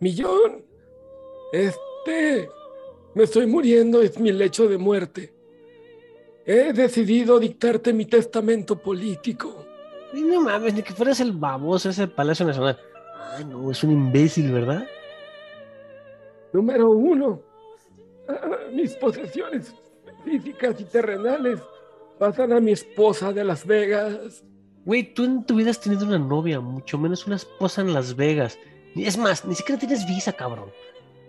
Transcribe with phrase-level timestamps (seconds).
[0.00, 0.64] Millón,
[1.52, 2.48] este,
[3.14, 5.34] me estoy muriendo, es mi lecho de muerte.
[6.46, 9.66] He decidido dictarte mi testamento político.
[10.12, 12.78] Ay, no mames, ni que fueras el baboso ese Palacio Nacional.
[13.32, 14.86] Ay, no, es un imbécil, ¿verdad?
[16.52, 17.42] Número uno,
[18.26, 19.74] ah, mis posesiones
[20.24, 21.60] físicas y terrenales
[22.18, 24.44] pasan a mi esposa de Las Vegas.
[24.84, 28.16] Güey, tú en tu vida has tenido una novia, mucho menos una esposa en Las
[28.16, 28.58] Vegas.
[28.96, 30.70] Es más, ni siquiera tienes visa, cabrón.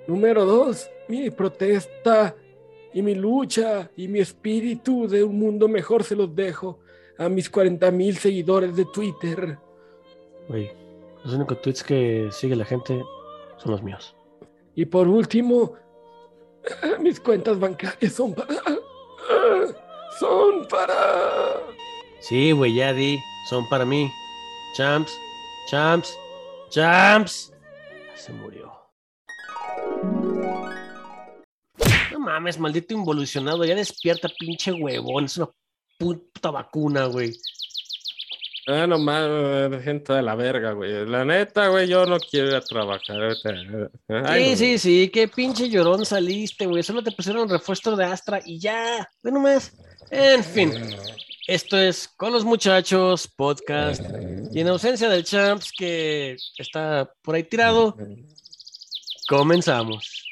[0.08, 2.36] Número dos, mi protesta
[2.94, 6.80] y mi lucha y mi espíritu de un mundo mejor se los dejo
[7.18, 9.58] a mis 40 mil seguidores de Twitter.
[10.48, 10.72] Güey,
[11.24, 13.04] los únicos tweets que sigue la gente
[13.58, 14.16] son los míos.
[14.76, 15.74] Y por último,
[17.00, 18.56] mis cuentas bancarias son para...
[20.20, 21.64] Son para...
[22.20, 23.18] Sí, güey, ya di.
[23.50, 24.12] Son para mí.
[24.76, 25.12] Champs,
[25.68, 26.16] champs,
[26.70, 27.52] champs.
[28.16, 28.72] Se murió.
[32.12, 33.66] No mames, maldito involucionado.
[33.66, 35.26] Ya despierta, pinche huevón.
[35.26, 35.50] Es una
[35.98, 37.34] puta vacuna, güey.
[38.68, 41.06] Ah, no mames, gente de la verga, güey.
[41.08, 43.36] La neta, güey, yo no quiero ir a trabajar.
[44.26, 44.58] Ay, Sí, no.
[44.58, 46.84] sí, sí, qué pinche llorón saliste, güey.
[46.84, 49.10] Solo te pusieron refuerzo de Astra y ya.
[49.24, 49.74] Ve nomás.
[50.12, 50.72] En fin,
[51.48, 54.02] esto es Con los Muchachos Podcast.
[54.52, 57.96] Y en ausencia del Champs, que está por ahí tirado,
[59.28, 60.26] comenzamos.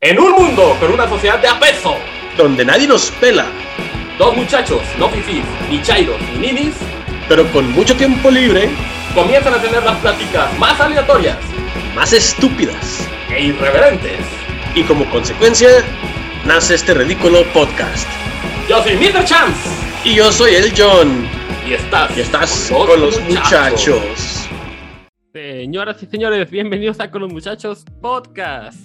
[0.00, 1.94] En un mundo con una sociedad de apeso,
[2.36, 3.46] donde nadie nos pela,
[4.18, 6.74] dos muchachos, no fifís, ni chairos, ni ninis,
[7.28, 8.70] pero con mucho tiempo libre,
[9.14, 11.38] comienzan a tener las pláticas más aleatorias
[11.98, 13.04] más estúpidas.
[13.30, 14.20] e irreverentes.
[14.76, 15.68] Y como consecuencia,
[16.44, 18.06] nace este ridículo podcast.
[18.68, 19.24] Yo soy Mr.
[19.24, 19.70] Chance
[20.04, 21.26] Y yo soy el John,
[21.66, 24.46] y estás, y estás con los muchachos.
[25.32, 28.78] Señoras y señores, bienvenidos a Con los Muchachos Podcast.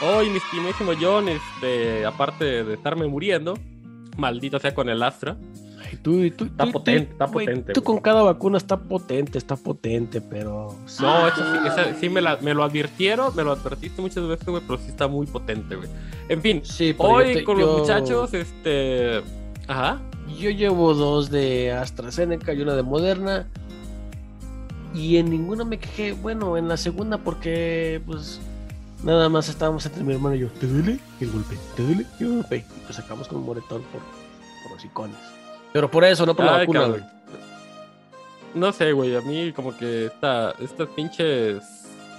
[0.00, 3.56] Hoy, mi estimadísimo John, este, aparte de estarme muriendo,
[4.16, 5.36] maldito sea con el Astra.
[5.84, 7.94] Ay, tú, tú, Está tú- potente, tú- está güey, potente, Tú güey.
[7.94, 10.76] con cada vacuna está potente, está potente, pero.
[11.00, 14.46] No, eso sí, esa- sí me, la- me lo advirtieron, me lo advertiste muchas veces,
[14.46, 15.88] güey, pero sí está muy potente, güey.
[16.28, 19.22] En fin, Sí, hoy te- con yo- los muchachos, este.
[19.68, 20.00] Ajá.
[20.38, 23.46] Yo llevo dos de AstraZeneca y una de Moderna.
[24.94, 26.12] Y en ninguna me quejé.
[26.12, 28.40] Bueno, en la segunda porque, pues,
[29.02, 30.48] nada más estábamos entre mi hermano y yo.
[30.60, 30.98] ¿Te duele?
[31.20, 31.56] Y el golpe.
[31.76, 32.06] ¿Te duele?
[32.20, 32.56] Y el golpe.
[32.58, 34.00] Y pues sacamos con un moretón por,
[34.62, 35.16] por los icones.
[35.72, 37.02] Pero por eso, no por la vacuna, güey.
[38.54, 41.62] No sé, güey, a mí como que esta, estas pinches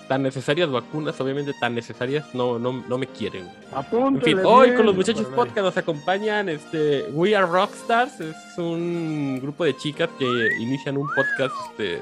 [0.08, 3.46] tan necesarias vacunas, obviamente tan necesarias, no, no, no me quieren.
[3.46, 4.08] güey.
[4.16, 8.36] En fin, hoy con los muchachos Bueno, podcast nos acompañan este We Are Rockstars, es
[8.58, 10.25] un grupo de chicas que
[10.59, 12.02] inician un podcast este,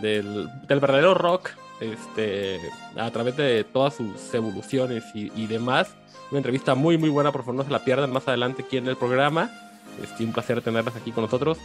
[0.00, 1.50] del, del verdadero rock
[1.80, 2.58] este,
[2.96, 5.94] a través de todas sus evoluciones y, y demás.
[6.30, 8.88] Una entrevista muy muy buena, por favor no se la pierdan más adelante aquí en
[8.88, 9.50] el programa.
[10.02, 11.58] Este, un placer tenerlas aquí con nosotros.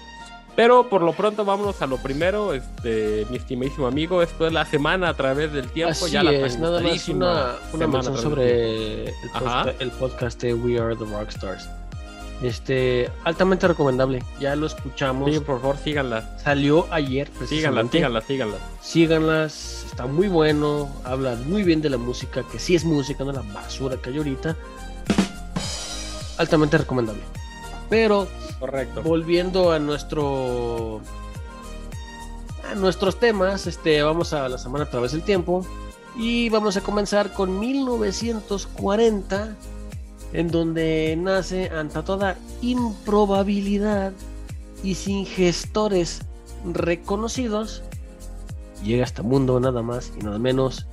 [0.55, 4.65] Pero por lo pronto vámonos a lo primero, este, mi estimadísimo amigo, esto es la
[4.65, 9.05] semana a través del tiempo, Así ya la es, nada más una, una mención sobre
[9.05, 9.13] el,
[9.79, 11.67] el podcast de We Are the Rockstars.
[12.43, 14.21] Este, altamente recomendable.
[14.39, 15.31] Ya lo escuchamos.
[15.31, 16.37] Sí, por favor, síganla.
[16.37, 17.97] Salió ayer, Síganla, precisamente.
[17.97, 18.57] síganla, síganla.
[18.81, 23.31] Síganlas, está muy bueno, hablan muy bien de la música, que sí es música, no
[23.31, 24.55] la basura que hay ahorita.
[26.37, 27.21] Altamente recomendable.
[27.89, 28.27] Pero
[28.59, 29.01] Correcto.
[29.03, 31.01] volviendo a nuestro
[32.69, 35.65] a nuestros temas, este vamos a la semana a través del tiempo
[36.15, 39.55] y vamos a comenzar con 1940
[40.33, 44.13] en donde nace ante toda improbabilidad
[44.83, 46.21] y sin gestores
[46.65, 47.83] reconocidos
[48.83, 50.85] llega a este mundo nada más y nada menos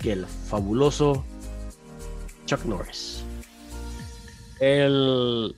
[0.00, 1.24] que el fabuloso
[2.46, 3.13] Chuck Norris.
[4.72, 5.54] El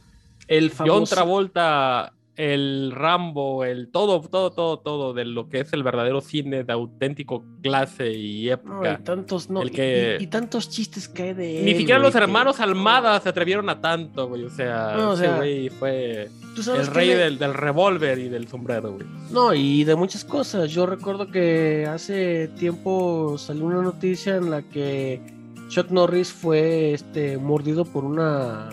[0.49, 5.83] El John Travolta, el Rambo, el todo, todo, todo, todo de lo que es el
[5.83, 8.99] verdadero cine de auténtico clase y No, época.
[9.01, 11.77] y tantos, no, El y- que- y, y tantos chistes que hay de Ni él,
[11.79, 14.45] siquiera güey, los que- hermanos Almada se atrevieron a tanto, güey.
[14.45, 18.29] O sea, No, o ese güey fue ¿Tú sabes el rey del, del revólver y
[18.29, 19.07] del sombrero, güey.
[19.31, 20.71] No, y de muchas cosas.
[20.71, 25.21] Yo recuerdo que hace tiempo salió una noticia en la que
[25.69, 28.69] Chuck Norris fue este mordido por una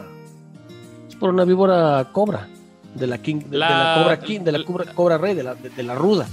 [1.23, 2.49] por una víbora cobra
[2.95, 5.55] de la King de, de la, cobra King, de la cobra, cobra rey, de la,
[5.55, 6.27] de, de la ruda.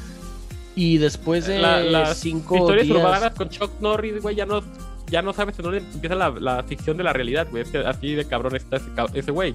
[0.75, 4.63] Y después de La- las cinco historias días, urbanas con Chuck Norris, güey, ya no,
[5.09, 7.63] ya no sabes en dónde empieza la, la ficción de la realidad, güey.
[7.63, 8.81] Es que así de cabrón está
[9.15, 9.55] ese güey.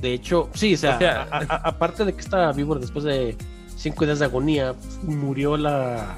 [0.00, 3.04] De hecho, sí, o sea, O sea, a- a- aparte de que esta víbora después
[3.04, 3.36] de
[3.76, 6.16] cinco días de agonía murió la,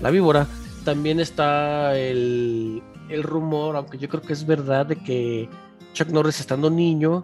[0.00, 0.46] la víbora.
[0.84, 5.48] También está el, el rumor, aunque yo creo que es verdad, de que
[5.94, 7.22] Chuck Norris estando niño,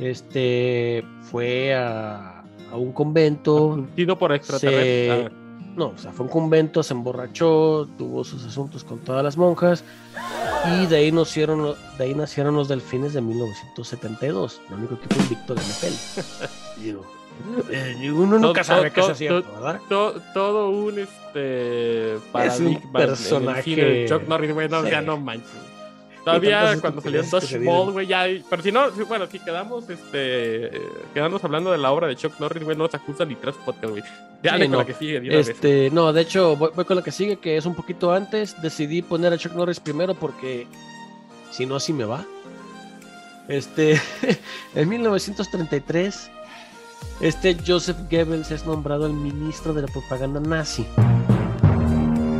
[0.00, 2.42] este fue a,
[2.72, 3.72] a un convento.
[3.74, 5.26] Abducido por extraterrestres.
[5.32, 5.44] Se-
[5.76, 9.36] No, o sea, fue a un convento, se emborrachó, tuvo sus asuntos con todas las
[9.36, 9.84] monjas
[10.80, 15.54] y de ahí nacieron, de ahí nacieron los delfines de 1972, el único equipo invicto
[15.54, 16.80] de NFL.
[16.80, 17.04] Digo,
[17.70, 19.80] eh, uno nunca Todo- sabe que todo- es cierto, todo- ¿verdad?
[19.88, 24.90] To- todo un este paradigma el personaje- Chuck Norris, güey, no, Sí.
[24.90, 25.50] ya no manches.
[26.24, 27.92] Todavía cuando salió Dodgeball, dieron.
[27.92, 28.26] güey, ya.
[28.50, 30.76] Pero si no, bueno, si quedamos, este.
[30.76, 30.82] eh,
[31.12, 33.90] quedamos hablando de la obra de Chuck Norris, güey, no nos acusan ni tres podcasts,
[33.90, 34.02] güey.
[34.42, 34.78] Dale Sí, con no.
[34.78, 35.48] la que sigue, vez.
[35.48, 38.60] Este, no, de hecho, voy, voy con la que sigue, que es un poquito antes.
[38.62, 40.66] Decidí poner a Chuck Norris primero porque
[41.50, 42.24] si no, así me va.
[43.48, 44.00] Este,
[44.74, 46.30] en 1933,
[47.20, 50.86] este Joseph Goebbels es nombrado el ministro de la propaganda nazi.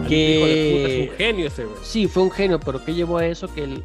[0.05, 1.79] Puta, es un genio ese, güey.
[1.83, 3.53] sí, fue un genio, pero ¿qué llevó a eso?
[3.53, 3.85] Que el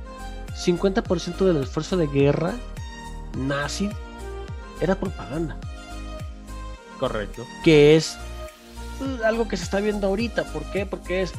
[0.56, 2.56] 50% del esfuerzo de guerra
[3.38, 3.89] nazi
[4.81, 5.57] era propaganda
[7.00, 7.45] Correcto.
[7.63, 8.18] que es
[8.98, 10.45] pues, algo que se está viendo ahorita.
[10.45, 10.86] ¿Por qué?
[10.86, 11.33] Porque es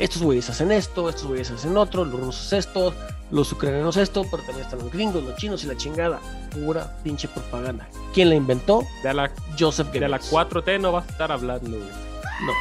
[0.00, 2.92] estos güeyes hacen esto, estos güeyes hacen otro, los rusos esto,
[3.30, 6.20] los ucranianos esto, pero también están los gringos, los chinos y la chingada.
[6.50, 7.88] Pura pinche propaganda.
[8.12, 8.82] ¿Quién la inventó?
[9.02, 10.66] De la, Joseph de la Goebbels.
[10.66, 11.80] 4T no vas a estar hablando, güey.
[11.80, 12.52] No,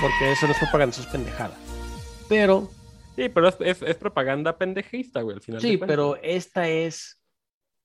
[0.00, 1.54] porque eso no es propaganda, eso es pendejada.
[2.28, 2.70] Pero,
[3.14, 5.60] Sí, pero es, es, es propaganda pendejista, güey, al final.
[5.60, 7.20] sí, pero esta es.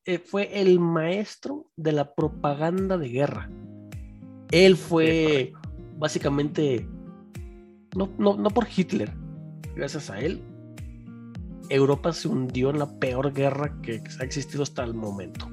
[0.06, 3.50] eh, fue el maestro de la propaganda de guerra.
[4.50, 5.52] Él fue
[5.98, 6.88] básicamente.
[7.94, 9.12] No, no, no por Hitler.
[9.76, 10.40] Gracias a él,
[11.68, 15.46] Europa se hundió en la peor guerra que ha existido hasta el momento.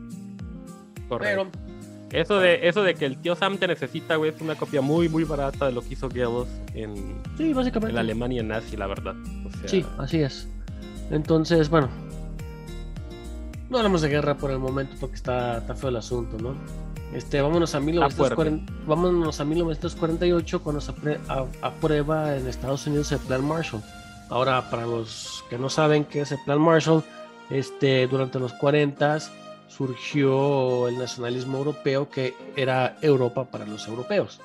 [1.09, 1.49] Correcto.
[1.51, 1.64] Pero,
[2.11, 5.09] Eso de, eso de que el tío Sam te necesita, güey, es una copia muy,
[5.09, 9.15] muy barata de lo que hizo Goebbels en, sí, en la Alemania nazi, la verdad.
[9.45, 10.47] O sea, Sí, así es.
[11.11, 11.89] Entonces, bueno.
[13.69, 16.55] No hablamos de guerra por el momento porque está, está feo el asunto, ¿no?
[17.13, 20.91] Este, vámonos a, 1940, vámonos a 1948 cuando se
[21.61, 23.81] aprueba en Estados Unidos el Plan Marshall.
[24.29, 27.03] Ahora, para los que no saben qué es el Plan Marshall,
[27.49, 29.19] este, durante los 40
[29.75, 34.39] surgió el nacionalismo europeo que era Europa para los europeos.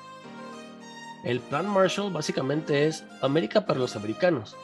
[1.23, 4.55] El Plan Marshall básicamente es América para los americanos,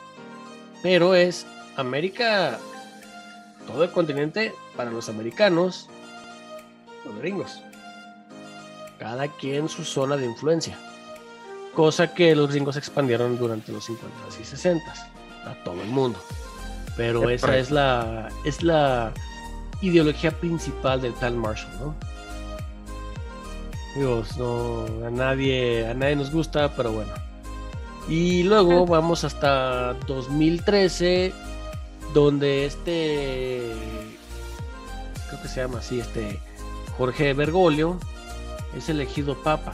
[0.82, 2.58] pero es América,
[3.68, 5.88] todo el continente para los americanos,
[7.06, 7.62] los gringos.
[8.98, 10.78] Cada quien su zona de influencia.
[11.76, 14.84] Cosa que los gringos expandieron durante los 50 y 60
[15.46, 16.20] a todo el mundo.
[16.98, 19.14] Pero Es esa es la, es la
[19.82, 21.96] ideología principal del Plan Marshall, ¿no?
[23.96, 27.12] Digo, no, a nadie, a nadie nos gusta, pero bueno.
[28.08, 31.34] Y luego vamos hasta 2013,
[32.14, 33.74] donde este,
[35.28, 36.40] creo que se llama así, este
[36.98, 38.00] Jorge Bergoglio
[38.76, 39.74] es elegido papa.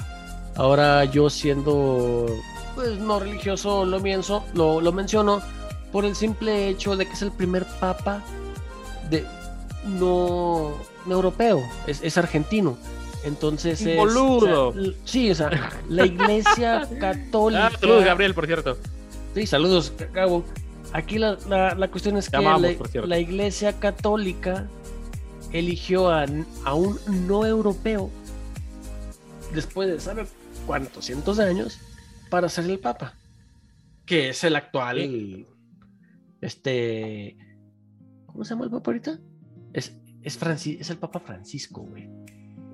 [0.56, 2.28] Ahora yo siendo,
[2.76, 5.42] pues no religioso, lo, mienzo, lo, lo menciono
[5.92, 8.24] por el simple hecho de que es el primer papa
[9.10, 9.25] de
[9.86, 10.74] no,
[11.06, 12.78] no europeo, es, es argentino.
[13.24, 14.70] Entonces es, Boludo.
[14.70, 17.68] o sea, l- sí, o sea, la iglesia católica.
[17.68, 18.78] Ah, saludos, Gabriel, por cierto.
[19.34, 20.44] Sí, saludos, Gabo.
[20.92, 22.72] Aquí la, la- la cuestión es Te que amamos,
[23.08, 24.68] la iglesia católica
[25.52, 26.25] eligió a,
[26.66, 28.10] a un no europeo
[29.54, 30.25] después de, ¿sabe
[30.68, 31.80] cuántos cientos de años?
[32.30, 33.16] Para ser el papa.
[34.06, 35.46] Que es el actual.
[36.42, 37.38] Este.
[38.25, 39.20] ¿Cómo se llama el papa ahorita?
[39.74, 42.10] Es, es, Franci- es el papa Francisco, güey.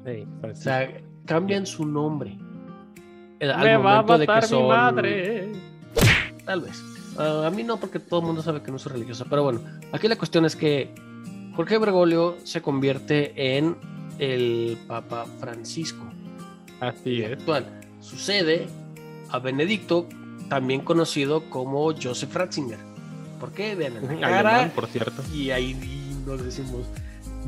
[0.06, 0.90] Hey, O sea,
[1.26, 2.38] cambian su nombre.
[3.40, 5.52] El- al Me va a momento de que matar mi madre.
[6.46, 6.84] Tal vez.
[7.18, 9.26] Ah, a mí no, porque todo el mundo sabe que no soy religiosa.
[9.30, 10.94] Pero bueno, aquí la cuestión es que
[11.56, 13.76] Jorge Bergoglio se convierte en
[14.20, 16.06] el Papa Francisco
[16.80, 17.34] Así es.
[17.34, 17.66] actual.
[18.02, 18.68] Sucede
[19.30, 20.08] a Benedicto,
[20.50, 22.80] también conocido como Joseph Ratzinger.
[23.40, 23.76] ¿Por qué?
[23.76, 25.22] Vean en la cara Alemán, por cierto.
[25.34, 25.74] y ahí
[26.26, 26.86] no decimos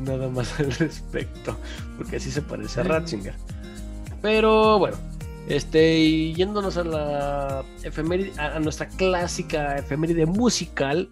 [0.00, 1.56] nada más al respecto,
[1.96, 3.34] porque así se parece a Ratzinger.
[4.20, 4.96] Pero bueno,
[5.48, 11.10] este, y yéndonos a la efeméride, a, nuestra clásica efeméride musical,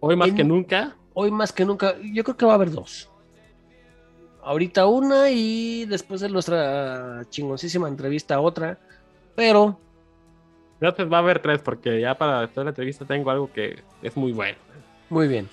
[0.00, 0.96] Hoy más En- que nunca.
[1.14, 3.10] hoy más que nunca, yo creo que va a haber dos.
[4.42, 8.78] Ahorita una y después de nuestra chingoncísima entrevista otra,
[9.34, 9.80] pero
[10.80, 14.14] Entonces va a haber tres, porque ya para toda la entrevista tengo algo que es
[14.18, 14.58] muy bueno.
[15.08, 15.48] Muy bien.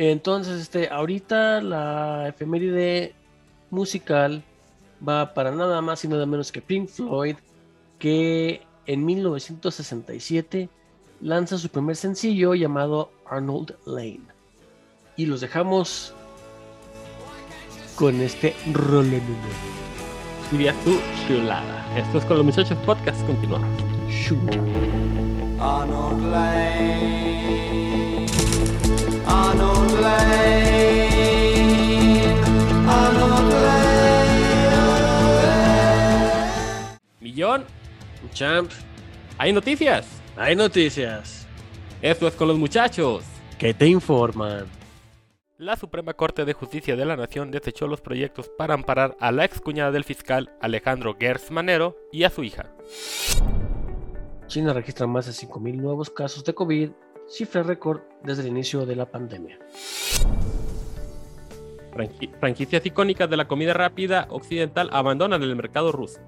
[0.00, 3.16] Entonces, este, ahorita la efeméride
[3.68, 4.44] musical
[5.06, 7.34] va para nada más y nada menos que Pink Floyd,
[7.98, 10.68] que en 1967
[11.20, 14.20] lanza su primer sencillo llamado Arnold Lane.
[15.16, 16.14] Y los dejamos
[17.96, 19.20] con este rolón.
[20.52, 21.98] Dirías tú, chulada.
[21.98, 23.20] Esto es con los muchachos podcast.
[23.26, 23.68] Continuamos.
[25.58, 27.87] Arnold Lane,
[38.32, 38.70] Champ,
[39.38, 40.06] hay noticias.
[40.36, 41.46] hay noticias
[42.02, 43.24] Esto es con los muchachos.
[43.58, 44.66] que te informan.
[45.58, 49.44] La Suprema Corte de Justicia de la Nación desechó los proyectos para amparar a la
[49.44, 52.66] excuñada del fiscal Alejandro Gers Manero y a su hija.
[54.46, 56.90] China registra más de 5.000 nuevos casos de COVID,
[57.28, 59.58] cifra récord desde el inicio de la pandemia.
[61.92, 66.20] Franqui- franquicias icónicas de la comida rápida occidental abandonan el mercado ruso.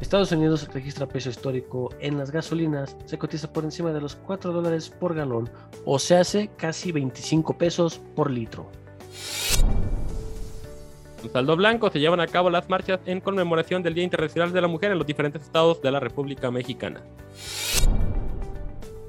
[0.00, 4.52] Estados Unidos registra peso histórico en las gasolinas, se cotiza por encima de los 4
[4.52, 5.50] dólares por galón,
[5.84, 8.70] o se hace casi 25 pesos por litro.
[11.22, 14.60] En saldo blanco se llevan a cabo las marchas en conmemoración del Día Internacional de
[14.62, 17.02] la Mujer en los diferentes estados de la República Mexicana.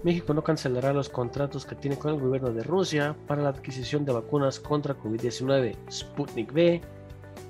[0.04, 4.04] México no cancelará los contratos que tiene con el gobierno de Rusia para la adquisición
[4.04, 6.82] de vacunas contra COVID-19 Sputnik V,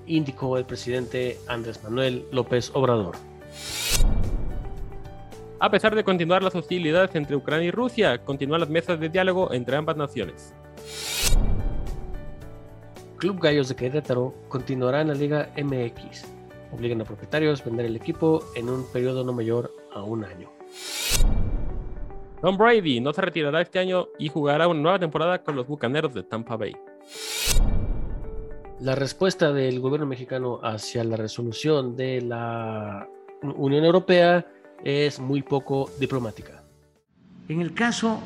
[0.05, 3.30] indicó el presidente Andrés Manuel López Obrador.
[5.59, 9.53] A pesar de continuar las hostilidades entre Ucrania y Rusia, continúan las mesas de diálogo
[9.53, 10.55] entre ambas naciones.
[13.17, 16.25] Club Gallos de Querétaro continuará en la Liga MX.
[16.71, 20.49] Obligan a propietarios a vender el equipo en un periodo no mayor a un año.
[22.41, 26.15] Tom Brady no se retirará este año y jugará una nueva temporada con los Bucaneros
[26.15, 26.75] de Tampa Bay.
[28.79, 33.07] La respuesta del gobierno mexicano hacia la resolución de la
[33.41, 34.45] Unión Europea
[34.83, 36.63] es muy poco diplomática.
[37.47, 38.21] En el caso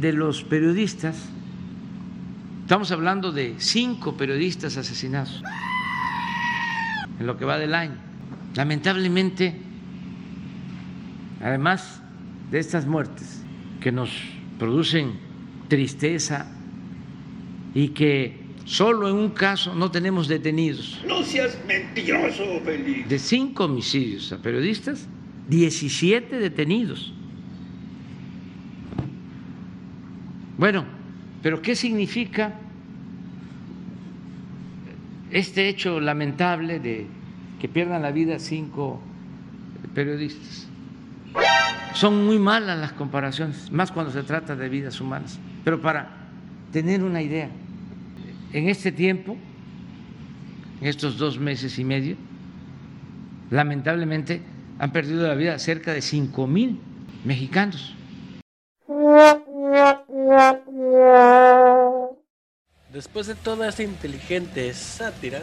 [0.00, 1.28] de los periodistas,
[2.62, 5.42] estamos hablando de cinco periodistas asesinados
[7.18, 7.96] en lo que va del año.
[8.54, 9.54] Lamentablemente,
[11.42, 12.00] además
[12.50, 13.42] de estas muertes
[13.80, 14.10] que nos
[14.58, 15.18] producen
[15.68, 16.46] tristeza
[17.74, 18.39] y que
[18.70, 21.02] solo en un caso no tenemos detenidos.
[21.04, 23.08] No seas mentiroso, Felipe.
[23.08, 25.08] De cinco homicidios a periodistas,
[25.48, 27.12] 17 detenidos.
[30.56, 30.84] Bueno,
[31.42, 32.54] pero ¿qué significa
[35.32, 37.08] este hecho lamentable de
[37.60, 39.00] que pierdan la vida cinco
[39.96, 40.68] periodistas?
[41.94, 45.40] Son muy malas las comparaciones, más cuando se trata de vidas humanas.
[45.64, 46.08] Pero para
[46.70, 47.50] tener una idea,
[48.52, 49.36] en este tiempo,
[50.80, 52.16] en estos dos meses y medio,
[53.50, 54.42] lamentablemente
[54.78, 56.80] han perdido la vida cerca de cinco mil
[57.24, 57.94] mexicanos.
[62.92, 65.42] Después de toda esta inteligente sátira,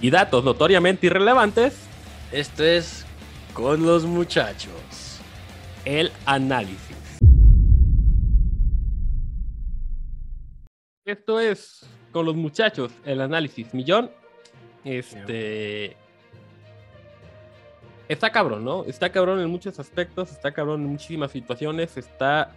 [0.00, 1.76] Y datos notoriamente irrelevantes,
[2.32, 3.06] esto es
[3.54, 5.20] con los muchachos.
[5.84, 6.96] el análisis.
[11.04, 14.10] Esto es con los muchachos, el análisis millón.
[14.84, 15.96] Este.
[18.08, 18.84] Está cabrón, ¿no?
[18.84, 22.52] Está cabrón en muchos aspectos, está cabrón en muchísimas situaciones, está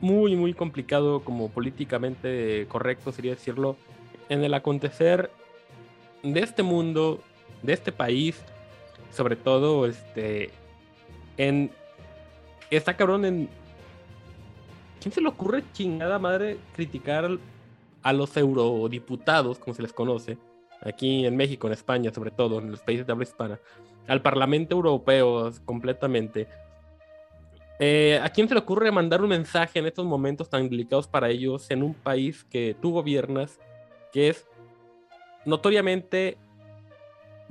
[0.00, 3.76] muy, muy complicado como políticamente correcto, sería decirlo,
[4.28, 5.30] en el acontecer
[6.22, 7.22] de este mundo,
[7.62, 8.40] de este país,
[9.10, 10.50] sobre todo, este,
[11.36, 11.70] en
[12.70, 13.48] está cabrón en.
[15.00, 17.38] ¿Quién se le ocurre chingada madre criticar
[18.02, 20.38] a los eurodiputados, como se les conoce,
[20.82, 23.60] aquí en México, en España, sobre todo, en los países de habla hispana,
[24.06, 26.46] al Parlamento Europeo completamente?
[27.80, 31.28] Eh, ¿A quién se le ocurre mandar un mensaje en estos momentos tan delicados para
[31.28, 33.60] ellos en un país que tú gobiernas,
[34.12, 34.48] que es
[35.44, 36.36] notoriamente,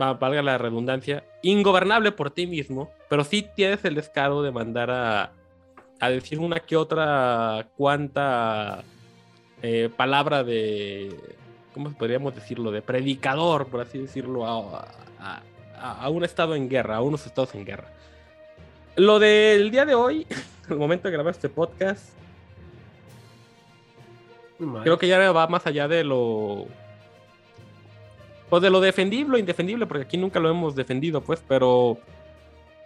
[0.02, 4.92] va- valga la redundancia, ingobernable por ti mismo, pero sí tienes el descaro de mandar
[4.92, 5.32] a,
[6.00, 8.84] a decir una que otra cuanta
[9.62, 11.16] eh, palabra de,
[11.74, 12.72] ¿cómo podríamos decirlo?
[12.72, 14.88] De predicador, por así decirlo, a,
[15.20, 17.92] a- un estado en guerra, a unos estados en guerra.
[18.96, 20.26] Lo del día de hoy,
[20.70, 22.10] el momento de grabar este podcast,
[24.84, 26.66] creo que ya va más allá de lo.
[28.50, 31.98] Pues de lo defendible o indefendible, porque aquí nunca lo hemos defendido, pues, pero.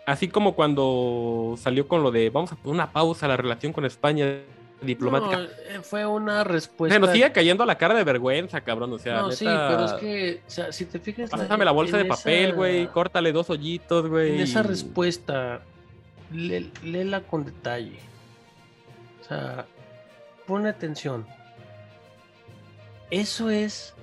[0.06, 3.72] Así como cuando salió con lo de vamos a poner una pausa a la relación
[3.72, 4.40] con España
[4.82, 5.38] diplomática.
[5.38, 6.96] No, eh, fue una respuesta.
[6.96, 8.92] Se nos sigue cayendo la cara de vergüenza, cabrón.
[8.94, 11.30] O sea, no, sí, pero es que, o sea, si te fijas.
[11.30, 12.88] Pásame la bolsa de papel, esa- güey.
[12.88, 14.36] Córtale dos hoyitos, güey.
[14.36, 15.62] En esa respuesta,
[16.32, 18.00] lé- léela con detalle.
[19.22, 19.66] O sea,
[20.48, 21.26] pon atención.
[23.10, 23.94] Eso es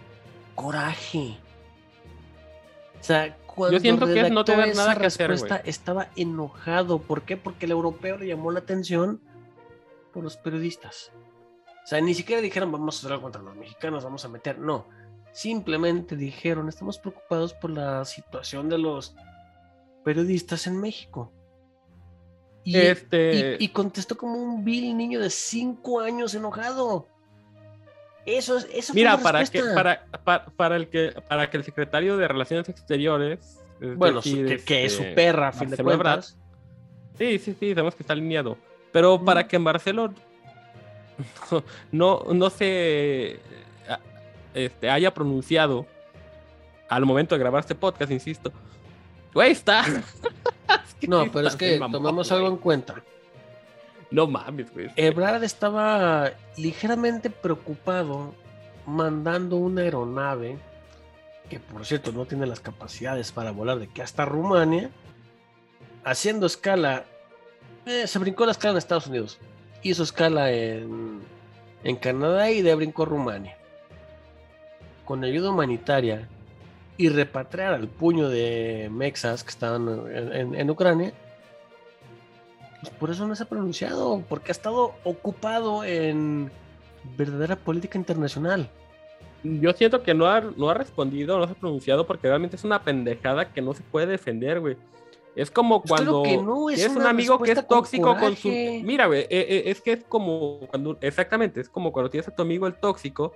[0.55, 1.39] coraje.
[3.01, 6.99] O sea, cuando siento que es no tener esa nada que hacer, respuesta estaba enojado.
[7.01, 7.37] ¿Por qué?
[7.37, 9.21] Porque el europeo le llamó la atención
[10.19, 11.13] por los periodistas.
[11.85, 14.59] O sea, ni siquiera dijeron vamos a hacer algo contra los mexicanos, vamos a meter.
[14.59, 14.85] No.
[15.33, 19.15] Simplemente dijeron estamos preocupados por la situación de los
[20.05, 21.33] periodistas en México.
[22.65, 27.07] Y, Este- y- y contestó como un vil niño de 5 años enojado.
[28.27, 29.75] Eso es eso Mira, para que, respuesta.
[29.75, 33.61] para, pa- para, el que, para que el secretario de Relaciones Exteriores.
[33.81, 36.37] es Bueno, decir, que, que es su este, perra, a fin de cuentas.
[37.17, 38.59] Sí, sí, sí, sabemos que está alineado.
[38.93, 40.13] Pero para que Marcelo
[41.93, 43.41] no, no se
[43.89, 44.01] a-
[44.55, 45.87] este, haya pronunciado
[46.89, 48.53] al momento de grabar este podcast, insisto.
[49.35, 49.83] Güey, está.
[49.87, 51.91] Es No, pero es que güey.
[52.31, 52.95] algo en cuenta.
[54.11, 54.91] No mames, güey.
[54.97, 58.35] Ebrard estaba ligeramente preocupado
[58.87, 60.57] mandando una aeronave,
[61.51, 64.91] que por cierto no tiene las capacidades para volar de aquí hasta Rumania,
[66.05, 67.05] haciendo escala,
[67.89, 69.39] eh, se brincó la escala en Estados Unidos,
[69.83, 71.21] hizo escala en,
[71.85, 73.57] en Canadá y de brincó Rumania.
[75.05, 76.29] Con ayuda humanitaria
[76.97, 81.13] y repatriar al puño de mexas que estaban en- en- en Ucrania,
[82.81, 86.51] pues por eso no se ha pronunciado, porque ha estado ocupado en
[87.17, 88.69] verdadera política internacional.
[89.43, 92.65] Yo siento que no ha, no ha respondido, no se ha pronunciado porque realmente es
[92.65, 94.77] una pendejada que no se puede defender, güey.
[95.39, 98.17] Es como Pues cuando que no, es tienes un amigo que es respuesta con tóxico
[98.17, 98.49] con su...
[98.49, 100.99] Mira, güey, eh, eh, es que es como cuando...
[101.01, 103.33] Exactamente, es como cuando tienes a tu amigo el tóxico,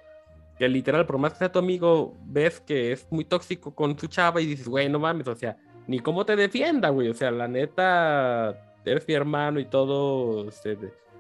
[0.59, 4.09] que literal, por más que sea tu amigo, ves que es muy tóxico con su
[4.09, 7.09] chava y dices, güey, no mames, o sea, ni cómo te defienda, güey.
[7.09, 10.49] O sea, la neta, eres mi hermano y todo,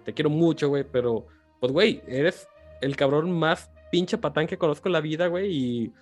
[0.04, 1.28] te quiero mucho, güey, pero,
[1.60, 2.48] pues, güey, eres
[2.80, 5.92] el cabrón más pinche patán que conozco en la vida, güey, y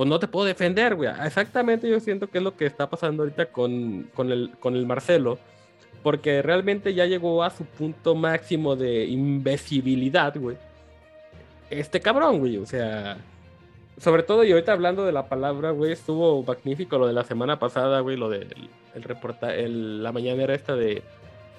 [0.00, 1.10] pues no te puedo defender, güey.
[1.26, 4.86] Exactamente yo siento que es lo que está pasando ahorita con, con, el, con el
[4.86, 5.38] Marcelo,
[6.02, 10.56] porque realmente ya llegó a su punto máximo de imbecibilidad, güey.
[11.68, 13.18] Este cabrón, güey, o sea,
[13.98, 17.58] sobre todo, y ahorita hablando de la palabra, güey, estuvo magnífico lo de la semana
[17.58, 21.02] pasada, güey, lo del el reportaje, la mañanera esta de.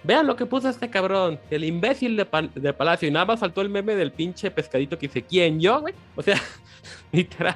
[0.04, 3.08] Vean lo que puso este cabrón, el imbécil de, Pal- de Palacio.
[3.08, 5.94] Y nada más faltó el meme del pinche pescadito que dice, ¿quién yo, güey?
[6.16, 6.42] O sea,
[7.12, 7.56] literal,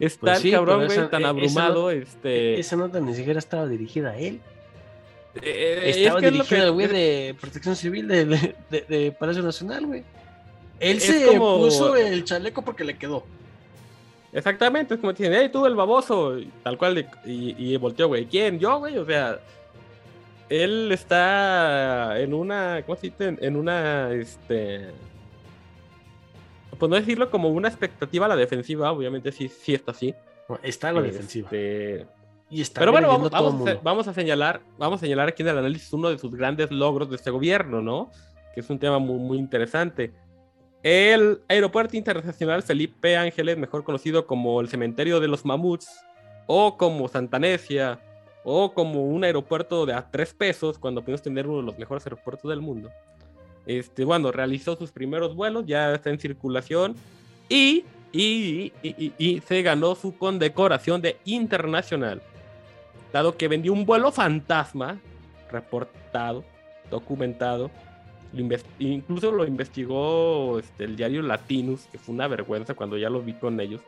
[0.00, 2.58] está Pues el sí, cabrón, güey, esa- tan e- esa abrumado, no- este...
[2.58, 4.40] Esa nota ni siquiera estaba dirigida a él.
[5.42, 8.54] eh, es Estaba es dirigida que- al güey de Protección Civil de,
[8.88, 10.02] de- Palacio Nacional, güey.
[10.80, 13.24] Él se como- puso el chaleco porque le quedó.
[14.32, 18.58] Exactamente, es como dicen, hey, tú el baboso, tal cual, y volteó, güey, ¿quién?
[18.58, 19.38] Yo, güey, o sea,
[20.48, 23.36] él está en una, ¿cómo se dice?
[23.40, 24.90] En, una, este,
[26.78, 30.14] pues no decirlo como una expectativa a la defensiva, obviamente sí, sí está así.
[30.62, 31.46] Está a la defensiva.
[31.46, 32.06] Este,
[32.50, 35.58] Y está pero bueno, vamos, a vamos a señalar, vamos a señalar aquí en el
[35.58, 38.10] análisis uno de sus grandes logros de este gobierno, ¿no?
[38.54, 40.12] Que es un tema muy, muy interesante.
[40.82, 45.88] El Aeropuerto Internacional Felipe Ángeles, mejor conocido como el Cementerio de los Mamuts,
[46.46, 47.98] o como Santanesia,
[48.48, 52.06] o como un aeropuerto de a tres pesos, cuando pudimos tener uno de los mejores
[52.06, 52.90] aeropuertos del mundo.
[53.66, 56.94] Este, bueno, realizó sus primeros vuelos, ya está en circulación,
[57.48, 62.22] y, y, y, y- se ganó su condecoración de internacional,
[63.12, 65.00] dado que vendió un vuelo fantasma,
[65.50, 66.44] reportado,
[66.88, 67.68] documentado,
[68.78, 73.32] incluso lo investigó este, el diario Latinus, que fue una vergüenza cuando ya lo vi
[73.32, 73.80] con ellos,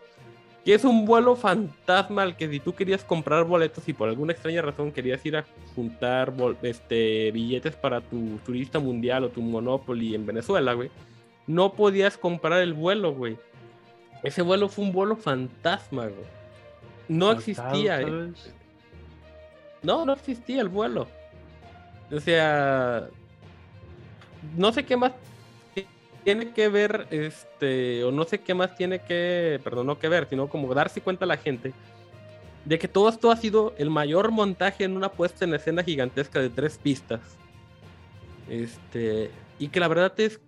[0.69, 4.35] que es un vuelo fantasma al que si tú querías comprar boletos y por alguna
[4.35, 10.15] extraña razón querías ir a juntar este, billetes para tu turista mundial o tu Monopoly
[10.15, 10.91] en Venezuela, güey,
[11.47, 13.39] no podías comprar el vuelo, güey.
[14.23, 16.27] Ese vuelo fue un vuelo fantasma, güey.
[17.09, 18.31] No existía, ¿eh?
[19.83, 21.09] No, no existía el vuelo.
[22.13, 23.09] O sea,
[24.55, 25.13] no sé qué más
[26.29, 30.29] tiene que ver, este, o no sé qué más tiene que, perdón, no que ver,
[30.29, 31.73] sino como darse cuenta la gente
[32.67, 36.39] de que todo esto ha sido el mayor montaje en una puesta en escena gigantesca
[36.39, 37.39] de tres pistas.
[38.47, 40.39] Este, y que la verdad es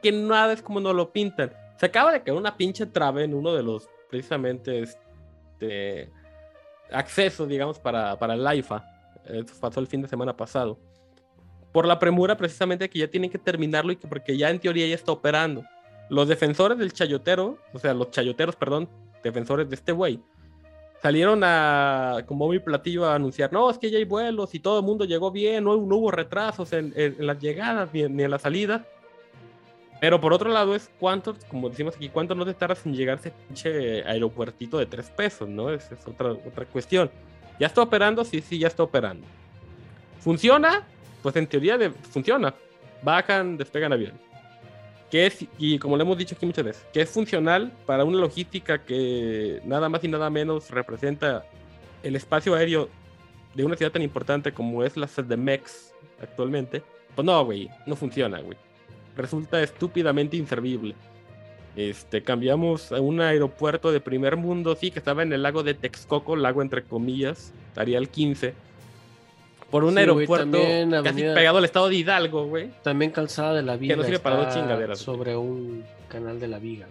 [0.00, 1.52] que nada es como nos lo pintan.
[1.76, 6.10] Se acaba de caer una pinche trave en uno de los, precisamente, este,
[6.90, 8.82] acceso, digamos, para, para el AIFA.
[9.26, 10.78] Eso pasó el fin de semana pasado.
[11.72, 14.86] Por la premura precisamente que ya tienen que terminarlo y que porque ya en teoría
[14.86, 15.64] ya está operando.
[16.10, 18.88] Los defensores del chayotero, o sea, los chayoteros, perdón,
[19.22, 20.20] defensores de este güey,
[21.02, 24.78] salieron a, como muy platillo, a anunciar, no, es que ya hay vuelos y todo
[24.80, 28.22] el mundo llegó bien, no, no hubo retrasos en, en- en las llegadas ni, ni
[28.24, 28.82] en las salidas.
[30.00, 33.18] Pero por otro lado es cuánto, como decimos aquí, cuánto no te tardas en llegar
[33.18, 35.70] ese pinche aeropuertito de tres pesos, ¿no?
[35.70, 37.10] Esa es otra, otra cuestión.
[37.58, 38.24] ¿Ya está operando?
[38.24, 39.26] Sí, sí, ya está operando.
[40.20, 40.86] ¿Funciona?
[41.28, 42.54] Pues en teoría de- funciona.
[43.02, 44.12] Bajan, despegan avión.
[45.10, 48.16] Que es, y como lo hemos dicho aquí muchas veces, que es funcional para una
[48.16, 51.44] logística que nada más y nada menos representa
[52.02, 52.88] el espacio aéreo
[53.54, 56.82] de una ciudad tan importante como es la CDMX actualmente.
[57.14, 58.56] Pues no, güey, no funciona, güey.
[59.14, 60.94] Resulta estúpidamente inservible.
[61.76, 65.74] Este, cambiamos a un aeropuerto de primer mundo, sí, que estaba en el lago de
[65.74, 68.54] Texcoco, lago entre comillas, el 15,
[69.70, 72.70] por un Sí, aeropuerto también casi avenida- pegado al estado de Hidalgo, güey.
[72.82, 73.96] También Calzada de la Viga.
[73.96, 74.98] no sirve para dos chingaderas.
[74.98, 76.86] Sobre un canal de la Viga.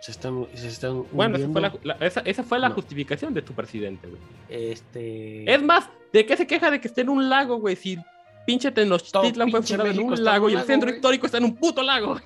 [0.00, 1.94] Se están, se están Bueno, esa fue, la, hundiendo.
[1.98, 2.74] la- esa, esa fue la No.
[2.74, 4.20] justificación de tu presidente, güey.
[4.50, 5.50] Este.
[5.52, 7.74] Es más, ¿de qué se queja de que esté en un lago, güey?
[7.76, 7.98] Si
[8.46, 11.82] pinche Tenochtitlan fue fundado en un lago y el centro histórico está en un puto
[11.82, 12.16] lago.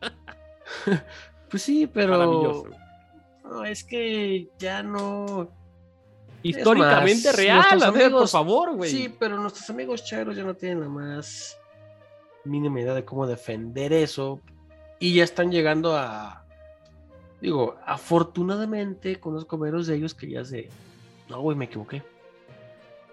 [1.50, 2.10] Pues sí, pero.
[2.12, 2.66] Maravilloso.
[3.44, 5.50] No, es que ya no.
[6.42, 8.90] Históricamente más, real, nuestros a ver, por amigos- favor, güey.
[8.90, 11.58] Sí, pero nuestros amigos chairos ya no tienen la más
[12.44, 14.40] mínima idea de cómo defender eso.
[15.00, 16.44] Y ya están llegando a.
[17.40, 20.68] Digo, afortunadamente conozco varios de ellos que ya se.
[21.28, 22.02] No, güey, me equivoqué.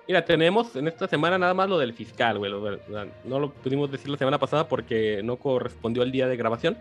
[0.08, 2.52] Mira, tenemos en esta semana nada más lo del fiscal, güey.
[2.52, 2.78] lo
[3.24, 6.78] no lo pudimos decir la semana pasada porque no correspondió al día de grabación.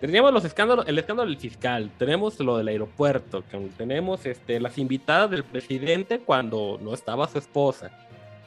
[0.00, 3.44] Teníamos los escándalos, el escándalo del fiscal, tenemos lo del aeropuerto,
[3.76, 7.90] tenemos este, las invitadas del presidente cuando no estaba su esposa.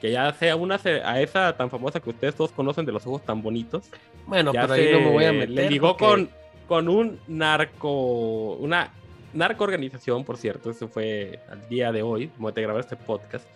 [0.01, 3.23] Que ya sea una a esa tan famosa que ustedes todos conocen de los ojos
[3.23, 3.85] tan bonitos.
[4.25, 5.49] Bueno, ya pero ahí se no me voy a meter.
[5.51, 6.29] Le ligó porque- con,
[6.67, 8.91] con un narco, una
[9.33, 13.47] narco organización, por cierto, eso fue al día de hoy, como te grabar este podcast.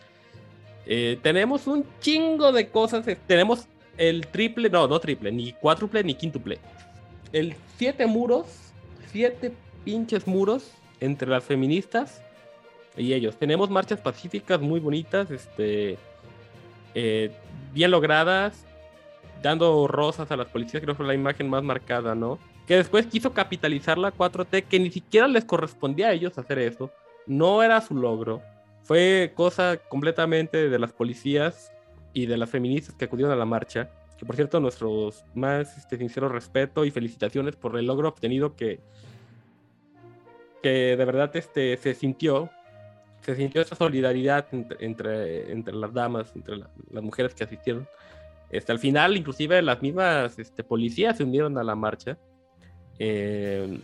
[0.86, 6.14] Eh, tenemos un chingo de cosas, tenemos el triple, no, no triple, ni cuádruple ni
[6.14, 6.60] quíntuple.
[7.32, 8.46] El siete muros,
[9.12, 12.22] siete pinches muros entre las feministas
[12.96, 13.38] y ellos.
[13.38, 15.98] Tenemos marchas pacíficas muy bonitas, este,
[16.96, 17.32] eh,
[17.74, 18.66] bien logradas,
[19.42, 22.40] dando rosas a las policías, creo que fue la imagen más marcada, ¿no?
[22.66, 26.92] Que después quiso capitalizar la 4T, que ni siquiera les correspondía a ellos hacer eso,
[27.26, 28.42] no era su logro,
[28.84, 31.72] fue cosa completamente de las policías
[32.14, 35.98] y de las feministas que acudieron a la marcha, que por cierto nuestros más este,
[35.98, 38.80] sinceros respeto y felicitaciones por el logro obtenido que,
[40.64, 42.50] que de verdad este, se sintió,
[43.22, 47.88] se sintió esa solidaridad entre, entre, entre las damas, entre la- las mujeres que asistieron.
[48.50, 52.18] Este, al final, inclusive las mismas este, policías se unieron a la marcha.
[52.98, 53.80] Eh,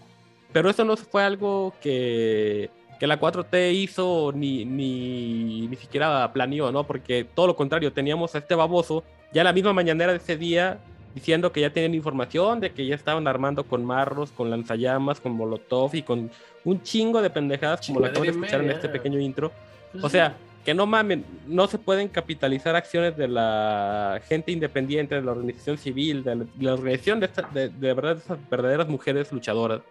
[0.52, 6.71] pero eso no fue algo que, que la 4T hizo ni, ni, ni siquiera planeó,
[6.71, 6.84] ¿no?
[6.86, 9.03] Porque todo lo contrario, teníamos a este baboso
[9.34, 10.77] ya la misma mañanera de ese día
[11.15, 15.34] diciendo que ya tienen información de que ya estaban armando con marros, con lanzallamas, con
[15.34, 16.32] molotov y con
[16.65, 19.51] un chingo de pendejadas como lo acaban de escuchar en este pequeño intro.
[19.91, 20.13] Pues O sí.
[20.13, 25.32] sea, que no mamen, no se pueden capitalizar acciones de la gente independiente, de la
[25.34, 28.88] organización civil, de la, de la organización de, esta- de, de verdad, de esas verdaderas
[28.88, 29.82] mujeres luchadoras,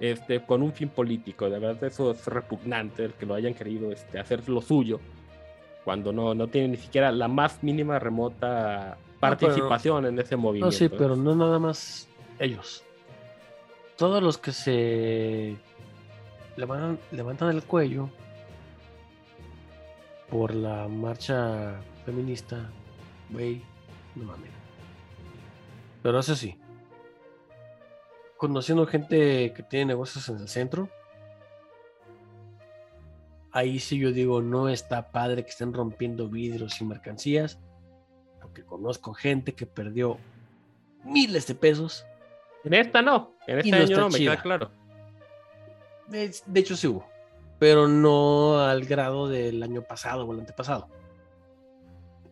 [0.00, 1.48] este, con un fin político.
[1.48, 5.00] De verdad, eso es repugnante, el que lo hayan querido este, hacer lo suyo,
[5.84, 10.66] cuando no, no tienen ni siquiera la más mínima remota participación en ese movimiento.
[10.66, 12.84] No, sí, pero no nada más ellos.
[13.96, 15.56] Todos los que se
[16.56, 18.10] levantan, levantan el cuello
[20.28, 22.70] por la marcha feminista,
[23.30, 23.62] güey,
[24.14, 24.50] no mames.
[26.02, 26.58] Pero eso sí,
[28.36, 30.88] conociendo gente que tiene negocios en el centro,
[33.52, 37.58] ahí sí yo digo, no está padre que estén rompiendo vidrios y mercancías,
[38.40, 40.18] porque conozco gente que perdió
[41.04, 42.04] miles de pesos.
[42.64, 44.70] En esta no, en este no año no, me queda claro.
[46.08, 47.06] De, de hecho, sí hubo,
[47.58, 50.88] pero no al grado del año pasado o el antepasado.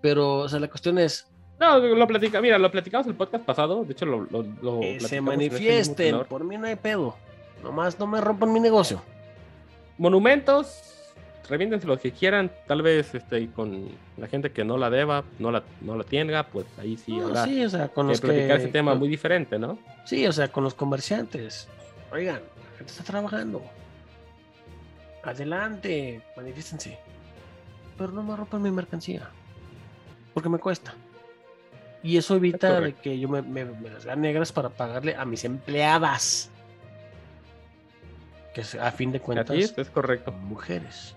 [0.00, 1.33] Pero, o sea, la cuestión es
[1.64, 4.98] No, lo platica, mira, lo platicamos el podcast pasado, de hecho lo, lo, lo que
[5.00, 6.24] se este manifiesten.
[6.24, 7.16] Por mí no hay pedo.
[7.62, 9.02] Nomás no me rompan mi negocio.
[9.98, 11.12] monumentos,
[11.48, 15.50] reviéntense los que quieran, tal vez este, con la gente que no la deba, no
[15.50, 18.20] la, no la tenga, pues ahí sí No, habrá sí, o sea, con que los
[18.20, 19.78] platicar que, ese tema con- muy diferente, ¿no?
[20.04, 21.68] Sí, o sea, con los comerciantes.
[22.12, 22.36] Oigan,
[22.72, 23.62] la gente está trabajando.
[25.22, 26.98] Adelante, manifiéstense.
[27.96, 29.30] Pero no me rompan mi mercancía.
[30.34, 30.92] porque me cuesta.
[32.04, 35.24] Y eso evita de que yo me, me- me las vea negras para pagarle a
[35.24, 36.50] mis empleadas.
[38.54, 40.30] Que a fin de cuentas Así es, es correcto.
[40.30, 41.16] mujeres.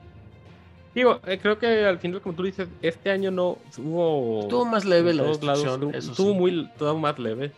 [0.95, 4.39] Digo, eh, creo que al final, como tú dices, este año no hubo.
[4.41, 6.37] Estuvo más leve la todos lados, destrucción, estuvo, sí.
[6.39, 7.51] muy, todo más leve.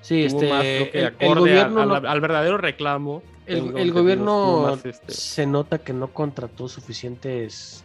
[0.00, 3.22] Sí, Estuvo este, más, creo que el, acorde gobierno, al verdadero reclamo.
[3.46, 7.82] el- gobierno más, este, se nota que no contrató suficientes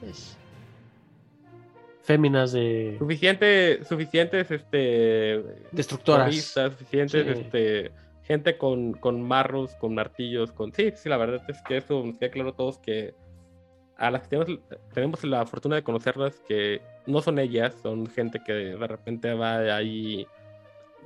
[0.00, 0.33] pues,
[2.04, 6.34] féminas de suficiente, suficientes, este, destructoras.
[6.34, 7.32] suficientes, Sí.
[7.40, 7.90] este,
[8.22, 12.18] gente con, con marros, con martillos, con, sí, sí, la verdad es que eso nos
[12.18, 13.14] queda claro a todos que
[13.96, 14.60] a las que tenemos,
[14.92, 19.56] tenemos la fortuna de conocerlas, que no son ellas, son gente que de repente va
[19.76, 20.26] ahí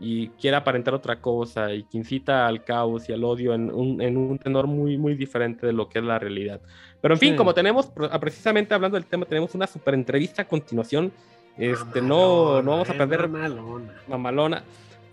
[0.00, 4.00] y quiere aparentar otra cosa y que incita al caos y al odio en un,
[4.00, 6.60] en un tenor muy, muy diferente de lo que es la realidad.
[7.00, 7.36] Pero en fin, Sí.
[7.36, 11.10] como tenemos, pre- precisamente hablando del tema, tenemos una super entrevista a continuación.
[11.56, 13.92] Este, no, no vamos a Mamalona, perder mamalona.
[14.06, 14.62] mamalona.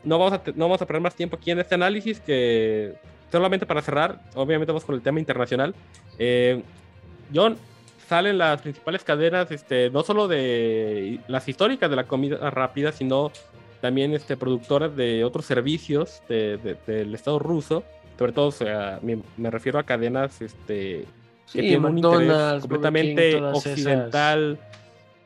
[0.03, 2.93] No vamos, a no vamos a perder más tiempo aquí en este análisis que
[3.31, 5.73] solamente para cerrar, obviamente vamos con el tema internacional.
[6.19, 6.61] Eh,
[7.33, 7.57] John,
[8.07, 13.31] salen las principales cadenas, este, no solo de las históricas de la comida rápida, sino
[13.81, 17.83] también este, productoras de otros servicios de- de- del Estado ruso.
[18.17, 21.05] Sobre todo, o sea, me, me refiero a cadenas este,
[21.45, 24.59] Sí, que tienen un interés completamente King, occidental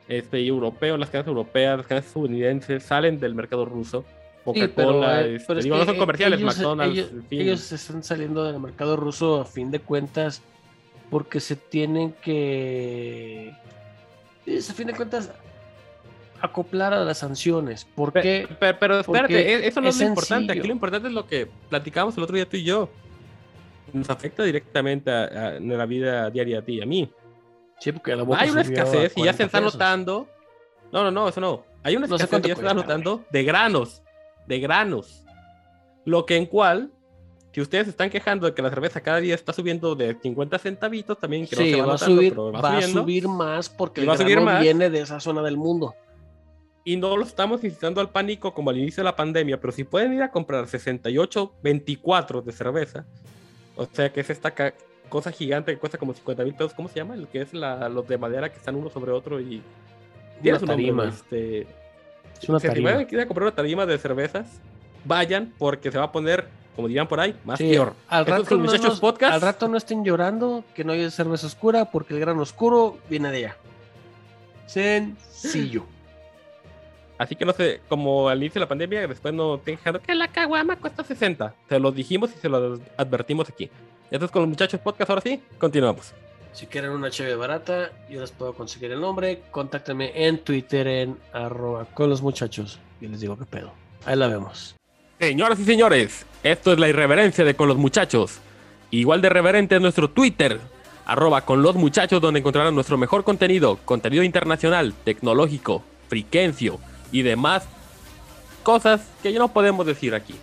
[0.08, 4.04] este, y europeo, las cadenas europeas, las cadenas estadounidenses salen del mercado ruso.
[4.44, 7.40] Coca-Cola, eh, este, es no son comerciales, ellos- McDonald's, ellos, en fin.
[7.42, 10.42] ellos están saliendo del mercado ruso a fin de cuentas
[11.10, 13.52] porque se tienen que,
[14.46, 15.30] a fin de cuentas,
[16.40, 17.84] acoplar a las sanciones.
[17.94, 18.48] ¿Por qué?
[18.58, 20.52] pe- Pero, espérate, e- eso no es, es lo importante.
[20.52, 22.88] Aquí lo importante es lo que platicamos el otro día tú y yo.
[23.92, 27.10] Nos afecta directamente a, a- en la vida diaria a ti y a mí.
[27.80, 30.28] Sí, porque la Hay una a escasez y ya 40 se está notando.
[30.92, 31.64] No, no, no, eso no.
[31.82, 34.02] Hay una No sé escasez y ya se está notando de granos.
[34.46, 35.24] De granos.
[36.04, 36.90] Lo que en cual,
[37.52, 41.18] si ustedes están quejando de que la cerveza cada día está subiendo de 50 centavitos,
[41.18, 43.68] también que no Sí, se va, va, a notando, subir, pero va, a subir más
[43.68, 44.60] porque el va a subir grano más.
[44.62, 45.94] viene de esa zona del mundo.
[46.84, 49.84] Y no lo estamos incitando al pánico como al inicio de la pandemia, pero si
[49.84, 53.04] pueden ir a comprar 68, 24 de cerveza,
[53.76, 54.52] o sea que es esta
[55.08, 57.14] cosa gigante que cuesta como 50 mil pesos, ¿cómo se llama?
[57.14, 59.62] El que es la, los de madera que están uno sobre otro y...
[60.42, 61.08] Una su nombre, tarima.
[61.08, 61.66] Este...
[62.40, 63.02] Es una si tarima.
[63.02, 64.46] ir a comprar una tarima de cervezas,
[65.04, 67.92] vayan porque se va a poner, como dirían por ahí, más Sí, peor.
[68.08, 69.34] Al rato, no Muchachos nos- Podcast.
[69.34, 73.30] al rato no estén llorando que no haya cerveza oscura porque el grano oscuro viene
[73.30, 73.56] de allá.
[74.66, 75.84] Sencillo.
[77.20, 80.14] Así que no sé, como al inicio de la pandemia, después no estén quejando que
[80.14, 81.54] la caguama cuesta 60.
[81.68, 83.68] Se los dijimos y se los advertimos aquí.
[84.10, 86.14] Esto es con los muchachos podcast, ahora sí, continuamos.
[86.54, 89.42] Si quieren una cheve barata, yo les puedo conseguir el nombre.
[89.50, 92.78] Contáctenme en Twitter en arroba con los muchachos.
[93.02, 93.70] Y les digo qué pedo.
[94.06, 94.74] Ahí la vemos.
[95.18, 98.38] Señoras y señores, esto es la irreverencia de con los muchachos.
[98.90, 100.58] Igual de reverente es nuestro Twitter,
[101.04, 106.80] arroba con los muchachos, donde encontrarán nuestro mejor contenido, contenido internacional, tecnológico, friquencio
[107.12, 107.66] y demás
[108.62, 110.34] cosas que no podemos decir aquí.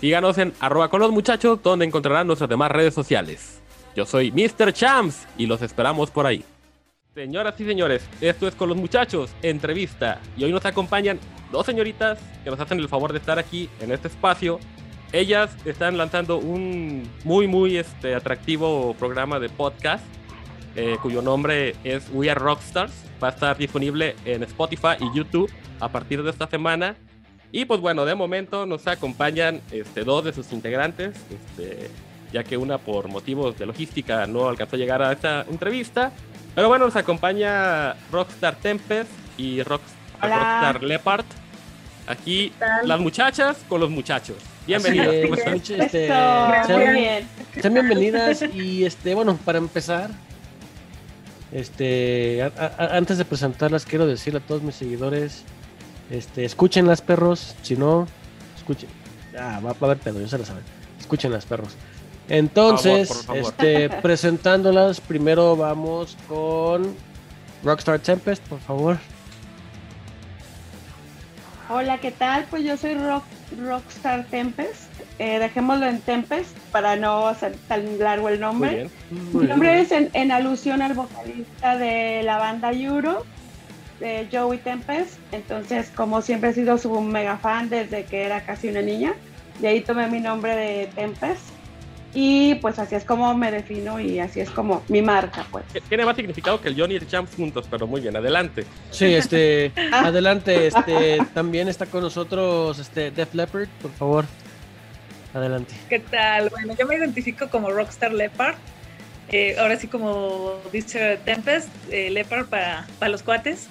[0.00, 3.60] Síganos en arroba con los muchachos, donde encontrarán nuestras demás redes sociales.
[3.96, 4.72] Yo soy Mr.
[4.72, 6.44] Champs y los esperamos por ahí.
[7.14, 10.20] Señoras y señores, esto es con los muchachos, entrevista.
[10.36, 11.18] Y hoy nos acompañan
[11.50, 14.60] dos señoritas que nos hacen el favor de estar aquí en este espacio.
[15.10, 20.04] Ellas están lanzando un muy, muy este, atractivo programa de podcast
[20.78, 22.92] eh, cuyo nombre es We Are Rockstars.
[23.22, 26.94] Va a estar disponible en Spotify y YouTube a partir de esta semana.
[27.50, 31.90] Y pues bueno, de momento nos acompañan este, dos de sus integrantes, este,
[32.32, 36.12] ya que una por motivos de logística no alcanzó a llegar a esta entrevista.
[36.54, 39.82] Pero bueno, nos acompaña Rockstar Tempest y Rock-.
[40.20, 41.24] Rockstar Leopard.
[42.06, 42.52] Aquí
[42.84, 44.36] las muchachas con los muchachos.
[44.66, 45.08] Bienvenidas.
[45.08, 47.28] Así ¿cómo es, este, sean- muy bien.
[47.60, 50.10] Sean bienvenidas y este, bueno, para empezar,
[51.52, 55.42] este, a- a- antes de presentarlas quiero decirle a todos mis seguidores,
[56.10, 58.06] este, escúchenlas perros, si no,
[58.56, 58.88] escuchen,
[59.38, 60.62] ah, va, va a haber pedo, yo se lo saben,
[60.98, 61.70] escúchenlas perros.
[62.28, 66.94] Entonces, Por favor, por este, presentándolas, primero vamos con
[67.64, 68.98] Rockstar Tempest, por favor.
[71.70, 72.46] Hola, ¿qué tal?
[72.48, 73.24] Pues yo soy Rock,
[73.62, 74.87] Rockstar Tempest.
[75.18, 78.90] Eh, dejémoslo en Tempest para no hacer tan largo el Muy nombre.
[79.10, 83.26] Mi nombre es en, en alusión al vocalista de la banda Euro,
[83.98, 85.18] de Joey Tempest.
[85.32, 89.14] Entonces, como siempre he sido su mega fan desde que era casi una niña,
[89.58, 91.42] de ahí tomé mi nombre de Tempest.
[92.14, 95.64] Y pues así es como me defino y así es como mi marca, pues.
[95.88, 98.64] Tiene más significado que el Johnny y el Champ juntos, pero muy bien, adelante.
[98.90, 104.24] Sí, este, adelante, este, también está con nosotros este Def Leppard, por favor.
[105.34, 105.74] Adelante.
[105.88, 106.48] ¿Qué tal?
[106.50, 108.56] Bueno, yo me identifico como Rockstar Leopard.
[109.30, 113.68] Eh, ahora sí, como dice Tempest, eh, Leopard para, para los cuates.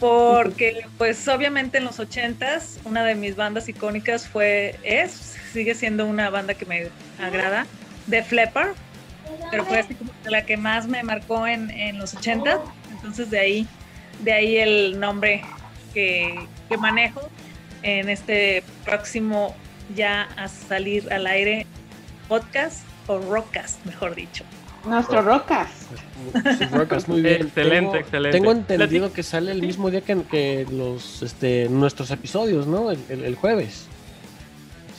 [0.00, 6.04] Porque, pues, obviamente en los ochentas, una de mis bandas icónicas fue, es, sigue siendo
[6.06, 7.66] una banda que me agrada,
[8.06, 8.74] de Leppard.
[9.50, 12.58] Pero fue así como la que más me marcó en, en los ochentas.
[12.90, 13.68] Entonces, de ahí,
[14.20, 15.42] de ahí el nombre
[15.92, 17.28] que, que manejo
[17.82, 19.54] en este próximo
[19.94, 21.66] ya a salir al aire
[22.28, 24.44] podcast o rockcast, mejor dicho.
[24.84, 25.68] Nuestro Rocas.
[26.70, 27.42] Rocas, muy bien.
[27.42, 28.38] Excelente, Tengo- excelente.
[28.38, 32.90] Tengo entendido que sale el mismo día que, que los, este, nuestros episodios, ¿no?
[32.92, 33.86] El, el- el jueves.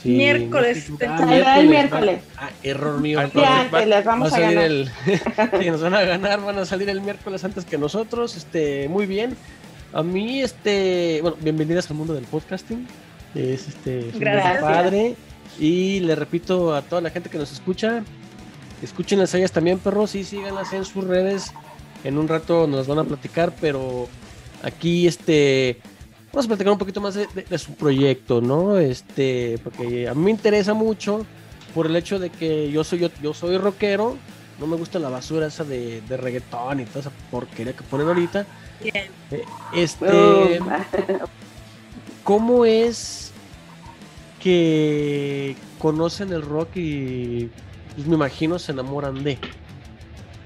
[0.03, 2.21] Sí, Miércoles, no ah, Saldrá el miércoles.
[2.37, 3.19] Ah, error mío.
[3.19, 4.65] Ah, Sí, antes les va a vamos a salir ganar.
[4.71, 4.91] el.
[5.63, 8.35] sí, nos van a ganar, van a salir el miércoles antes que nosotros.
[8.37, 9.35] Este, muy bien.
[9.93, 12.85] A mí, este, bueno, bienvenidas al mundo del podcasting.
[13.37, 14.11] Es este,
[14.61, 15.15] padre.
[15.59, 18.03] Y le repito a toda la gente que nos escucha,
[18.81, 21.51] escúchenlas a ellas también, perros, y síganlas en sus redes.
[22.03, 24.07] En un rato nos van a platicar, pero
[24.63, 25.79] aquí, este,
[26.31, 28.77] vamos a platicar un poquito más de, de- de su proyecto, ¿no?
[28.77, 31.25] Este, porque a mí me interesa mucho
[31.73, 34.15] por el hecho de que yo soy yo, yo soy rockero,
[34.59, 38.07] no me gusta la basura esa de, de reggaetón y toda esa porquería que ponen
[38.07, 38.45] ahorita.
[38.81, 39.05] Bien.
[39.31, 40.59] Eh, Este,
[42.23, 43.26] ¿cómo es
[44.47, 47.49] que conocen el rock y
[47.95, 49.37] pues, me imagino se enamoran de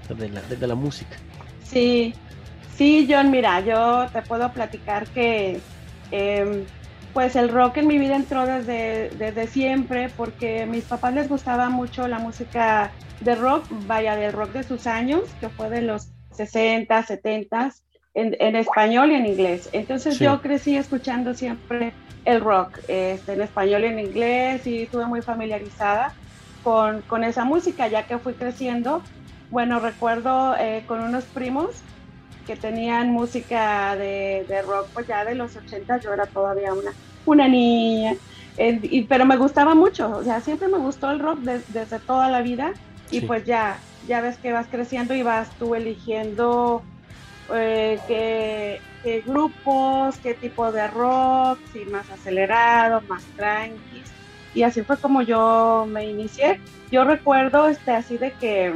[0.09, 1.15] de la, de, la música?
[1.63, 2.11] Sí,
[2.75, 5.61] sí, John, mira, yo te puedo platicar que
[6.09, 6.65] em,
[7.13, 11.29] pues el rock en mi vida entró desde, desde siempre porque a mis papás les
[11.29, 15.83] gustaba mucho la música de rock, vaya, del rock de sus años, que fue de
[15.83, 17.71] los 60, 70,
[18.13, 19.69] en, en español y en inglés.
[19.73, 20.19] Entonces Sí.
[20.19, 25.21] yo crecí escuchando siempre el rock este, en español y en inglés y estuve muy
[25.21, 26.15] familiarizada
[26.61, 29.09] con, con esa música ya que fui creciendo.
[29.49, 31.87] Bueno, recuerdo eh, con unos primos
[32.45, 36.95] que tenían música de, de rock, pues ya de los 80, yo era todavía una,
[37.23, 38.13] una niña,
[38.57, 41.99] eh, y- pero me gustaba mucho, o sea, siempre me gustó el rock de- desde
[41.99, 42.73] toda la vida,
[43.09, 43.27] y Sí.
[43.27, 46.87] pues ya, ya ves que vas creciendo y vas tú eligiendo
[47.55, 54.03] eh, qué, qué grupos, qué tipo de rock, si más acelerado, más tranqui,
[54.53, 56.61] y así fue como yo me inicié.
[56.91, 58.73] Yo recuerdo este, así de que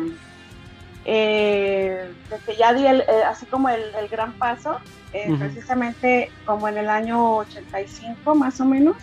[1.07, 4.77] eh, de que ya di el, eh, así como el, el gran paso,
[5.13, 5.37] eh, Ujú.
[5.39, 8.95] precisamente como en el año 85 más o menos,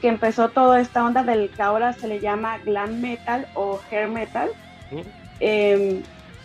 [0.00, 4.08] que empezó toda esta onda del que ahora se le llama glam metal o hair
[4.08, 4.50] metal.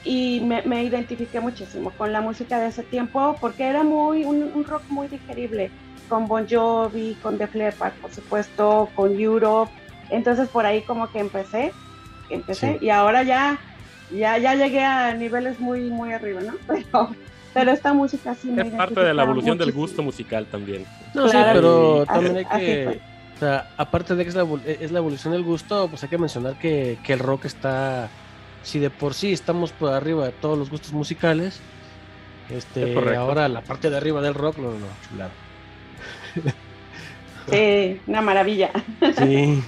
[0.07, 4.51] Y me, me identifiqué muchísimo con la música de ese tiempo porque era muy un,
[4.53, 5.69] un rock muy digerible,
[6.07, 9.71] con Bon Jovi, con Def Leppard, por supuesto, con Europe.
[10.09, 11.73] Entonces por ahí como que empecé,
[12.29, 12.85] empecé Sí.
[12.85, 13.59] y ahora ya,
[14.11, 16.53] ya, ya llegué a niveles muy, muy arriba, ¿no?
[16.67, 17.09] Pero,
[17.53, 20.85] pero esta música sí me Es parte de la evolución del gusto musical también.
[21.15, 22.07] No, Claro, sí, pero sí.
[22.07, 23.01] también hay que, fue.
[23.35, 26.17] o sea, aparte de que es la, es la evolución del gusto, pues hay que
[26.19, 28.09] mencionar que, que el rock está,
[28.67, 31.59] si de por sí estamos por arriba de todos los gustos musicales,
[32.49, 35.31] Es este, ahora la parte de arriba del rock, no, no, no, chulada.
[37.49, 38.71] Sí, una maravilla.
[39.17, 39.63] Sí.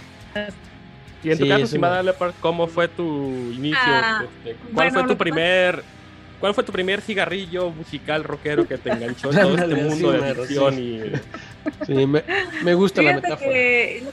[1.24, 3.78] Y en tu caso, es estimada Leopard, ¿cómo fue tu inicio?
[3.82, 5.84] Ah, Este, ¿Cuál bueno, fue tu primer,
[6.42, 10.18] cuál fue tu primer cigarrillo musical rockero que te enganchó en todo este mundo sí,
[10.20, 10.82] de adicción sí.
[10.82, 12.24] y Sí, me,
[12.64, 13.50] me gusta la metáfora.
[13.50, 14.04] que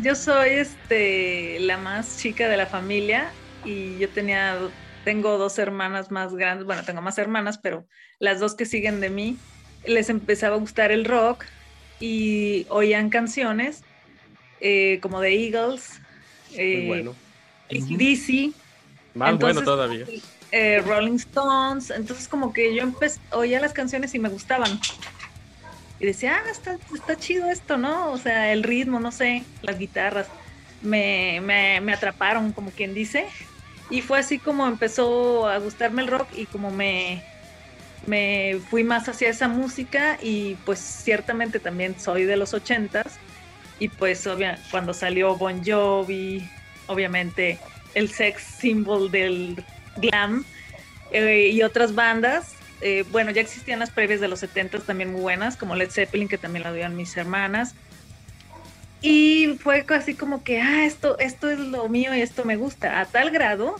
[0.00, 3.30] yo soy este la más chica de la familia
[3.68, 4.56] y yo tenía
[5.04, 7.86] tengo dos hermanas más grandes, bueno, tengo más hermanas, pero
[8.18, 9.36] las dos que siguen de mí
[9.86, 11.44] les empezaba a gustar el rock
[12.00, 13.82] y oían canciones
[14.60, 16.00] eh, como de Eagles,
[16.50, 17.14] muy eh, bueno.
[19.14, 20.06] Más entonces- bueno todavía.
[20.52, 24.80] eh, Rolling Stones, entonces como que yo empecé, oía las canciones y me gustaban.
[26.00, 28.12] Y decía, ah, está, está chido esto, ¿no?
[28.12, 30.28] O sea, el ritmo, no sé, las guitarras,
[30.82, 33.26] me, me, me atraparon, como quien dice.
[33.90, 37.22] Y fue así como empezó a gustarme el rock y como me,
[38.06, 43.18] me fui más hacia esa música y pues ciertamente también soy de los ochentas
[43.78, 46.42] y pues obvia, cuando salió Bon Jovi,
[46.86, 47.58] obviamente
[47.94, 49.64] el sex symbol del
[49.96, 50.44] glam
[51.10, 52.54] eh, y otras bandas.
[52.80, 56.28] eh, bueno, ya existían las previas de los 70 también muy buenas, como Led Zeppelin,
[56.28, 57.74] que también la oían mis hermanas.
[59.00, 63.00] Y fue así como que, ah, esto, esto es lo mío y esto me gusta,
[63.00, 63.76] a tal grado,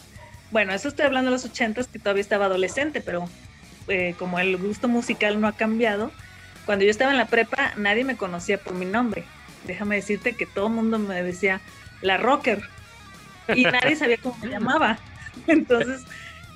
[0.50, 3.28] bueno, eso estoy hablando de los ochentas que todavía estaba adolescente, pero
[3.88, 6.12] eh, como el gusto musical no ha cambiado,
[6.64, 9.24] cuando yo estaba en la prepa nadie me conocía por mi nombre.
[9.66, 11.60] Déjame decirte que todo el mundo me decía
[12.00, 12.62] la rocker
[13.54, 14.98] y nadie sabía cómo me llamaba.
[15.46, 16.04] Entonces,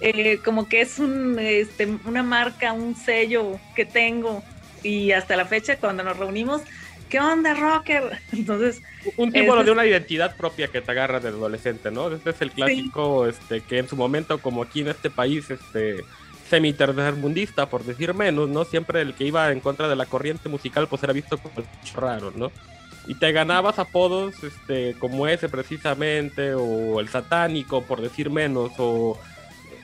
[0.01, 4.43] eh, como que es un, este, una marca, un sello que tengo
[4.83, 6.63] y hasta la fecha cuando nos reunimos,
[7.13, 8.19] ¿qué onda, rocker?
[8.33, 8.83] Entonces...
[9.19, 12.11] Un símbolo ese de es- una identidad propia que te agarra de adolescente, ¿no?
[12.11, 16.05] Este es el clásico, este, que en su momento, como aquí en este país, este
[16.49, 18.65] semi tercermundista, por decir menos, ¿no?
[18.65, 21.67] Siempre el que iba en contra de la corriente musical, pues era visto como el
[21.95, 22.51] raro, ¿no?
[23.07, 29.19] Y te ganabas apodos, este, como ese precisamente, o el satánico, por decir menos, o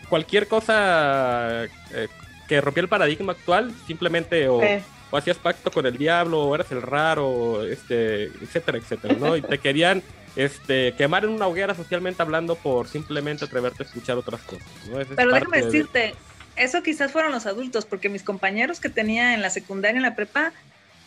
[0.09, 2.09] cualquier cosa eh,
[2.49, 4.83] que rompiera el paradigma actual, simplemente o, Sí.
[5.11, 9.37] O hacías pacto con el diablo, o eras el raro, este, etcétera, etcétera, ¿no?
[9.37, 10.03] Y te querían
[10.37, 14.67] este, quemar en una hoguera socialmente hablando por simplemente atreverte a escuchar otras cosas.
[14.91, 15.01] ¿no?
[15.01, 16.15] Esa Pero déjame de- decirte,
[16.57, 20.15] eso quizás fueron los adultos, porque mis compañeros que tenía en la secundaria, en la
[20.15, 20.53] prepa,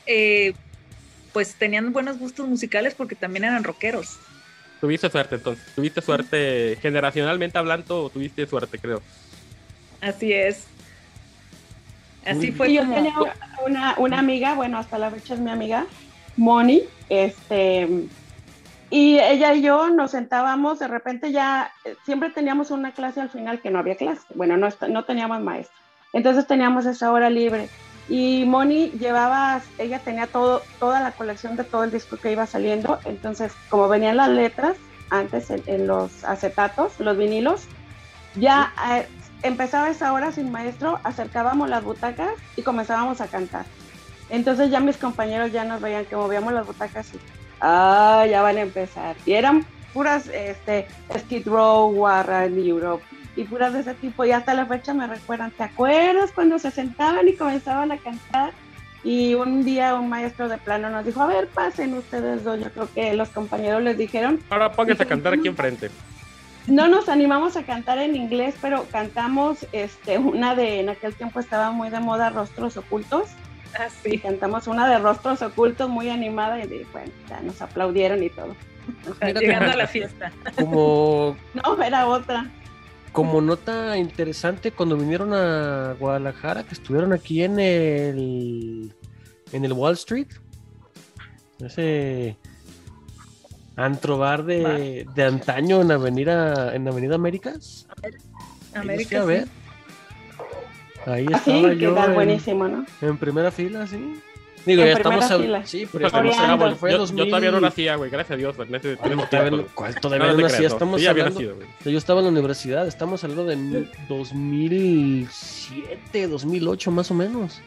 [0.05, 0.53] eh,
[1.33, 4.17] pues tenían buenos gustos musicales porque también eran rockeros.
[4.81, 9.01] Tuviste suerte entonces, tuviste suerte generacionalmente hablando, tuviste suerte, creo.
[10.01, 10.65] Así es.
[12.25, 13.15] Así fue Y yo tenía
[13.65, 15.85] una, una amiga, bueno, hasta la fecha es mi amiga,
[16.37, 18.07] Moni, este,
[18.89, 23.29] y ella y yo nos sentábamos, de repente ya, eh, siempre teníamos una clase al
[23.29, 25.75] final que no había clase, bueno, no, no teníamos maestro,
[26.13, 27.69] entonces teníamos esa hora libre,
[28.07, 32.45] y Moni llevaba, ella tenía todo, toda la colección de todo el disco que iba
[32.45, 34.77] saliendo, entonces como venían las letras
[35.09, 37.67] antes en, en los acetatos, los vinilos,
[38.35, 39.07] ya eh,
[39.43, 43.65] empezaba esa hora sin maestro, acercábamos las butacas y comenzábamos a cantar.
[44.29, 47.19] Entonces ya mis compañeros ya nos veían que movíamos las butacas y,
[47.59, 49.15] ah, ya van a empezar.
[49.25, 50.87] Y eran puras, este,
[51.17, 53.03] Skid Row, Warren, Europe,
[53.35, 54.25] y puras de ese tipo.
[54.25, 58.53] Y hasta la fecha me recuerdan, ¿te acuerdas cuando se sentaban y comenzaban a cantar?
[59.03, 62.59] Y un día un maestro de plano nos dijo, a ver, pasen ustedes dos.
[62.59, 65.89] Yo creo que los compañeros les dijeron, Ahora póngase a cantar aquí enfrente.
[66.67, 71.39] No nos animamos a cantar en inglés, pero cantamos este, una de, en aquel tiempo
[71.39, 73.29] estaba muy de moda, Rostros Ocultos.
[73.79, 78.21] Ah, Y cantamos una de Rostros Ocultos muy animada y de, bueno, ya nos aplaudieron
[78.23, 78.55] y todo.
[79.21, 80.31] Llegando a la fiesta.
[80.57, 82.49] Como, No, era otra.
[83.11, 88.93] como nota interesante, cuando vinieron a Guadalajara, que estuvieron aquí en el,
[89.51, 90.27] en el Wall Street,
[91.59, 92.37] ese
[93.81, 97.85] antro bar de, de antaño en Avenida, en Avenida Américas.
[98.03, 98.13] Ahí
[98.73, 99.47] América, a ver.
[101.05, 102.85] Ahí estaba que yo tal en, buenísimo, ¿no?
[103.01, 104.19] en primera fila, sí.
[104.63, 105.65] Digo, En ya estamos a- fila.
[105.65, 106.53] Sí, pero estamos Coreando.
[106.53, 107.23] hablando, fue yo, 2000.
[107.25, 108.55] yo todavía no nacía, güey, gracias a Dios.
[108.59, 110.67] en ese- en ¿Cuál ese todavía cuál todavía No, no nacía?
[110.67, 111.67] Estamos Sí, hablando- nacido, güey.
[111.83, 117.59] Yo estaba en la universidad, estamos hablando de mil- 2007, 2008 más o menos.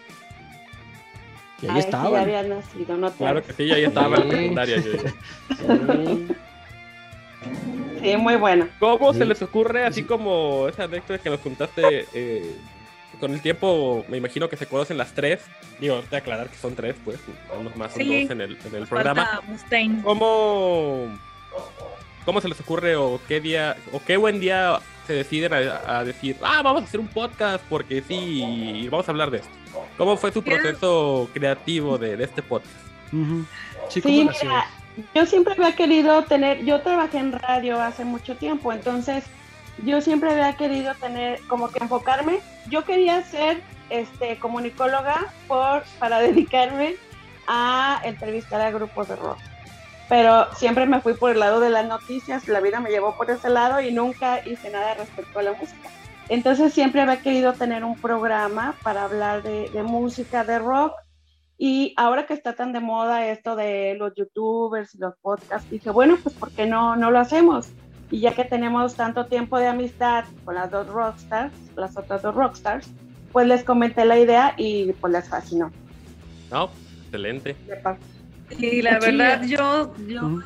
[1.64, 2.12] Y ahí Ay, sí, estaban.
[2.12, 4.40] ya había nacido, no te Claro que sí, ahí estaba en la Sí.
[4.42, 4.76] secundaria.
[4.76, 4.92] yo.
[4.92, 6.28] Sí.
[8.02, 8.68] Sí, muy bueno.
[8.78, 9.20] ¿Cómo Sí.
[9.20, 12.54] se les ocurre, así como esa anécdota que nos contaste, eh,
[13.18, 15.40] con el tiempo, me imagino que se conocen las tres?
[15.80, 17.18] Digo, te aclarar que son tres, pues,
[17.58, 19.40] unos más, son dos en el, en el programa.
[19.46, 20.02] Mustaine.
[20.02, 21.06] ¿Cómo,
[22.26, 26.04] ¿Cómo se les ocurre o qué día, o qué buen día se deciden a, a
[26.04, 29.50] decir, ah, vamos a hacer un podcast porque sí, vamos a hablar de esto?
[29.96, 30.60] ¿Cómo fue su Mira.
[30.60, 32.74] proceso creativo de, de este podcast?
[33.88, 34.66] Sí, mira,
[35.14, 39.24] yo siempre había querido tener, yo trabajé en radio hace mucho tiempo, entonces
[39.84, 46.18] yo siempre había querido tener, como que enfocarme, yo quería ser este, comunicóloga por, para
[46.20, 46.96] dedicarme
[47.46, 49.38] a entrevistar a grupos de rock.
[50.08, 53.30] Pero siempre me fui por el lado de las noticias, la vida me llevó por
[53.30, 55.88] ese lado y nunca hice nada respecto a la música.
[56.28, 60.92] Entonces siempre había querido tener un programa para hablar de, de música, de rock,
[61.56, 65.90] y ahora que está tan de moda esto de los youtubers y los podcasts, dije,
[65.90, 67.68] bueno, pues ¿por qué no, no lo hacemos?
[68.10, 72.34] Y ya que tenemos tanto tiempo de amistad con las dos rockstars, las otras dos
[72.34, 72.92] rockstars,
[73.32, 75.70] pues les comenté la idea y pues les fascinó.
[76.50, 76.70] No,
[77.04, 77.54] excelente.
[77.66, 77.98] De par-
[78.58, 80.40] Y la verdad, yo, yo,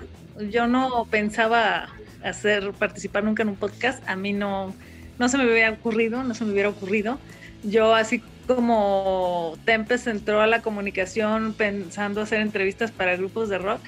[0.50, 1.88] yo no pensaba
[2.22, 4.06] hacer participar nunca en un podcast.
[4.08, 4.74] A mí no,
[5.18, 7.18] no se me hubiera ocurrido, no se me hubiera ocurrido.
[7.62, 13.80] Yo así como Tempest entró a la comunicación pensando hacer entrevistas para grupos de rock,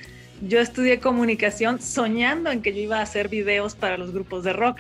[0.43, 4.53] yo estudié comunicación soñando en que yo iba a hacer videos para los grupos de
[4.53, 4.79] rock.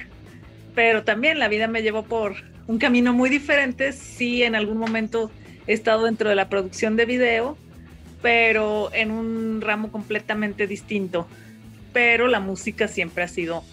[0.74, 2.36] Pero también la vida me llevó por
[2.66, 3.92] un camino muy diferente.
[3.92, 5.30] Sí, en algún momento
[5.66, 7.58] he estado dentro de la producción de video,
[8.22, 11.26] pero en un ramo completamente distinto.
[11.92, 13.64] Pero la música siempre ha sido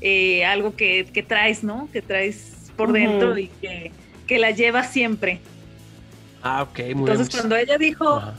[0.00, 1.88] eh, algo que, que traes, ¿no?
[1.92, 3.92] Que traes por dentro y que,
[4.26, 5.40] que la llevas siempre.
[6.42, 7.40] Ah, ok, muy Entonces bien.
[7.40, 8.34] cuando ella dijo, Ajá.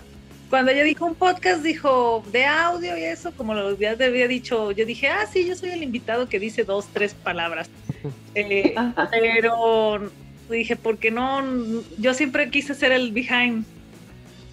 [0.49, 4.27] cuando ella dijo un podcast, dijo de audio y eso, como lo ya te había
[4.27, 7.69] dicho, yo dije, ah, sí, yo soy el invitado que dice dos, tres palabras.
[8.35, 8.73] Eh,
[9.11, 10.09] pero
[10.49, 11.43] dije, ¿por qué no?
[11.99, 13.63] Yo siempre quise ser el behind,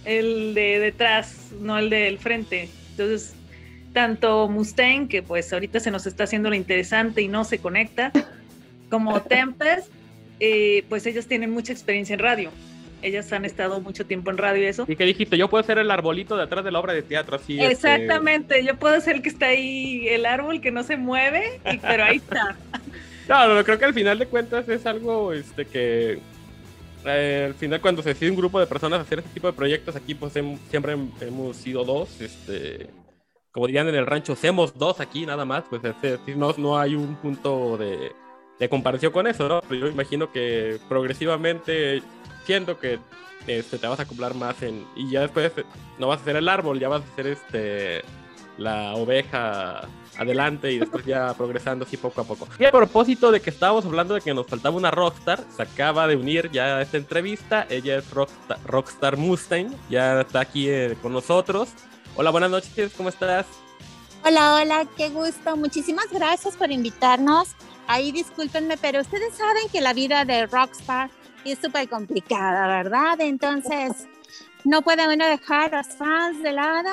[0.05, 2.69] el de detrás, no el del frente.
[2.91, 3.33] Entonces,
[3.93, 8.11] tanto Mustaine, que pues ahorita se nos está haciendo lo interesante y no se conecta,
[8.89, 9.89] como Tempest,
[10.39, 12.51] eh, pues ellas tienen mucha experiencia en radio.
[13.03, 14.85] Ellas han estado mucho tiempo en radio y eso.
[14.87, 17.35] Y que dijiste, yo puedo ser el arbolito de atrás de la obra de teatro,
[17.37, 17.59] así.
[17.59, 21.59] este, Exactamente, yo puedo ser el que está ahí, el árbol que no se mueve,
[21.71, 22.55] y- pero ahí está.
[23.29, 26.19] No, no, creo que al final de cuentas es algo este que
[27.05, 29.95] eh, al final cuando se decide un grupo de personas hacer este tipo de proyectos
[29.95, 32.89] aquí pues siempre hem- hemos sido dos, este
[33.51, 36.79] como dirían en el rancho, hacemos dos aquí nada más, pues es decir, no, no
[36.79, 38.13] hay un punto de,
[38.57, 39.61] de comparación con eso, ¿no?
[39.67, 42.01] Pero yo imagino que progresivamente
[42.45, 42.97] siento que
[43.45, 45.65] este, te vas a acoplar más en y ya después eh,
[45.99, 48.01] no vas a ser el árbol, ya vas a ser este
[48.57, 49.81] la oveja
[50.21, 52.47] adelante y después ya progresando así poco a poco.
[52.59, 56.07] Y a propósito de que estábamos hablando de que nos faltaba una rockstar, se acaba
[56.07, 57.65] de unir ya a esta entrevista.
[57.69, 61.69] Ella es Rockstar, rockstar Mustaine, ya está aquí eh, con nosotros.
[62.15, 63.45] Hola, buenas noches, ¿cómo estás?
[64.23, 65.55] Hola, hola, qué gusto.
[65.55, 67.55] Muchísimas gracias por invitarnos.
[67.87, 71.09] Ahí discúlpenme, pero ustedes saben que la vida de rockstar
[71.43, 73.19] es súper complicada, ¿verdad?
[73.19, 74.07] Entonces,
[74.63, 76.89] no puede uno dejar a los fans de lado.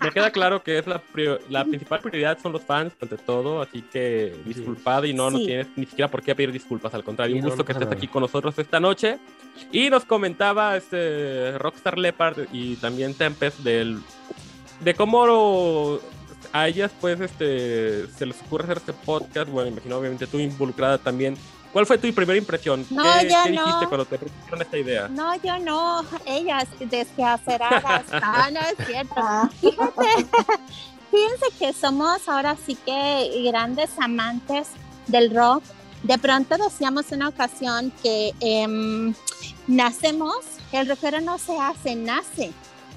[0.00, 3.62] Me queda claro que es la, prior- la principal prioridad son los fans ante todo,
[3.62, 5.46] así que disculpad y no, no Sí.
[5.46, 7.74] tienes ni siquiera por qué pedir disculpas, al contrario, Sí, un no, gusto no que
[7.74, 9.18] pasa estés aquí con nosotros esta noche.
[9.70, 14.00] Y nos comentaba este Rockstar Leopard y también Tempest del
[14.80, 15.98] de cómo
[16.52, 20.98] a ellas pues este se les ocurre hacer este podcast, bueno, imagino obviamente tú involucrada
[20.98, 21.36] también.
[21.72, 22.86] ¿Cuál fue tu primera impresión?
[22.90, 23.88] No, ¿Qué, ya qué dijiste no.
[23.88, 25.08] cuando te propusieron esta idea?
[25.08, 28.04] No, yo no, ellas desquaceradas.
[28.10, 29.50] No, no es cierto.
[29.60, 30.26] Fíjate,
[31.10, 34.68] fíjense que somos ahora sí que grandes amantes
[35.06, 35.62] del rock.
[36.02, 39.14] De pronto decíamos una ocasión que em,
[39.66, 40.36] nacemos,
[40.72, 42.52] el rockero no se hace, nace.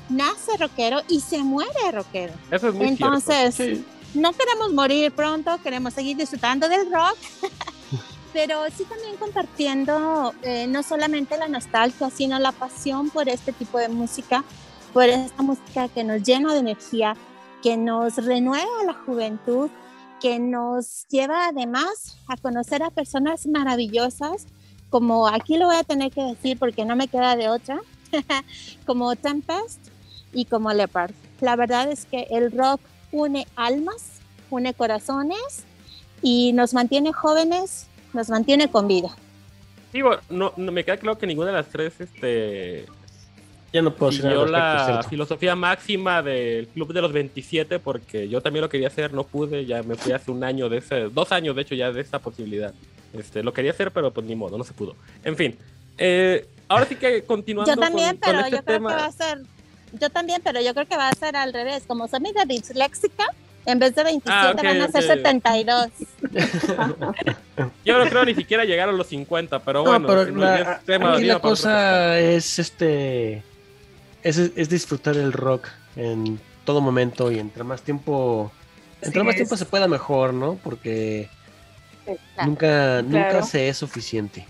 [0.09, 2.34] Nace rockero y se muere rockero.
[2.51, 3.84] Eso es muy Entonces, cierto.
[4.15, 7.17] no queremos morir pronto, queremos seguir disfrutando del rock,
[8.36, 13.77] pero sí también compartiendo eh, no solamente la nostalgia, sino la pasión por este tipo
[13.77, 14.43] de música,
[14.91, 17.15] por esta música que nos llena de energía,
[17.63, 19.69] que nos renueva la juventud,
[20.19, 24.47] que nos lleva además a conocer a personas maravillosas,
[24.89, 27.79] como aquí lo voy a tener que decir porque no me queda de otra,
[28.86, 29.79] como Tempest
[30.33, 31.13] y como Leopard.
[31.39, 32.81] La verdad es que el rock
[33.13, 34.19] une almas,
[34.49, 35.63] une corazones
[36.21, 39.09] y nos mantiene jóvenes, nos mantiene con vida.
[39.93, 42.86] Digo, no, no me queda claro que ninguna de las tres este
[43.72, 45.09] Ya no puedo siguió la ¿cierto?
[45.09, 49.66] filosofía máxima del club de los 27 porque yo también lo quería hacer, no pude,
[49.66, 52.20] ya me fui hace un año de ese, dos años de hecho ya de esa
[52.20, 52.74] posibilidad.
[53.13, 54.95] Este, lo quería hacer, pero pues ni modo, no se pudo.
[55.24, 55.57] En fin,
[55.97, 58.89] eh, ahora sí que continuando Yo también, con, con pero este yo creo tema.
[58.89, 59.41] que va a ser,
[60.01, 61.84] yo también, pero yo creo que va a ser al revés.
[61.88, 63.24] Como soy media disléxica,
[63.66, 65.09] en vez de 27 Ah, van a ser ok.
[65.18, 65.88] 72.
[67.86, 70.59] Yo no creo ni siquiera llegar a los 50, pero No, bueno, pero no, la-
[70.59, 73.43] es tema- aquí tema la cosa es este
[74.24, 78.51] es, es disfrutar el rock en todo momento y entre más tiempo
[79.01, 79.38] entre más es.
[79.38, 80.55] tiempo se pueda mejor, ¿no?
[80.63, 81.30] Porque
[82.05, 82.49] Claro.
[82.49, 84.45] nunca nunca se es suficiente.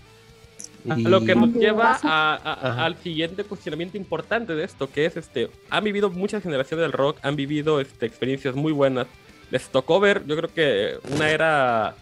[0.96, 5.16] Y- Lo que nos lleva a- a- al siguiente cuestionamiento importante de esto, que es
[5.16, 9.06] este, han vivido muchas generaciones del rock, han vivido este, experiencias muy buenas.
[9.50, 11.94] Les tocó ver, yo creo que una era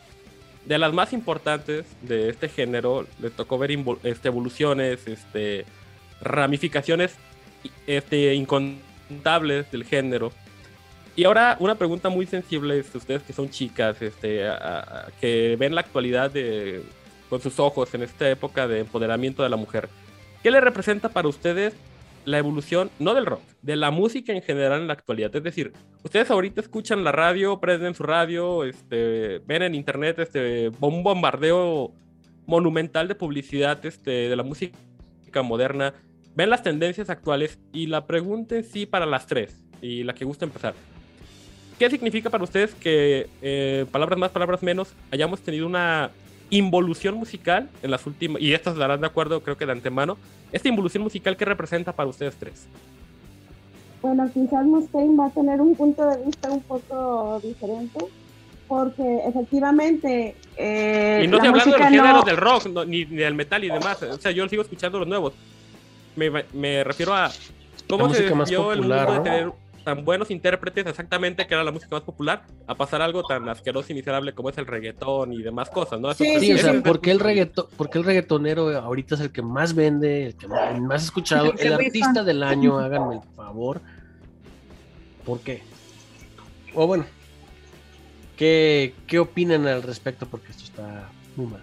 [0.67, 3.71] de las más importantes de este género, les tocó ver
[4.03, 5.65] este, evoluciones, este,
[6.21, 7.15] ramificaciones
[7.87, 10.33] este, incontables del género.
[11.17, 15.57] Y ahora una pregunta muy sensible, es ustedes que son chicas, este, a- a- que
[15.59, 16.83] ven la actualidad de,
[17.35, 19.89] con sus ojos en esta época de empoderamiento de la mujer.
[20.45, 21.75] ¿Qué le representa para ustedes
[22.25, 25.35] la evolución, no del rock, de la música en general en la actualidad?
[25.35, 25.73] Es decir,
[26.05, 31.93] ustedes ahorita escuchan la radio, prenden su radio, este, ven en internet este, un bombardeo
[32.47, 34.79] monumental de publicidad este, de la música
[35.43, 35.93] moderna,
[36.37, 40.25] ven las tendencias actuales y la pregunta en sí para las tres, y la que
[40.25, 40.75] gusta empezar.
[41.81, 46.13] ¿Qué significa para ustedes que, eh, palabras más, palabras menos, hayamos tenido una
[46.51, 50.17] involución musical en las últimas, y estas darán de acuerdo creo que de antemano,
[50.53, 52.67] esta involución musical que representa para ustedes tres?
[54.03, 58.05] bueno, quizás Mustaine va a tener un punto de vista un poco diferente,
[58.69, 60.37] porque efectivamente...
[60.59, 63.07] Eh, y no la estoy hablando de los música no- géneros del rock, no, ni,
[63.07, 64.03] ni del metal y demás.
[64.03, 65.33] O sea, yo sigo escuchando los nuevos.
[66.17, 67.31] Me, me refiero a
[67.89, 69.53] cómo La se dio el mundo de tener
[69.85, 73.93] tan buenos intérpretes, exactamente, que era la música más popular, a pasar algo tan asqueroso
[73.93, 76.11] y miserable como es el reggaetón y demás cosas, ¿no?
[76.11, 79.31] Eso- Sí, o sea, ¿por qué el reggaeton, por qué el reggaetonero ahorita es el
[79.31, 83.81] que más vende, el que más, más escuchado, El artista del año, háganme el favor?
[85.25, 85.63] ¿Por qué?
[86.75, 87.05] O bueno,
[88.37, 90.27] ¿qué, qué opinan al respecto?
[90.27, 91.63] Porque esto está muy mal.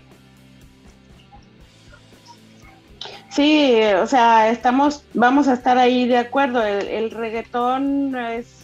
[3.31, 6.63] Sí, o sea, estamos, vamos a estar ahí de acuerdo.
[6.65, 8.61] El, el reggaetón es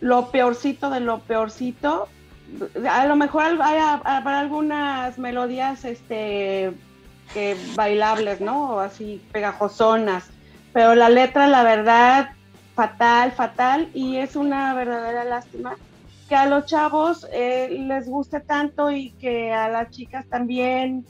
[0.00, 2.08] lo peorcito de lo peorcito.
[2.88, 6.72] A lo mejor habrá algunas melodías este,
[7.32, 8.74] que bailables, ¿no?
[8.74, 10.28] O así pegajosonas.
[10.72, 12.30] Pero la letra, la verdad,
[12.76, 13.88] fatal, fatal.
[13.92, 15.76] Y es una verdadera lástima
[16.28, 21.04] que a los chavos eh, les guste tanto y que a las chicas también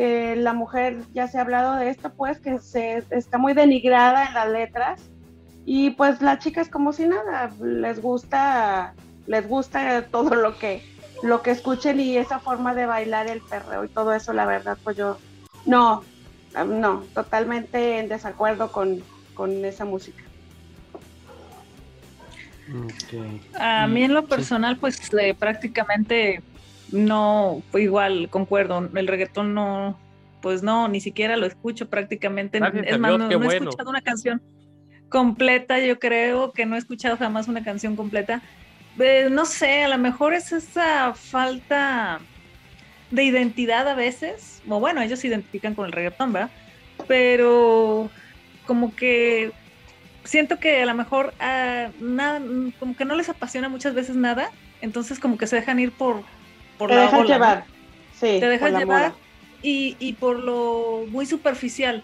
[0.00, 4.26] eh, la mujer, ya se ha hablado de esto, pues que se está muy denigrada
[4.26, 5.00] en las letras.
[5.66, 8.94] Y pues las chicas como si nada, les gusta,
[9.26, 10.84] les gusta todo lo que,
[11.24, 14.78] lo que escuchen y esa forma de bailar el perreo y todo eso, la verdad,
[14.84, 15.18] pues yo
[15.66, 16.04] no,
[16.64, 19.02] no, totalmente en desacuerdo con,
[19.34, 20.22] con esa música.
[23.58, 26.40] A mí en lo personal, pues eh, prácticamente
[26.92, 29.98] no, pues, igual concuerdo, el reggaetón no,
[30.40, 32.58] pues no, ni siquiera lo escucho prácticamente.
[32.58, 34.42] Gracias es más, Dios, no, no he escuchado una canción
[35.08, 38.42] completa, yo creo que no he escuchado jamás una canción completa.
[38.98, 42.20] Eh, no sé, a lo mejor es esa falta
[43.10, 46.50] de identidad a veces, o bueno, ellos se identifican con el reggaetón, ¿verdad?
[47.06, 48.10] Pero
[48.66, 49.52] como que
[50.24, 52.40] siento que a lo mejor ah, nada,
[52.78, 54.50] como que no les apasiona muchas veces nada,
[54.82, 56.22] entonces como que se dejan ir por,
[56.78, 57.64] por Te la dejas llevar,
[58.12, 59.12] sí, te dejas llevar
[59.62, 62.02] y, y por lo muy superficial.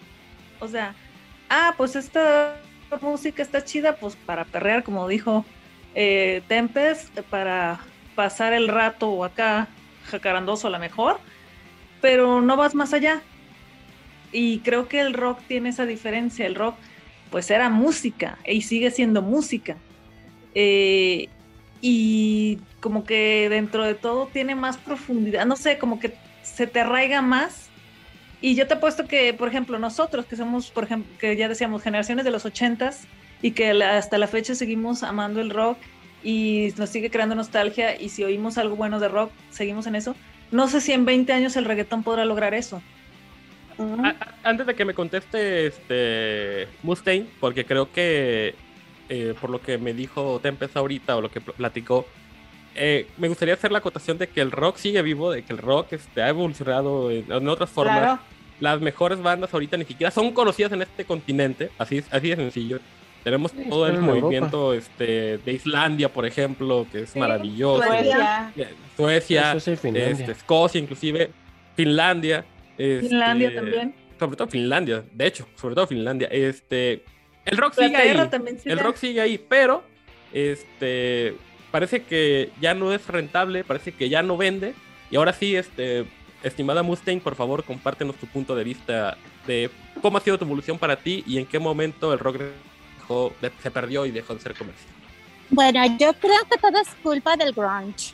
[0.59, 0.93] O sea,
[1.49, 2.57] ah, pues esta
[3.01, 5.45] música está chida, pues para perrear, como dijo
[5.95, 7.79] eh, Tempest, para
[8.15, 9.67] pasar el rato o acá
[10.05, 11.19] jacarandoso a lo mejor,
[12.01, 13.21] pero no vas más allá.
[14.31, 16.45] Y creo que el rock tiene esa diferencia.
[16.45, 16.75] El rock,
[17.31, 19.77] pues era música y sigue siendo música.
[20.53, 21.29] Eh,
[21.81, 26.79] y como que dentro de todo tiene más profundidad, no sé, como que se te
[26.81, 27.69] arraiga más.
[28.41, 31.81] Y yo te apuesto que, por ejemplo, nosotros que somos, por ejemplo, que ya decíamos,
[31.81, 33.07] generaciones de los ochentas
[33.41, 35.77] y que hasta la fecha seguimos amando el rock
[36.23, 40.15] y nos sigue creando nostalgia y si oímos algo bueno de rock, seguimos en eso.
[40.51, 42.81] No sé si en 20 años el reggaetón podrá lograr eso.
[43.77, 48.55] A- a- antes de que me conteste este Mustaine, porque creo que
[49.09, 52.05] eh, por lo que me dijo Tempest ahorita o lo que pl- platicó,
[52.75, 55.59] eh, me gustaría hacer la acotación de que el rock sigue vivo, de que el
[55.59, 57.99] rock este, ha evolucionado en, en otras formas.
[57.99, 58.19] Claro.
[58.59, 62.79] Las mejores bandas ahorita ni siquiera son conocidas en este continente, así, así de sencillo.
[63.23, 67.83] Tenemos todo el movimiento este, de Islandia, por ejemplo, que es Sí, maravilloso.
[67.83, 68.51] Suecia.
[68.55, 71.31] Eh, Suecia, este, Escocia, inclusive
[71.75, 72.45] Finlandia.
[72.77, 73.95] este, Finlandia también.
[74.19, 76.27] Sobre todo Finlandia, de hecho, sobre todo Finlandia.
[76.31, 77.03] Este,
[77.45, 78.09] el rock sigue ahí.
[78.65, 79.83] el rock sigue ahí, pero
[80.33, 81.35] este
[81.71, 84.73] parece que ya no es rentable, parece que ya no vende.
[85.11, 86.05] Y ahora sí, este,
[86.43, 89.69] estimada Mustang, por favor, compártenos tu punto de vista de
[90.01, 92.37] cómo ha sido tu evolución para ti y en qué momento el rock
[92.99, 94.89] dejó- se perdió y dejó de ser comercial.
[95.49, 98.13] Bueno, yo creo que todo es culpa del grunge,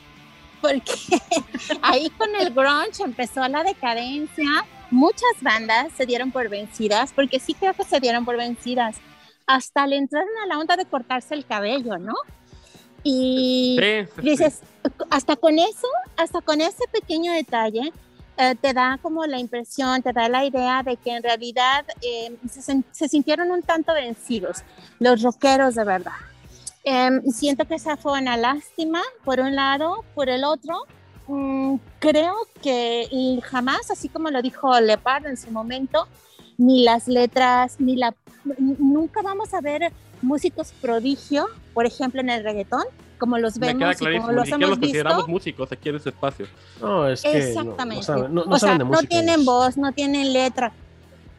[0.60, 0.92] porque
[1.82, 4.64] ahí con el grunge empezó la decadencia.
[4.90, 8.96] Muchas bandas se dieron por vencidas, porque sí creo que se dieron por vencidas.
[9.46, 12.14] Hasta le entraron a la onda de cortarse el cabello, ¿no?
[13.04, 14.60] Y Sí, dices,
[15.10, 17.92] hasta con eso, hasta con ese pequeño detalle,
[18.38, 22.36] eh, te da como la impresión, te da la idea de que en realidad eh,
[22.48, 24.62] se, se sintieron un tanto vencidos,
[25.00, 26.12] los rockeros de verdad.
[26.84, 30.86] Em, siento que esa fue una lástima, por un lado, por el otro,
[31.28, 36.08] mm, creo que jamás, así como lo dijo Lepard en su momento,
[36.58, 38.14] ni las letras, ni la...
[38.44, 42.84] Nunca vamos a ver músicos prodigio, por ejemplo, en el reggaetón,
[43.18, 45.30] como los Me queda vemos y clarísimo, como los hemos los consideramos visto.
[45.32, 46.46] músicos aquí en este espacio.
[46.80, 47.96] No, es que no- Exactamente.
[47.96, 49.08] no, saben, no- no o saben sea, de no música.
[49.08, 49.44] tienen ellos.
[49.44, 50.72] voz, no tienen letra.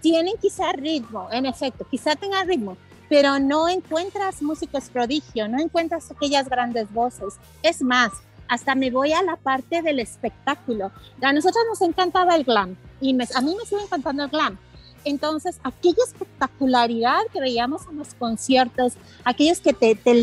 [0.02, 2.78] Tienen quizá ritmo, en efecto, quizá tengan ritmo,
[3.10, 7.36] pero no encuentras músicos prodigio, no encuentras aquellas grandes voces.
[7.62, 8.12] Es más,
[8.50, 10.92] hasta me voy a la parte del espectáculo.
[11.22, 14.58] A nosotros nos encantaba el glam y me- a mí me sigue encantando el glam,
[15.06, 18.94] Entonces, aquella espectacularidad que veíamos en los conciertos,
[19.24, 20.14] aquellos que te, te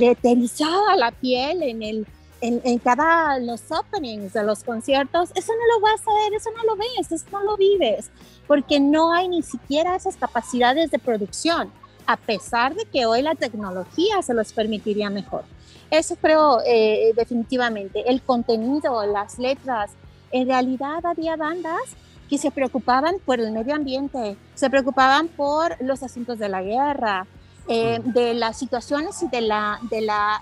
[0.97, 2.07] la piel en, el,
[2.41, 6.51] en, en cada los openings de los conciertos, eso no lo vas a ver, eso
[6.57, 8.11] no lo ves, eso no lo vives,
[8.47, 11.71] porque no hay ni siquiera esas capacidades de producción,
[12.07, 15.45] a pesar de que hoy la tecnología se los permitiría mejor.
[15.91, 18.09] Eso creo eh, definitivamente.
[18.09, 19.91] El contenido, las letras,
[20.31, 21.83] en realidad había bandas
[22.31, 27.27] que se preocupaban por el medio ambiente, se preocupaban por los asuntos de la guerra,
[27.69, 30.41] eh, de las situaciones y de, la, de, la,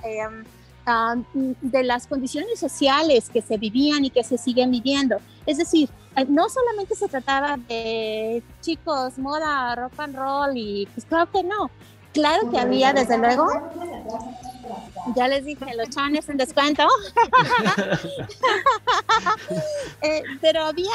[0.84, 5.16] ah, de las condiciones sociales que se vivían y que se siguen viviendo.
[5.46, 11.06] Es decir, eh, no solamente se trataba de chicos, moda, rock and roll y pues
[11.06, 11.70] claro que no.
[12.12, 13.46] Claro que había, desde luego,
[15.14, 16.86] ya les dije, los chones en descuento.
[20.00, 20.92] Eh, pero había,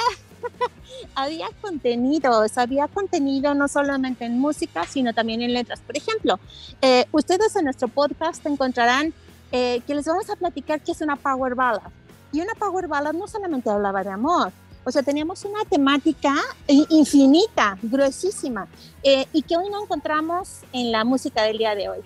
[1.16, 5.82] había contenidos, había contenido no solamente en música, sino también en letras.
[5.82, 6.40] Por ejemplo,
[6.82, 9.14] eh, ustedes en nuestro podcast encontrarán
[9.52, 11.92] eh, que les vamos a platicar qué es una power ballad.
[12.32, 14.52] Y una power ballad no solamente hablaba de amor,
[14.86, 16.36] o sea, teníamos una temática
[16.68, 18.68] infinita, gruesísima,
[19.32, 22.00] y que hoy no encontramos en la música del día de hoy.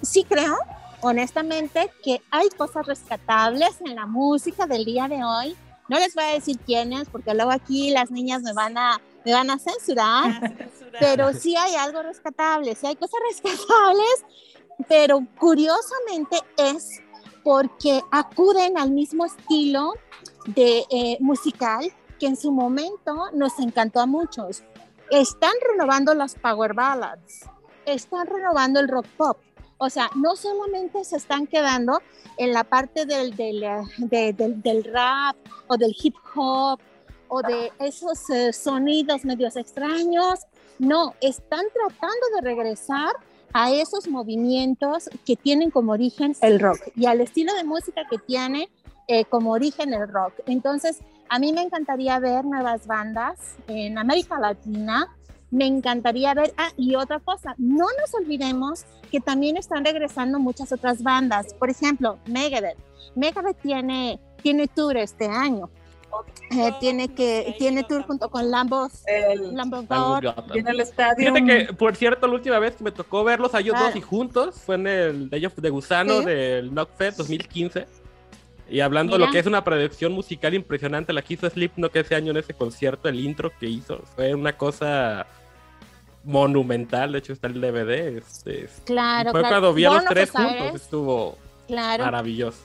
[0.00, 0.56] sí creo
[1.00, 5.56] honestamente que hay cosas rescatables en la música del día de hoy.
[5.88, 9.32] No les voy a decir quiénes, porque luego aquí las niñas me van a, me
[9.32, 10.68] van a censurar,
[11.00, 14.24] pero sí hay algo rescatable, sí hay cosas rescatables,
[14.86, 17.00] pero curiosamente es
[17.42, 19.94] porque acuden al mismo estilo
[20.46, 24.62] de eh, musical que en su momento nos encantó a muchos.
[25.10, 27.46] Están renovando las power ballads,
[27.86, 29.38] están renovando el rock pop,
[29.78, 32.02] o sea, no solamente se están quedando
[32.36, 35.36] en la parte del, del, eh, del, rap
[35.68, 36.80] o del hip hop
[37.28, 40.40] o de esos eh, sonidos medios extraños,
[40.78, 43.12] no, están tratando de regresar
[43.52, 48.18] a esos movimientos que tienen como origen el rock y al estilo de música que
[48.18, 48.68] tiene
[49.06, 50.34] eh, como origen el rock.
[50.46, 50.98] Entonces,
[51.28, 55.08] a mí me encantaría ver nuevas bandas en América Latina
[55.50, 56.52] me encantaría ver.
[56.56, 61.54] Ah, y otra cosa, no nos olvidemos que también están regresando muchas otras bandas.
[61.54, 62.78] Por ejemplo, Megadeth.
[63.14, 65.70] Megadeth tiene, tiene tour este año.
[66.50, 70.24] Eh, tiene que tiene tour junto con Lambo God,
[70.56, 73.60] en el estadio Fíjate que, por cierto, la última vez que me tocó verlos a
[73.60, 73.84] ellos Ah.
[73.84, 76.24] dos y juntos fue en el Day of the Gusano Sí.
[76.26, 77.86] del Knockfest 2015.
[78.70, 79.32] Y hablando de lo Mira.
[79.32, 83.08] que es una producción musical impresionante, la que hizo Slipknot ese año en ese concierto,
[83.08, 85.26] el intro que hizo, fue una cosa
[86.28, 87.12] monumental.
[87.12, 88.18] De hecho, está el DVD.
[88.18, 89.54] Este, es- Claro, fue claro.
[89.56, 92.58] cuando vi a los tres juntos, estuvo Claro, maravilloso.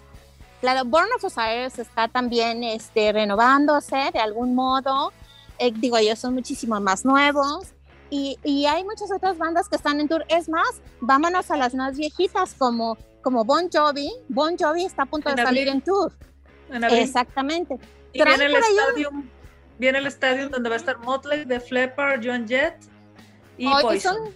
[0.61, 0.85] claro.
[0.85, 5.11] Born of Osiris está también este, renovándose de algún modo.
[5.59, 7.67] Eh, digo, ellos son muchísimo más nuevos.
[8.09, 10.23] Y, y hay muchas otras bandas que están en tour.
[10.29, 14.11] Es más, vámonos a las más viejitas como, como Bon Jovi.
[14.29, 15.73] Bon Jovi está a punto de En salir abril.
[15.75, 16.11] en tour.
[16.69, 16.83] En.
[16.83, 17.79] Exactamente.
[18.11, 19.09] Y viene el estadio,
[19.79, 22.75] viene el estadio donde va a estar Motley, The Flipper, John Jett
[23.57, 24.15] y Oye, Poison.
[24.15, 24.33] son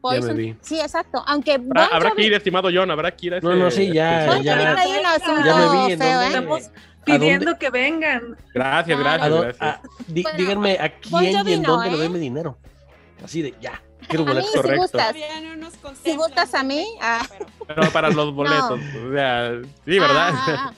[0.00, 0.58] Poison.
[0.60, 1.22] Sí, exacto.
[1.26, 3.46] Aunque Habrá, Bon habrá que ir, estimado John, habrá que ir a ese.
[3.46, 4.58] No, no, sí, ya, Bon ya.
[4.58, 4.74] Ya
[5.56, 6.26] me vi ¿eh?
[6.26, 8.36] Estamos ¿A pidiendo que vengan.
[8.52, 9.62] Gracias, No, ¿A gracias, dó- gracias.
[9.62, 11.98] a- Bueno, díganme a Bon quién y en no, dónde le ¿eh?
[11.98, 12.58] doy mi dinero.
[13.24, 13.80] Así de ya.
[14.08, 14.50] Quiero A mí, boletos.
[14.52, 14.82] si correcto.
[14.82, 15.14] gustas,
[15.56, 15.68] no
[16.04, 17.26] si gustas a mí, ah,
[17.66, 19.52] Pero para los boletos, o sea,
[19.84, 20.30] sí, ¿verdad?
[20.32, 20.74] Ah, ah, ah.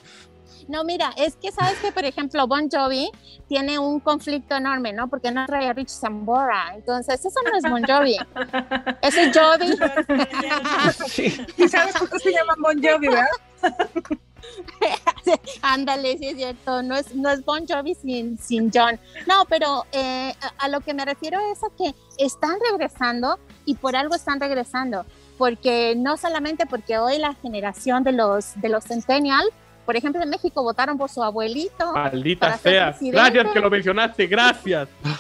[0.69, 3.11] No, mira, es que sabes que, por ejemplo, Bon Jovi
[3.49, 5.09] tiene un conflicto enorme, ¿no?
[5.09, 6.75] Porque no trae a Rich Sambora.
[6.75, 8.17] Entonces, eso no es Bon Jovi.
[9.03, 9.69] Eso es Jovi.
[11.09, 11.47] Sí.
[11.57, 13.27] ¿Y sabes por qué se llaman Bon Jovi, verdad?
[15.63, 16.83] Ándale, sí es cierto.
[16.83, 19.01] No es, no es Bon Jovi sin, sin John.
[19.27, 23.75] No, pero eh, a, a lo que me refiero es a que están regresando y
[23.75, 25.07] por algo están regresando.
[25.39, 29.47] Porque no solamente porque hoy la generación de los, de los Centennial,
[29.89, 31.95] por ejemplo, en México votaron por su abuelito.
[31.95, 32.95] Maldita sea.
[33.01, 34.87] Gracias que lo mencionaste, gracias.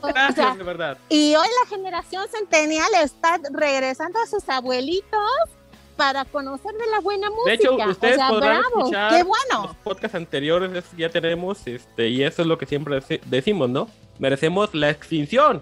[0.00, 0.98] O sea, Gracias, de verdad.
[1.08, 5.10] Y hoy la generación centennial está regresando a sus abuelitos
[5.96, 7.50] para conocer de la buena música.
[7.50, 9.62] De hecho, o ustedes sea, podrán bravo, escuchar qué bueno.
[9.66, 13.90] los podcasts anteriores ya tenemos, este, y eso es lo que siempre deci- decimos, ¿no?
[14.20, 15.60] Merecemos la extinción.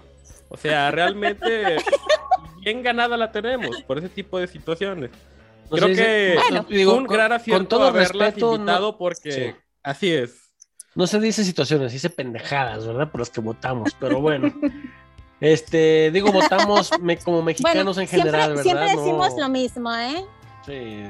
[0.49, 1.77] O sea, realmente
[2.61, 5.09] bien ganada la tenemos por ese tipo de situaciones.
[5.71, 6.65] No Creo sé, que Bueno.
[6.69, 9.55] digo, un con- gran con acierto todo haberlas respeto, no- invitado porque Sí.
[9.83, 10.35] así es.
[10.95, 13.11] No se dice situaciones, dice pendejadas, ¿verdad?
[13.11, 14.51] Por las que votamos, pero bueno.
[15.41, 18.63] Este, digo, votamos me- como mexicanos Bueno, en general, siempre, ¿verdad?
[18.63, 20.25] siempre No- decimos lo mismo, ¿eh?
[20.65, 21.03] Sí.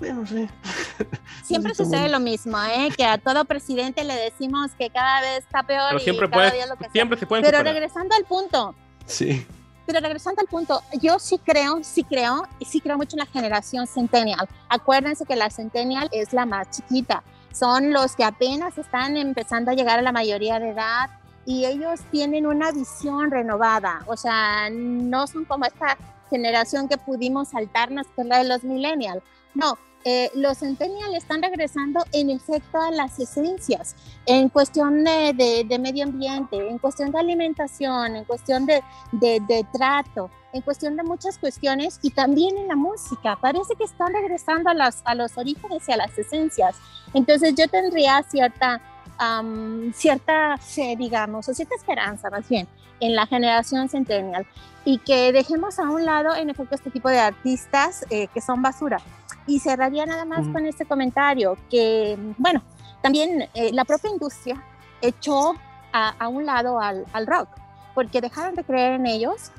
[0.00, 0.48] Bueno, sí.
[1.44, 2.88] Siempre sucede lo mismo, ¿eh?
[2.96, 6.36] Que a todo presidente le decimos que cada vez está peor Pero y siempre, cada
[6.42, 6.92] puedes, día lo que sea.
[6.92, 7.74] siempre se pueden Pero superar.
[7.74, 8.74] regresando al punto,
[9.06, 9.46] Sí.
[9.86, 13.86] Pero regresando al punto, yo sí creo, sí creo, sí creo mucho en la generación
[13.86, 14.48] Centennial.
[14.68, 17.22] Acuérdense que la Centennial es la más chiquita.
[17.52, 21.10] Son los que apenas están empezando a llegar a la mayoría de edad
[21.44, 24.00] y ellos tienen una visión renovada.
[24.06, 25.96] O sea, no son como esta
[26.30, 29.22] generación que pudimos saltarnos, que es la de los Millennials.
[29.54, 33.94] No, eh, los Centennial están regresando en efecto a las esencias,
[34.26, 38.82] en cuestión de, medio ambiente, en cuestión de alimentación, en cuestión de,
[39.12, 43.36] de- trato, en cuestión de muchas cuestiones y también en la música.
[43.40, 46.76] Parece que están regresando a, las, a los orígenes y a las esencias.
[47.14, 48.80] Entonces yo tendría cierta,
[49.18, 50.56] am, cierta
[50.98, 52.66] digamos, o cierta esperanza más bien
[53.00, 54.46] en la generación Centennial
[54.84, 58.62] y que dejemos a un lado en efecto este tipo de artistas eh, que son
[58.62, 58.98] basura.
[59.46, 62.62] Y cerraría nada más con este comentario, que bueno,
[63.02, 64.62] también eh, la propia industria
[65.00, 65.54] echó
[65.92, 67.48] a, a un lado al, al rock,
[67.94, 69.50] porque dejaron de creer en ellos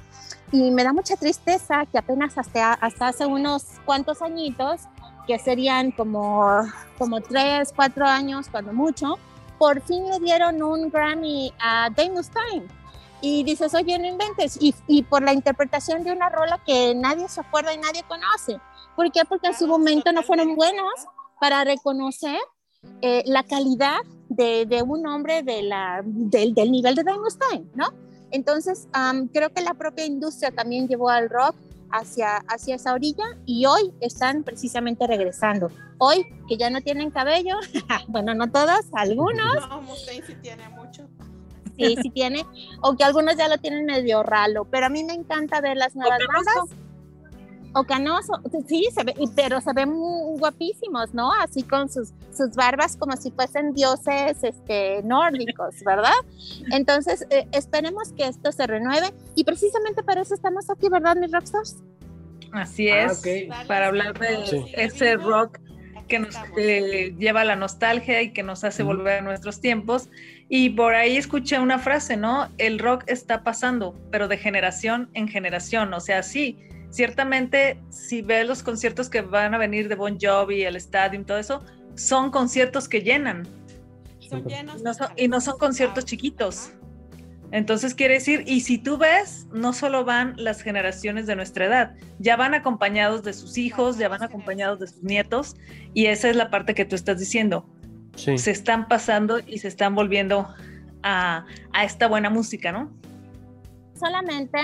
[0.53, 4.81] y me da mucha tristeza que apenas hasta, hasta hace unos cuantos añitos,
[5.25, 6.61] que serían como,
[6.97, 9.17] como tres, cuatro años, cuando mucho,
[9.57, 12.67] por fin le dieron un Grammy a Dave Mustaine.
[13.19, 14.57] Y dices, oye, no inventes.
[14.61, 18.59] Y, y por la interpretación de una rola que nadie se acuerda y nadie conoce.
[18.95, 19.21] ¿Por qué?
[19.27, 20.93] Porque en su momento no fueron buenos
[21.39, 22.39] para reconocer
[23.01, 23.97] eh, la calidad
[24.29, 27.87] de, de un hombre de la, del, del nivel de Dave Mustaine, ¿no?
[28.31, 31.55] Entonces, am, creo que la propia industria también llevó al rock
[31.91, 35.69] hacia, hacia esa orilla y hoy están precisamente regresando.
[35.99, 37.57] Hoy, que ya no tienen cabello,
[38.07, 41.07] bueno, no todos, algunos, No, Mustaine sí tiene mucho.
[41.77, 42.43] sí, sí tiene,
[42.81, 45.95] o que algunos ya lo tienen medio ralo, pero a mí me encanta ver las
[45.95, 46.77] nuevas bandas.
[47.75, 48.33] O canoso,
[48.67, 51.31] sí, se ve, pero se ven muy guapísimos, ¿no?
[51.33, 56.13] Así con sus, sus barbas como si fuesen dioses este, nórdicos, ¿verdad?
[56.71, 61.31] Entonces, eh, esperemos que esto se renueve y precisamente para eso estamos aquí, ¿verdad, mis
[61.31, 61.77] rockstars?
[62.51, 63.23] Así Ah, es,
[63.67, 64.65] para hablar de Sí.
[64.73, 65.57] ese rock
[66.07, 70.09] que nos eh, lleva a la nostalgia y que nos hace volver a nuestros tiempos.
[70.49, 72.49] Y por ahí escuché una frase, ¿no?
[72.59, 75.91] El rock está pasando, pero de generación en generación.
[75.95, 76.59] O sea, sí,
[76.93, 81.39] ciertamente, si ves los conciertos que van a venir de Bon Jovi, el Stadium, todo
[81.39, 81.63] eso,
[81.95, 83.47] son conciertos que llenan.
[84.29, 84.81] Son llenos.
[84.83, 86.71] No son- y no son conciertos chiquitos.
[87.51, 91.95] Entonces quiere decir, y si tú ves, no solo van las generaciones de nuestra edad,
[92.19, 95.55] ya van acompañados de sus hijos, ya van acompañados de sus nietos,
[95.93, 97.69] y esa es la parte que tú estás diciendo.
[98.15, 98.37] Sí.
[98.37, 100.47] Se están pasando y se están volviendo
[101.03, 102.91] a, a esta buena música, ¿no?
[103.99, 104.59] Solamente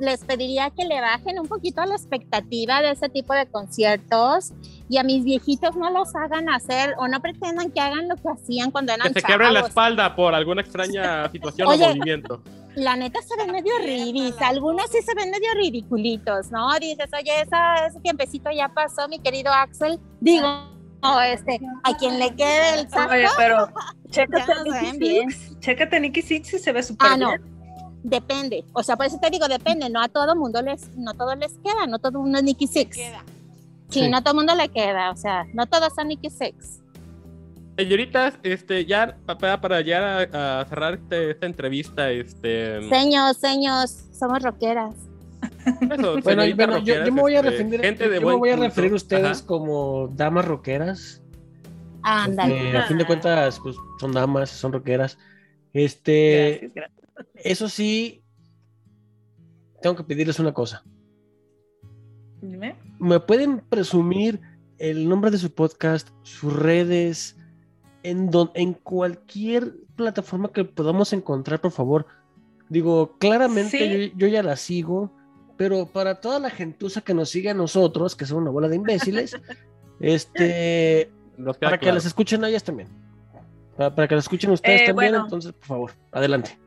[0.00, 4.52] les pediría que le bajen un poquito la expectativa de ese tipo de conciertos
[4.88, 8.28] y a mis viejitos no los hagan hacer o no pretendan que hagan lo que
[8.28, 11.84] hacían cuando eran Que se quebren la espalda por alguna extraña situación Oye.
[11.84, 12.42] o movimiento.
[12.74, 16.72] la neta se ven medio ridis, algunos sí se ven medio ridiculitos, ¿no?
[16.78, 19.98] Dices, oye, esa, ese tiempecito ya pasó, mi querido Axel.
[20.20, 20.46] Digo,
[21.02, 23.12] no, este, a quien le quede el saco.
[23.14, 23.68] Oye, pero
[24.10, 25.30] chécate bien.
[25.30, 27.28] Six, chécate Nicky Six y se ve súper Ah, no.
[27.28, 27.55] bien.
[28.08, 31.34] Depende, o sea, por eso te digo, depende, no a todo mundo les, no todo
[31.34, 32.96] les queda, no todo mundo es Nicky Six.
[32.96, 33.24] Queda.
[33.90, 34.08] Sí, Sí.
[34.08, 36.80] no todo mundo le queda, o sea, no todos son Nicky Six.
[37.76, 42.88] Señoritas, este, ya pa- para, para llegar a, a cerrar este- esta entrevista, este.
[42.88, 44.94] Seños, seños, somos rockeras.
[45.90, 48.56] eso, Bueno, bueno, yo, rockeras, yo me voy a este, referir, yo me voy a
[48.56, 49.46] referir a ustedes Ajá.
[49.46, 51.20] como damas rockeras.
[52.02, 52.70] Ándale.
[52.70, 55.18] Eh, a fin de cuentas, pues son damas, son rockeras.
[55.72, 56.95] Este, Gracias, gracias.
[57.34, 58.22] Eso sí,
[59.82, 60.84] tengo que pedirles una cosa.
[62.40, 62.76] Dime.
[62.98, 64.40] ¿Me pueden presumir
[64.78, 67.36] el nombre de su podcast, sus redes,
[68.02, 72.06] en, don- en cualquier plataforma que podamos encontrar, por favor?
[72.68, 74.10] Digo, claramente Sí.
[74.12, 75.12] yo, yo ya la sigo,
[75.56, 78.76] pero para toda la gentuza que nos sigue a nosotros, que son una bola de
[78.76, 79.36] imbéciles,
[80.00, 81.10] este,
[81.60, 82.88] para que las escuchen a ellas también.
[83.76, 85.24] Para, para que las escuchen ustedes Eh, también, bueno.
[85.24, 86.58] entonces, por favor, adelante.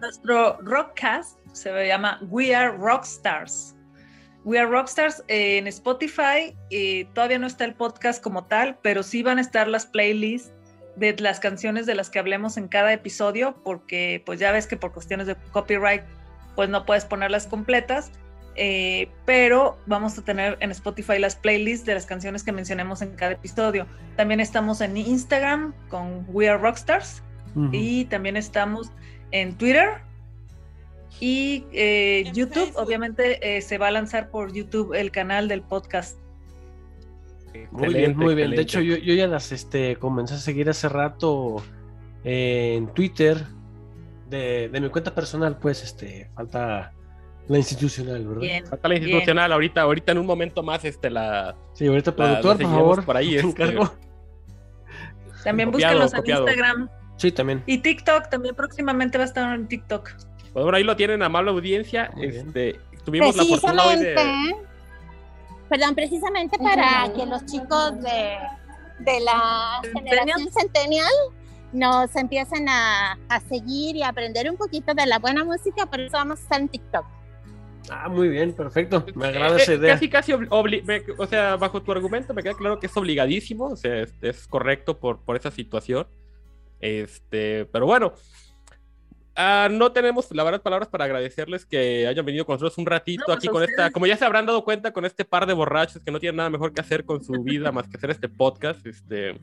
[0.00, 3.74] Nuestro rockcast se llama We Are Rockstars.
[4.44, 6.56] We Are Rockstars eh, en Spotify.
[6.70, 10.52] eh, todavía no está el podcast como tal, pero sí van a estar las playlists
[10.96, 14.76] de las canciones de las que hablemos en cada episodio, porque pues ya ves que
[14.76, 16.02] por cuestiones de copyright
[16.54, 18.10] pues no puedes ponerlas completas,
[18.56, 23.14] eh, pero vamos a tener en Spotify las playlists de las canciones que mencionemos en
[23.14, 23.86] cada episodio.
[24.16, 27.22] También estamos en Instagram con We Are Rockstars
[27.72, 28.92] y también estamos
[29.30, 30.02] en Twitter
[31.20, 32.66] y eh, YouTube.
[32.66, 32.82] Facebook.
[32.82, 36.18] Obviamente eh, se va a lanzar por YouTube el canal del podcast.
[37.70, 38.50] Muy bien, muy bien.
[38.50, 41.62] De hecho, yo, yo ya las este, comencé a seguir hace rato
[42.24, 43.44] eh, en Twitter.
[44.28, 46.92] De, de mi cuenta personal, pues, este, falta
[47.48, 48.40] la institucional, ¿verdad?
[48.42, 48.66] Bien.
[48.66, 51.56] Falta la institucional, ahorita, ahorita en un momento más, este, la.
[51.72, 53.04] Sí, ahorita productor, la por favor.
[53.04, 53.92] Por ahí, te este, encargo.
[55.42, 56.36] También Copiado, búsquenlos en.
[56.36, 56.90] Instagram.
[57.18, 57.62] Sí, también.
[57.66, 60.10] Y TikTok, también próximamente va a estar en TikTok.
[60.52, 62.10] Pues bueno, ahí lo tienen, amable audiencia.
[62.20, 64.14] Este, tuvimos la fortuna hoy de.
[64.14, 64.66] Precisamente,
[65.68, 68.38] perdón, precisamente para que los chicos de,
[69.00, 71.12] de la generación Centennial
[71.72, 76.00] nos empiecen a, a seguir y a aprender un poquito de la buena música, por
[76.00, 77.04] eso vamos a estar en TikTok.
[77.90, 79.04] Ah, muy bien, perfecto.
[79.14, 79.94] Me agrada Eh, esa eh, idea.
[79.94, 82.96] Casi, casi, obli- obli- me- o sea, bajo tu argumento me queda claro que es
[82.96, 86.06] obligadísimo, o sea, es, es correcto por, por esa situación.
[86.80, 88.12] Este, pero bueno,
[89.36, 93.20] ah, no tenemos, la verdad, palabras para agradecerles que hayan venido con nosotros un ratito
[93.22, 95.54] No, pues, aquí con esta, como ya se habrán dado cuenta, con este par de
[95.54, 98.28] borrachos que no tienen nada mejor que hacer con su vida más que hacer este
[98.28, 99.38] podcast, este,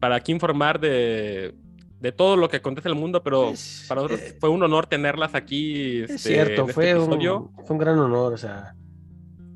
[0.00, 1.54] para aquí informar de,
[2.00, 4.62] de todo lo que acontece en el mundo, pero Es- para nosotros eh, fue un
[4.62, 6.02] honor tenerlas aquí.
[6.02, 8.74] Es este, cierto, este fue, un, fue un gran honor, o sea.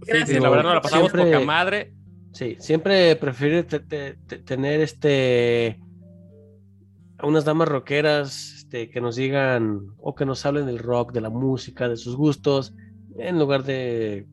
[0.02, 1.92] Sí, sí, la verdad nos la pasamos Siempre- poca madre.
[2.32, 5.80] Sí, siempre prefiero te- te- te- tener este
[7.22, 11.20] a unas damas rockeras este, que nos digan o que nos hablen del rock, de
[11.20, 12.74] la música, de sus gustos,
[13.18, 14.26] en lugar de,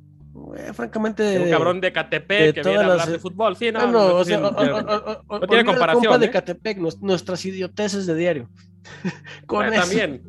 [0.57, 3.55] eh, francamente, De un cabrón de de Catepec que viene a hablar las- de fútbol.
[3.55, 6.03] Sí, no, Ah, no, no, tiene comparación.
[6.03, 6.31] compa de ¿eh?
[6.31, 8.49] Catepec, nos- nuestras idioteces de diario.
[9.47, 9.81] Con Bueno, eso.
[9.81, 10.21] también.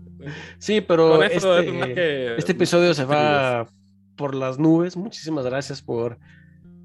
[0.59, 3.69] Sí, pero Con eso este, es más que- este episodio se va
[4.17, 4.97] por las nubes.
[4.97, 6.19] Muchísimas gracias por,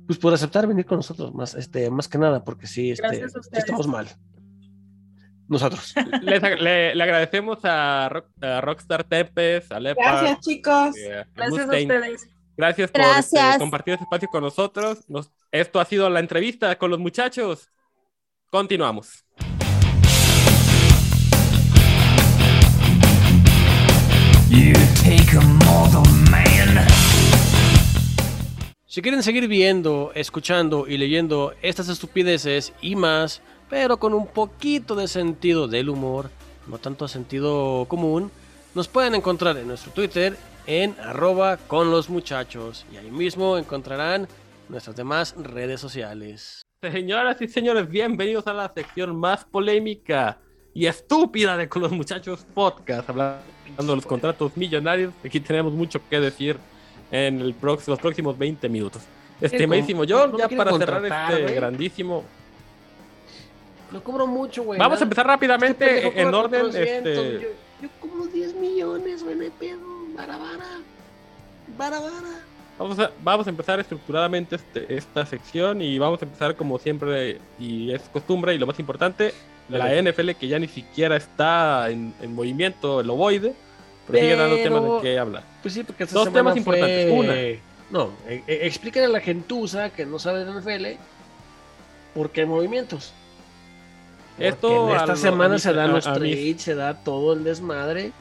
[0.06, 3.88] pues, por aceptar venir con nosotros, más, este, más que nada, porque sí, este, estamos
[3.88, 4.08] mal.
[5.48, 5.94] Nosotros.
[6.22, 10.96] Les ag- le, le agradecemos a, Rock- a Rockstar Tepes, a Lepa, Gracias, chicos.
[11.36, 12.30] Gracias a ustedes.
[12.56, 15.00] Gracias por este, compartir este espacio con nosotros.
[15.10, 17.70] Nos- esto ha sido la entrevista con los muchachos.
[18.50, 19.24] Continuamos.
[24.50, 24.74] You
[25.04, 26.86] take a mortal man.
[28.86, 33.42] Si quieren seguir viendo, escuchando y leyendo estas estupideces y más,
[33.74, 36.30] pero con un poquito de sentido del humor,
[36.68, 38.30] no tanto sentido común,
[38.76, 44.28] nos pueden encontrar en nuestro Twitter en arroba con los muchachos y ahí mismo encontrarán
[44.70, 46.62] nuestras demás redes sociales.
[46.84, 50.38] Señoras y señores, bienvenidos a la sección más polémica
[50.76, 53.42] y estúpida de Con los Muchachos Podcast, hablando
[53.76, 55.16] de los contratos millonarios.
[55.26, 56.58] Aquí tenemos mucho que decir
[57.10, 59.02] en el los próximos 20 minutos.
[59.42, 60.04] Estimadísimo.
[60.08, 62.24] John, ya para cerrar este grandísimo.
[63.94, 64.80] Lo cobro mucho, güey.
[64.80, 65.04] Vamos a nada.
[65.04, 66.62] empezar rápidamente Este en orden.
[66.62, 67.50] 400, este, Yo,
[67.84, 69.80] yo cobro 10 millones, güey, no hay pedo.
[70.16, 70.66] Bara, bara.
[71.78, 72.44] Bara, bara.
[72.80, 77.38] Vamos a, vamos a empezar estructuradamente este- esta sección y vamos a empezar como siempre
[77.60, 79.32] y es costumbre y lo más importante,
[79.70, 79.94] la.
[79.96, 83.54] NFL que ya ni siquiera está en, en movimiento, el ovoide,
[84.08, 85.44] pero, sigue dando Pero- temas de qué hablar.
[85.62, 87.60] Pues sí, porque esta Dos temas fue- importantes.
[87.92, 90.98] No, e- e- explíquenle a la gentuza que no sabe de NFL
[92.16, 93.14] por qué movimientos.
[94.40, 96.94] Esto en a esta lo- semana a se dan a- los a trades, se da
[96.96, 98.12] todo el desmadre.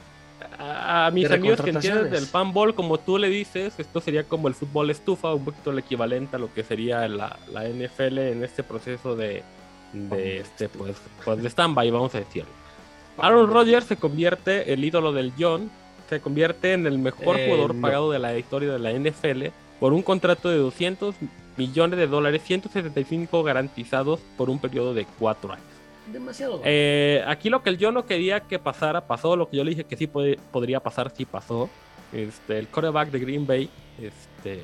[0.59, 4.25] A, a mis de amigos que entienden del fanball, como tú le dices, esto sería
[4.25, 8.19] como el fútbol estufa, un poquito el equivalente a lo que sería la, la NFL
[8.19, 9.43] en este proceso de,
[9.93, 12.51] de este pues, pues de stand-by, vamos a decirlo.
[13.19, 15.71] Aaron Rodgers se convierte, el ídolo del John,
[16.11, 17.81] se convierte en el mejor Eh, jugador no.
[17.81, 19.47] pagado de la historia de la NFL
[19.81, 21.15] por un contrato de 200
[21.57, 25.65] millones de dólares, 175 garantizados por un periodo de cuatro años.
[26.13, 26.61] Demasiado.
[26.65, 29.37] Eh, aquí lo que yo no quería que pasara, pasó.
[29.37, 31.69] Lo que yo le dije que sí puede- podría pasar, sí pasó.
[32.13, 34.63] Este, el quarterback de Green Bay este,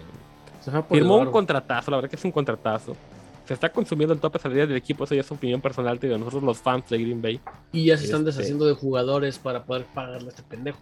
[0.91, 2.95] firmó un contratazo, la verdad que es un contratazo.
[3.47, 6.43] Se está consumiendo el tope salida del equipo, eso ya es opinión personal de nosotros
[6.43, 7.41] los fans de Green Bay.
[7.73, 10.79] Y ya se están Este- deshaciendo de jugadores para poder pagarle a este pendejo.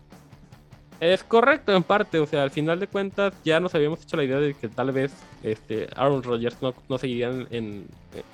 [0.99, 4.25] Es correcto en parte, o sea, al final de cuentas ya nos habíamos hecho la
[4.25, 5.12] idea de que tal vez
[5.43, 7.87] este, Aaron Rodgers no, no seguiría en, en-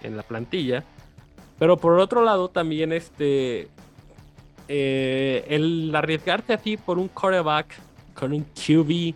[0.03, 0.85] en la plantilla.
[1.63, 3.69] Pero por otro lado también este
[4.67, 7.79] eh, el arriesgarse así por un quarterback
[8.15, 9.15] con un QB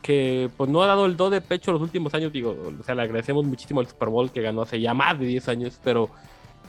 [0.00, 2.94] que pues no ha dado el do de pecho los últimos años, digo, o sea,
[2.94, 6.08] le agradecemos muchísimo el Super Bowl que ganó hace ya más de 10 años, pero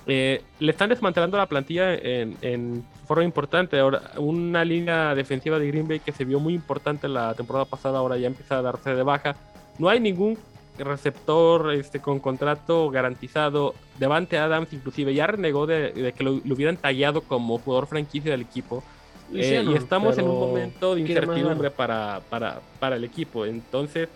[0.05, 3.79] eh, le están desmantelando la plantilla en, en forma importante.
[3.79, 7.99] Ahora, una línea defensiva de Green Bay que se vio muy importante la temporada pasada,
[7.99, 9.37] ahora ya empieza a darse de baja.
[9.77, 10.37] No hay ningún
[10.79, 13.75] receptor este, con contrato garantizado.
[13.97, 18.31] Devante Adams, inclusive, ya renegó de, de que lo, lo hubieran tallado como jugador franquicia
[18.31, 18.83] del equipo.
[19.31, 23.45] Lo Eh, y estamos en un momento de incertidumbre para, para, para el equipo.
[23.45, 24.09] Entonces,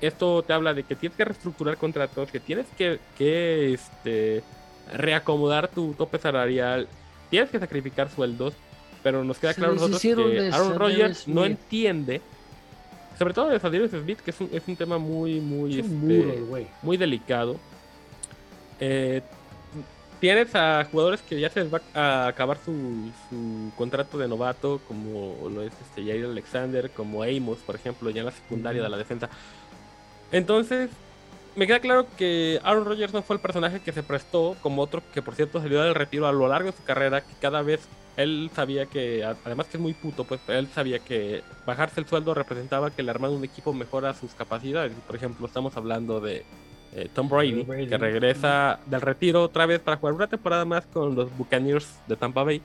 [0.00, 4.42] esto te habla de que tienes que reestructurar contratos, que tienes que, que este,
[4.92, 6.88] reacomodar tu tope salarial,
[7.30, 8.54] tienes que sacrificar sueldos,
[9.02, 12.20] pero nos queda claro nosotros que Aaron Rodgers no entiende,
[13.18, 16.10] sobre todo de Sadarius Smith, que es un, es un tema muy, muy, Es un
[16.10, 17.56] este, muro muy delicado.
[18.80, 19.22] Eh,
[20.20, 24.80] tienes a jugadores que ya se les va a acabar su, su contrato de novato,
[24.86, 28.88] como lo es este Jair Alexander, como Amos, por ejemplo, ya en la secundaria de
[28.88, 29.28] la defensa.
[30.32, 30.90] Entonces,
[31.54, 35.02] me queda claro que Aaron Rodgers no fue el personaje que se prestó, como otro
[35.14, 37.80] que por cierto salió del retiro a lo largo de su carrera, que cada vez
[38.16, 42.34] él sabía que, además que es muy puto, pues él sabía que bajarse el sueldo
[42.34, 44.92] representaba que le armaba un equipo mejor a sus capacidades.
[45.06, 46.44] Por ejemplo, estamos hablando de
[46.94, 51.14] eh, Tom Brady, que regresa del retiro otra vez para jugar una temporada más con
[51.14, 52.62] los Buccaneers de Tampa Bay.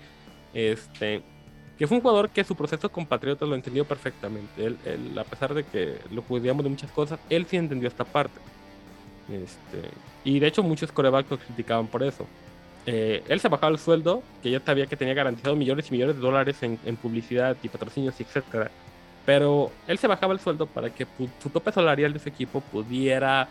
[0.54, 1.22] Este,
[1.78, 4.66] que fue un jugador que su proceso con Patriotas lo entendió perfectamente.
[4.66, 8.06] Él, él, a pesar de que lo juzgamos de muchas cosas, él sí entendió esta
[8.06, 8.39] parte.
[9.30, 9.89] Este,
[10.24, 12.26] y de hecho muchos corebacks lo criticaban por eso.
[12.86, 16.16] Eh, él se bajaba el sueldo, que ya sabía que tenía garantizado millones y millones
[16.16, 18.72] de dólares en, en publicidad y patrocinios, y etcétera.
[19.26, 21.06] Pero él se bajaba el sueldo para que
[21.42, 23.48] su tope salarial de su equipo pudiera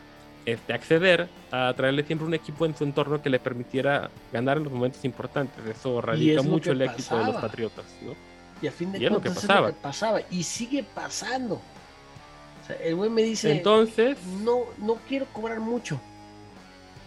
[0.47, 4.65] este, acceder a traerle siempre un equipo en su entorno que le permitiera ganar en
[4.65, 5.65] los momentos importantes.
[5.67, 7.37] Eso radica es mucho el éxito de los.
[7.37, 7.85] Patriotas.
[8.03, 8.15] ¿no?
[8.63, 10.21] Y a fin de Y es lo que cuentas es lo que pasaba.
[10.31, 11.55] Y sigue pasando.
[11.55, 16.01] O sea, el güey me dice, Entonces, no, no quiero cobrar mucho,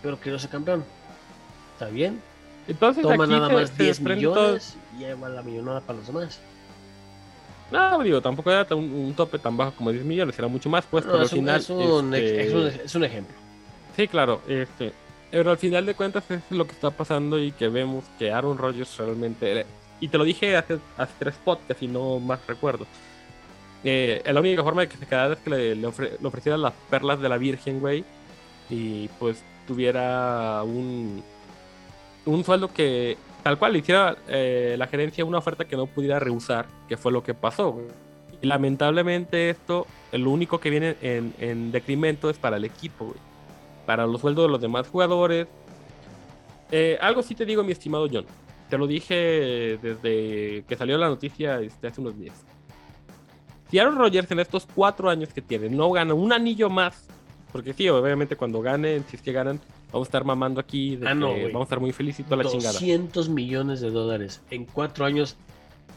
[0.02, 0.84] pero quiero ser campeón.
[1.84, 2.22] ¿Está bien?
[2.68, 5.42] entonces Toma aquí nada se- más se 10 desprende todo- millones y ya va la
[5.42, 6.40] millonada para los demás.
[7.72, 10.86] No, digo, tampoco era un, un tope tan bajo como 10 millones, era mucho más,
[10.86, 11.60] pues, No, pero es, al final.
[11.60, 13.36] es un este, es un- es un ejemplo.
[13.96, 14.94] Sí, claro, este,
[15.32, 18.58] pero al final de cuentas es lo que está pasando y que vemos que Aaron
[18.58, 19.66] Rodgers realmente,
[20.00, 22.86] y te lo dije hace, hace tres podcasts y no más recuerdo,
[23.84, 26.58] eh, la única forma de que se quedara es que le, le ofre- le ofreciera
[26.58, 28.06] las perlas de la Virgen, güey,
[28.70, 31.24] y pues tuviera un,
[32.26, 36.20] un sueldo que tal cual le hiciera eh, la gerencia una oferta que no pudiera
[36.20, 37.82] rehusar, que fue lo que pasó.
[38.42, 43.34] Y lamentablemente esto, lo único que viene en, en decremento es para el equipo, güey
[43.86, 45.48] para los sueldos de los demás jugadores.
[46.72, 48.26] Eh, algo sí te digo, mi estimado John.
[48.70, 52.44] Te lo dije desde que salió la noticia este, hace unos días.
[53.70, 57.08] Si Aaron Rodgers en estos cuatro años que tiene no gana un anillo más,
[57.52, 59.60] porque sí, obviamente cuando ganen, si es que ganan,
[59.94, 62.38] vamos a estar mamando aquí, de Ah, no, vamos a estar muy felices y toda
[62.44, 62.74] la chingada.
[62.74, 65.38] 200 millones de dólares en cuatro años.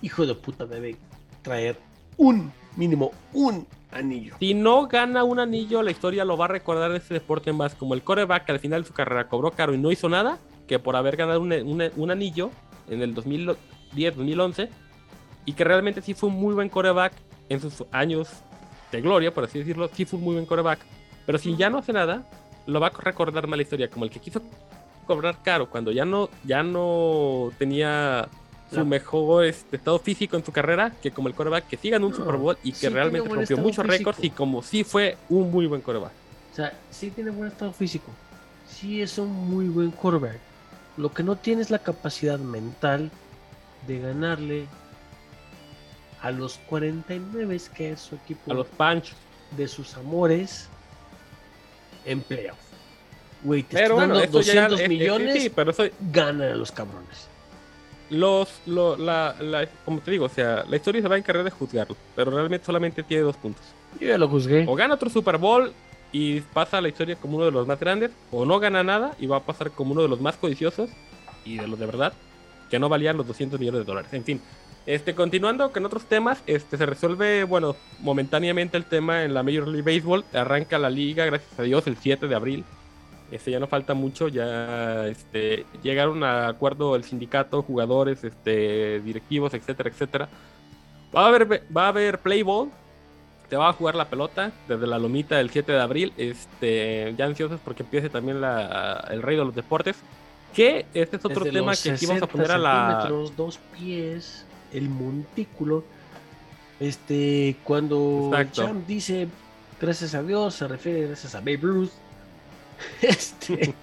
[0.03, 0.97] Hijo de puta, debe
[1.43, 1.77] traer
[2.19, 4.35] un, mínimo un anillo.
[4.39, 7.75] Si no gana un anillo, la historia lo va a recordar en este deporte más
[7.75, 10.39] como el coreback que al final de su carrera cobró caro y no hizo nada,
[10.69, 12.51] que por haber ganado un, un- un anillo
[12.91, 13.15] en el
[13.95, 14.69] 2010-2011
[15.47, 17.13] y que realmente sí fue un muy buen coreback
[17.49, 18.29] en sus años
[18.93, 20.81] de gloria, por así decirlo, sí fue un muy buen coreback.
[21.25, 22.29] Pero si ya no hace nada,
[22.67, 24.43] lo va a recordar más la historia como el que quiso
[25.07, 28.29] cobrar caro cuando ya no, ya no tenía
[28.73, 32.07] su mejor este, estado físico en su carrera que como el coreback que sí ganó
[32.07, 35.17] un No, Super Bowl y que sí realmente rompió muchos récords y como sí fue
[35.29, 36.11] un muy buen coreback.
[36.53, 38.11] O sea, sí tiene buen estado físico.
[38.69, 40.39] Sí es un muy buen quarterback.
[40.97, 43.11] Lo que no tiene es la capacidad mental
[43.87, 44.67] de ganarle
[46.23, 49.17] a los 49 que es su equipo A los Panchos.
[49.57, 50.69] de sus amores
[52.07, 52.57] en playoff.
[53.43, 55.85] Güey, te Pero están bueno, dando esto ya 200 es- es- millones, sí, pero eso
[56.13, 57.29] ganan a los cabrones.
[58.09, 61.45] los lo- la, la- como te digo, o sea, la historia se va a encargar
[61.45, 63.65] de juzgarlo, pero realmente solamente tiene dos puntos.
[64.01, 64.65] Yo ya lo juzgué.
[64.69, 65.73] O gana otro Super Bowl
[66.13, 69.15] y pasa a la historia como uno de los más grandes, o no gana nada
[69.19, 70.89] y va a pasar como uno de los más codiciosos
[71.45, 72.13] y de los de verdad,
[72.71, 74.13] que no valían los 200 millones de dólares.
[74.13, 74.41] En fin,
[74.87, 79.67] este, continuando con otros temas, este, se resuelve, bueno, momentáneamente el tema en la Major
[79.67, 80.25] League Baseball.
[80.33, 82.65] Arranca la liga, gracias a Dios, el 7 de abril.
[83.31, 89.53] Este, ya no falta mucho, ya este, llegaron a acuerdo el sindicato, jugadores, este, directivos,
[89.55, 90.29] etcétera, etcétera.
[91.15, 92.71] Va a haber, va a haber play ball,
[93.49, 96.13] te va a jugar la pelota desde la lomita del 7 de abril.
[96.17, 99.97] Este, ya ansiosos porque empiece también la, el rey de los deportes.
[100.55, 103.09] Que este es otro Desde tema que aquí vamos a 60 poner a la.
[103.37, 104.46] dos pies,
[104.77, 105.85] el montículo.
[106.79, 108.63] Este, cuando Exacto.
[108.67, 109.29] Champ dice
[109.81, 111.91] gracias a Dios, se refiere gracias a Babe Ruth.
[113.01, 113.75] Este,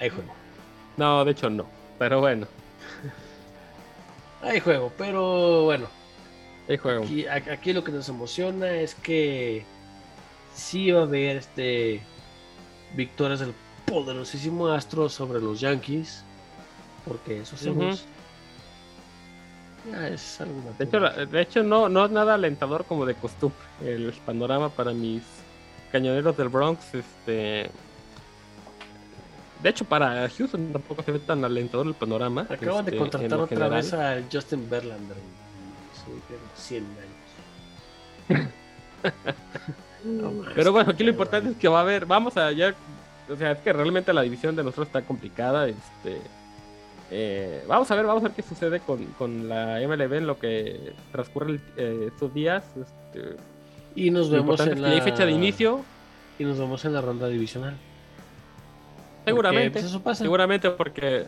[0.00, 0.34] hay juego,
[0.96, 1.66] No, de hecho no.
[1.98, 2.48] Pero bueno,
[4.42, 5.86] hay juego, pero bueno,
[6.68, 7.04] hay juego.
[7.04, 9.64] aquí, aquí lo que nos emociona es que
[10.56, 12.02] sí va a haber este
[12.96, 13.54] victorias del
[13.86, 16.24] poderosísimo Astro sobre los Yankees,
[17.06, 18.04] porque eso hacemos.
[18.04, 18.21] Ya
[20.12, 24.12] es algo De hecho, de hecho no, no es nada alentador como de costumbre el
[24.24, 25.22] panorama para mis
[25.90, 27.70] cañoneros del Bronx, este.
[29.62, 32.46] De hecho, para Houston tampoco se ve tan alentador el panorama.
[32.48, 33.70] Acaban de este, contratar otra general.
[33.70, 35.16] vez a Justin Verlander.
[35.94, 36.86] Sí, tiene 100
[38.38, 38.48] años.
[40.04, 42.74] No Pero bueno, aquí lo importante es que va a haber, vamos a ya,
[43.28, 46.20] o sea, es que realmente la división de nosotros está complicada, este,
[47.14, 50.38] eh, vamos a ver, vamos a ver qué sucede con, con la MLB en lo
[50.38, 53.36] que transcurre eh, estos días, este,
[53.94, 54.88] Y nos vemos en la...
[54.88, 55.82] que hay fecha de inicio,
[56.38, 57.76] Y nos vemos en la ronda divisional.
[59.26, 60.24] seguramente, pues, eso pasa.
[60.24, 61.26] seguramente porque,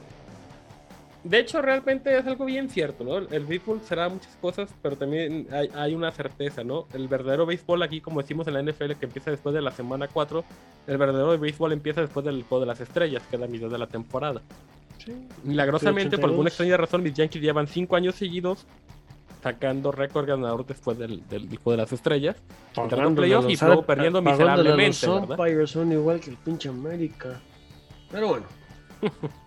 [1.22, 3.18] de hecho, realmente es algo bien cierto, ¿no?
[3.18, 6.86] El béisbol será muchas cosas, pero también hay, hay una certeza, ¿no?
[6.94, 10.08] El verdadero béisbol aquí, como decimos en la NFL, que empieza después de la semana
[10.08, 10.44] 4,
[10.86, 13.78] el verdadero béisbol empieza después del juego de las estrellas, que es la mitad de
[13.78, 14.40] la temporada.
[15.42, 16.52] Milagrosamente, por alguna 82.
[16.52, 18.66] extraña razón, mis Yankees llevan 5 años seguidos
[19.42, 22.36] sacando récord ganador después del, del juego de las estrellas,
[22.74, 27.40] entrando en playoffs y luego perdiendo miserablemente, Los umpires son igual que el pinche América.
[28.10, 28.46] Pero bueno.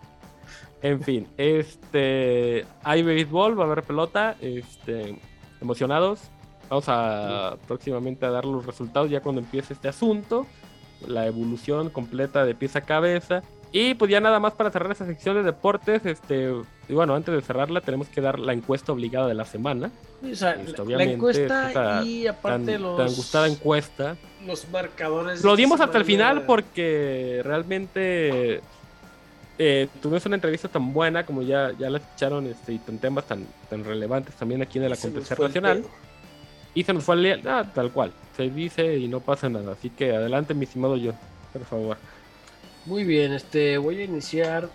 [0.83, 5.19] En fin, este hay béisbol, va a haber pelota, este
[5.59, 6.21] emocionados.
[6.69, 10.45] Vamos a próximamente a dar los resultados ya cuando empiece este asunto,
[11.07, 13.41] la evolución completa de pieza a cabeza.
[13.71, 16.53] Y pues ya nada más para cerrar esta sección de deportes, este,
[16.87, 19.91] y bueno, antes de cerrarla tenemos que dar la encuesta obligada de la semana.
[20.23, 24.15] O sea, Este, la- encuesta esta y aparte tan, los- tan gustada encuesta.
[24.45, 25.43] Los marcadores.
[25.43, 28.61] Lo dimos hasta el final porque realmente
[29.59, 33.25] eh, tuvimos una entrevista tan buena como ya, ya la escucharon este, y con temas
[33.25, 35.83] tan, tan relevantes también aquí en el acontecer nacional.
[36.73, 38.11] Y se nos fue el día, ah, tal cual.
[38.35, 39.73] Se dice y no pasa nada.
[39.73, 41.11] Así que adelante, mi estimado yo,
[41.51, 41.97] por favor.
[42.87, 44.69] Muy bien, este voy a iniciar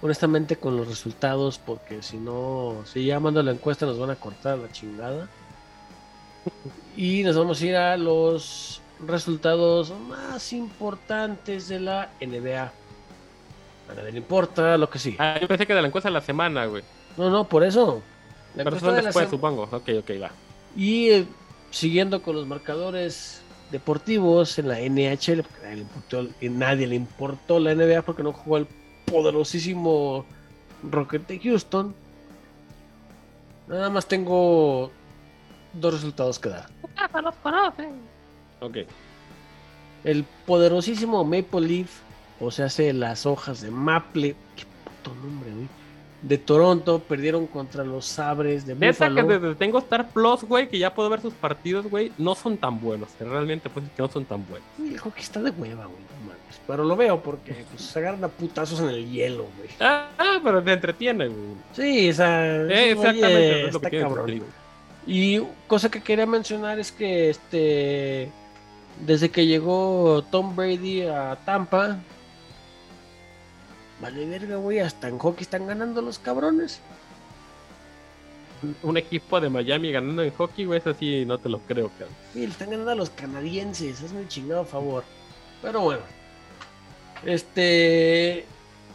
[0.00, 4.14] honestamente con los resultados porque si no, si ya mando la encuesta nos van a
[4.14, 5.28] cortar la chingada.
[6.96, 12.62] Y nos vamos a ir a los resultados más importantes de la NBA.
[12.62, 15.16] A nadie le importa lo que sí.
[15.18, 16.84] Ah, yo pensé que de la encuesta de la semana, güey.
[17.16, 18.00] No, no, por eso.
[18.54, 19.62] La Pero son de después, supongo.
[19.72, 20.30] Ok, ok, va.
[20.76, 21.26] Y eh,
[21.72, 23.42] siguiendo con los marcadores
[23.74, 28.32] deportivos en la NHL, porque nadie le importó, nadie le importó la NBA porque no
[28.32, 28.68] jugó el
[29.04, 30.24] poderosísimo
[30.84, 31.92] Rocket de Houston.
[33.66, 34.92] Nada más tengo
[35.72, 36.68] dos resultados que dar.
[38.60, 38.76] Ok.
[40.04, 41.90] El poderosísimo Maple Leaf,
[42.38, 45.68] o sea, hace las hojas de Maple, qué puto nombre, güey.
[46.26, 49.38] De Toronto, perdieron contra los Sabres de Neta que Buffalo.
[49.40, 52.80] desde tengo Star Plus, güey, que ya puedo ver sus partidos, güey, no son tan
[52.80, 53.10] buenos.
[53.20, 54.66] Realmente, pues, que no son tan buenos.
[54.78, 55.98] El hockey está de hueva, güey.
[55.98, 56.60] no mames.
[56.66, 59.68] Pero lo veo porque pues, se agarran a putazos en el hielo, güey.
[59.80, 61.40] Ah, ah, pero te entretiene, güey.
[61.74, 64.42] Sí, o sea, Eh, eso, oye, exactamente, es lo que está tiene cabrón.
[65.06, 68.30] Y cosa que quería mencionar es que este
[69.04, 71.98] desde que llegó Tom Brady a Tampa,
[74.04, 76.80] vale verga, güey, hasta en hockey están ganando los cabrones.
[78.82, 82.14] Un equipo de Miami ganando en hockey, güey, eso sí, no te lo creo, cabrón.
[82.32, 85.04] Sí, le están ganando a los canadienses, es un chingado favor.
[85.62, 86.02] Pero bueno,
[87.24, 88.44] este,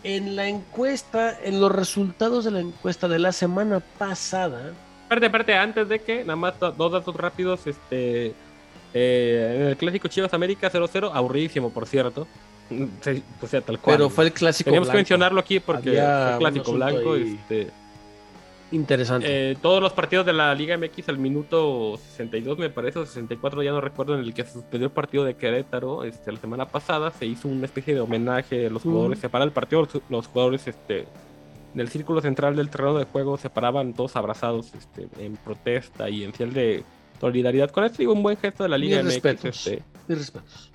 [0.03, 4.73] en la encuesta, en los resultados de la encuesta de la semana pasada,
[5.03, 8.33] Espérate, espérate, antes de que, nada más do- dos datos rápidos, este...
[8.93, 12.27] eh, en el clásico Chivas América 0-0, aburridísimo, por cierto.
[12.69, 13.97] Sí, o sea, tal cual.
[13.97, 17.15] pero fue el clásico Teníamos que mencionarlo aquí porque Había fue un clásico blanco.
[17.15, 17.71] Este,
[18.71, 19.51] Interesante.
[19.51, 23.63] eh, todos los partidos de la Liga MX al minuto 62, me parece, o 64,
[23.63, 26.67] ya no recuerdo, en el que se suspendió el partido de Querétaro este, la semana
[26.67, 30.67] pasada, se hizo una especie de homenaje a los jugadores, separa el partido, los, jugadores
[30.67, 31.07] este,
[31.73, 36.23] del círculo central del terreno de juego se paraban todos abrazados este, en protesta y
[36.23, 36.83] en señal de
[37.19, 39.23] solidaridad con esto y un buen gesto de la Liga Mis MX.
[39.23, 39.67] respetos.
[39.67, 40.71] Este, Mis respetos.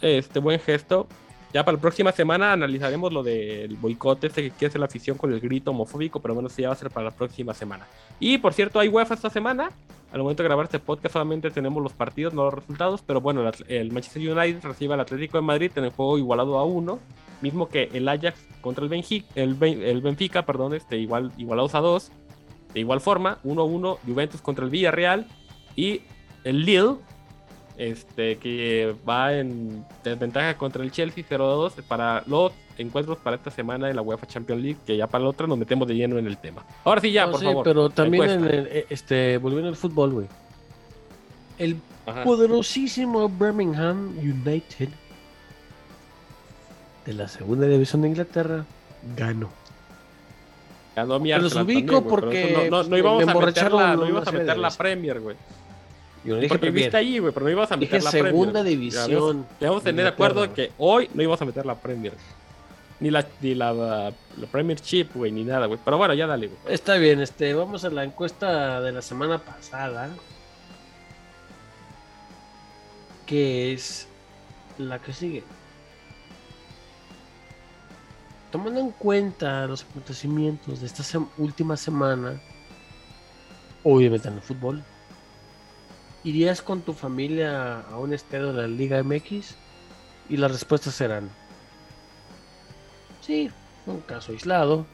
[0.00, 1.08] este buen gesto.
[1.54, 5.16] Ya para la próxima semana analizaremos lo del boicot este que quiere hacer la afición
[5.16, 7.86] con el grito homofóbico, pero bueno, eso ya va a ser para la próxima semana.
[8.18, 9.70] Y por cierto, hay UEFA esta semana.
[10.12, 13.48] Al momento de grabar este podcast solamente tenemos los partidos, no los resultados, pero bueno,
[13.68, 16.98] el, Manchester United recibe al Atlético de Madrid en el juego igualado a uno,
[17.40, 21.80] mismo que el Ajax contra el, Benji- el, el Benfica, perdón, este, igual, igualados a
[21.80, 22.10] dos.
[22.72, 25.28] De igual forma, 1-1 Juventus contra el Villarreal
[25.76, 26.02] y
[26.42, 26.96] el Lille
[27.76, 33.88] este que va en desventaja contra el Chelsea 0-2 para los encuentros para esta semana
[33.90, 36.26] en la UEFA Champions League, que ya para la otra nos metemos de lleno en
[36.26, 36.64] el tema.
[36.84, 37.64] Ahora sí ya, No, por sí, favor.
[37.64, 38.56] Pero también en encuesta.
[38.56, 40.26] el, eh, este, volviendo al fútbol, güey.
[41.58, 41.76] El
[42.06, 42.24] Ajá.
[42.24, 44.88] poderosísimo Birmingham United
[47.06, 48.64] de la segunda división de Inglaterra
[49.16, 49.50] ganó.
[50.96, 54.08] Ganó mi los ubico también, porque, no, no, no pues, íbamos a meter la, no
[54.08, 54.70] íbamos a meter la.
[54.70, 55.36] Premier, güey.
[56.24, 56.84] Yo no dije Porque Premier.
[56.84, 58.32] viste ahí, güey, pero no ibas a Dije meter la Premier.
[58.32, 58.70] segunda güey.
[58.76, 62.14] división Debemos de tener de acuerdo que hoy no ibas a meter la Premier.
[63.00, 65.78] Ni la, ni la, la, la Premiership, güey, ni nada, güey.
[65.84, 66.58] Pero bueno, ya dale, güey.
[66.74, 70.08] Está bien, este, vamos a la encuesta de la semana pasada.
[73.26, 74.06] Que es
[74.78, 75.42] la que sigue.
[78.50, 82.40] Tomando en cuenta los acontecimientos de esta sem- última semana,
[83.82, 84.82] obviamente en el fútbol,
[86.24, 89.54] ¿irías con tu familia a un estadio de la Liga MX?
[90.30, 91.30] Y las respuestas serán:
[93.20, 93.50] Sí,
[93.86, 94.86] un caso aislado.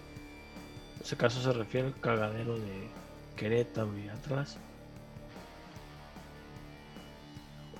[0.96, 2.88] En ese caso se refiere al cagadero de
[3.36, 4.58] Querétaro y atrás.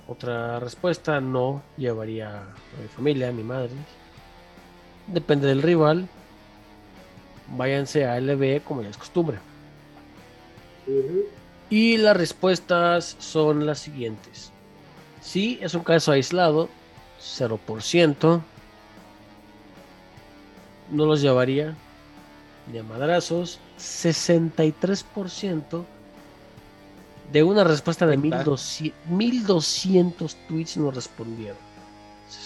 [0.07, 3.69] Otra respuesta, no llevaría a mi familia, a mi madre.
[5.07, 6.07] Depende del rival.
[7.47, 9.37] Váyanse a LB como ya es costumbre.
[11.71, 14.51] Y las respuestas son las siguientes.
[15.21, 16.67] Sí, es un caso aislado,
[17.21, 18.41] 0%.
[20.91, 21.73] No los llevaría
[22.69, 23.57] ni a madrazos.
[23.79, 25.85] 63%
[27.31, 31.55] de una respuesta de 1200, 1200 tweets nos respondieron.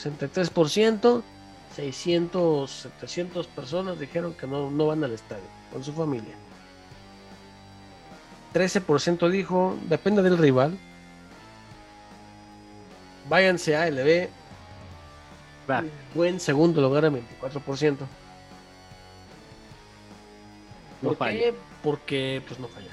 [0.03, 1.23] 63%,
[1.75, 5.41] 600, 700 personas dijeron que no, no van al estadio
[5.73, 6.35] con su familia.
[8.55, 10.77] 13% dijo, depende del rival.
[13.27, 14.29] Váyanse a LB.
[16.13, 17.97] Buen segundo lugar en 24%.
[21.01, 21.37] No ¿Por falla.
[21.37, 21.53] qué?
[21.83, 22.91] Porque pues no falla.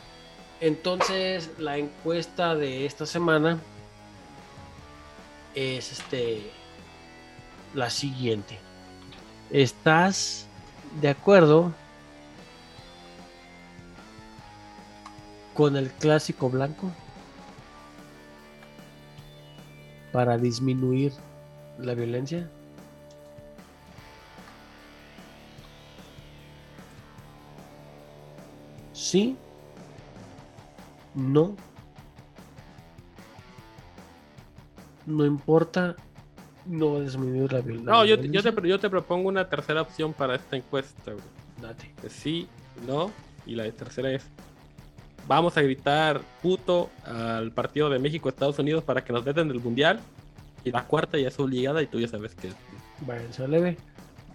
[0.61, 3.61] Entonces, la encuesta de esta semana
[5.55, 6.51] es este
[7.73, 8.59] la siguiente.
[9.51, 10.49] ¿Estás
[11.01, 11.73] de acuerdo
[15.55, 16.91] con el clásico blanco
[20.13, 21.13] para disminuir
[21.79, 22.49] la violencia?
[28.93, 29.37] Sí.
[31.15, 31.57] No.
[35.07, 35.97] No importa.
[36.67, 37.93] No va a disminuir la violencia.
[37.93, 41.25] No, yo, te- yo, te, yo te propongo una tercera opción para esta encuesta, güey.
[41.61, 41.93] Date.
[42.09, 42.49] Sí,
[42.87, 43.11] no.
[43.47, 44.25] Y la tercera es:
[45.29, 50.01] Vamos a gritar puto al partido de México-Estados Unidos para que nos veten del mundial.
[50.65, 52.53] Y la cuarta ya es obligada y tú ya sabes que.
[53.07, 53.77] Váyanse leve.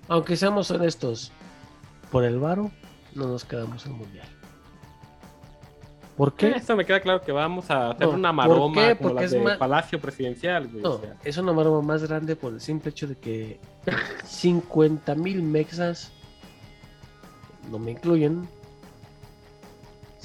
[0.09, 1.31] Aunque seamos honestos,
[2.11, 2.71] por el varo
[3.15, 4.27] no nos quedamos en mundial.
[6.15, 6.49] ¿Por qué?
[6.49, 8.95] Esto me queda claro que vamos a hacer No, una ¿por maroma qué?
[8.97, 10.81] como Porque las es de ma- Palacio Presidencial, güey.
[10.81, 11.15] No, o sea.
[11.23, 13.59] es una maroma más grande por el simple hecho de que
[14.25, 16.11] 50 mil mexas,
[17.69, 18.47] no me incluyen,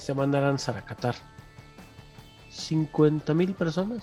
[0.02, 1.14] se van a lanzar a Qatar.
[2.50, 4.02] 50 mil personas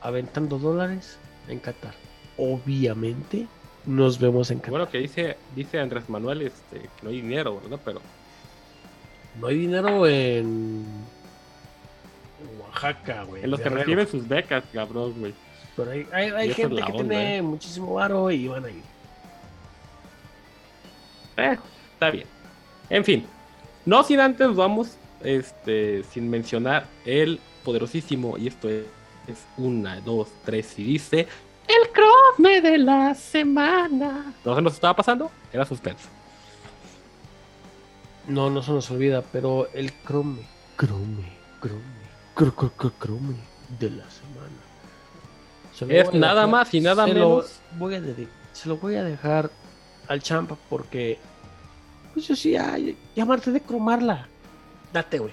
[0.00, 1.18] aventando dólares
[1.48, 1.94] en Qatar.
[2.36, 3.46] Obviamente
[3.86, 4.70] nos vemos en Qatar.
[4.70, 7.80] Bueno, que dice, dice Andrés Manuel este, que no hay dinero, ¿verdad?
[7.84, 8.00] Pero
[9.40, 10.84] No hay dinero en
[12.60, 13.42] Oaxaca, güey.
[13.44, 15.34] en los que reciben sus becas, cabrón, güey.
[15.76, 17.42] Pero hay, hay- hay gente que onda, tiene ¿eh?
[17.42, 18.82] muchísimo varo y van a ir.
[21.36, 21.56] Eh,
[21.94, 22.26] está bien.
[22.90, 23.26] En fin,
[23.88, 28.84] no sin antes vamos, este, sin mencionar el poderosísimo, y esto es,
[29.26, 31.26] es una, dos, tres, y dice,
[31.66, 34.34] el crosme de la semana.
[34.44, 35.30] ¿No se nos estaba pasando?
[35.52, 36.08] Era suspenso.
[38.26, 40.42] No, no se nos olvida, pero el crome,
[40.76, 41.82] crome, crome,
[42.34, 43.36] cro, cro, cro- crome
[43.78, 44.58] de la semana.
[45.74, 47.60] Se Es nada dejar- más y nada menos.
[47.72, 48.02] Lo voy a
[48.52, 49.50] se lo voy a dejar
[50.08, 51.18] al champa porque,
[52.12, 54.26] pues yo sí, ay, llamarte de cromarla.
[54.92, 55.32] Date, güey.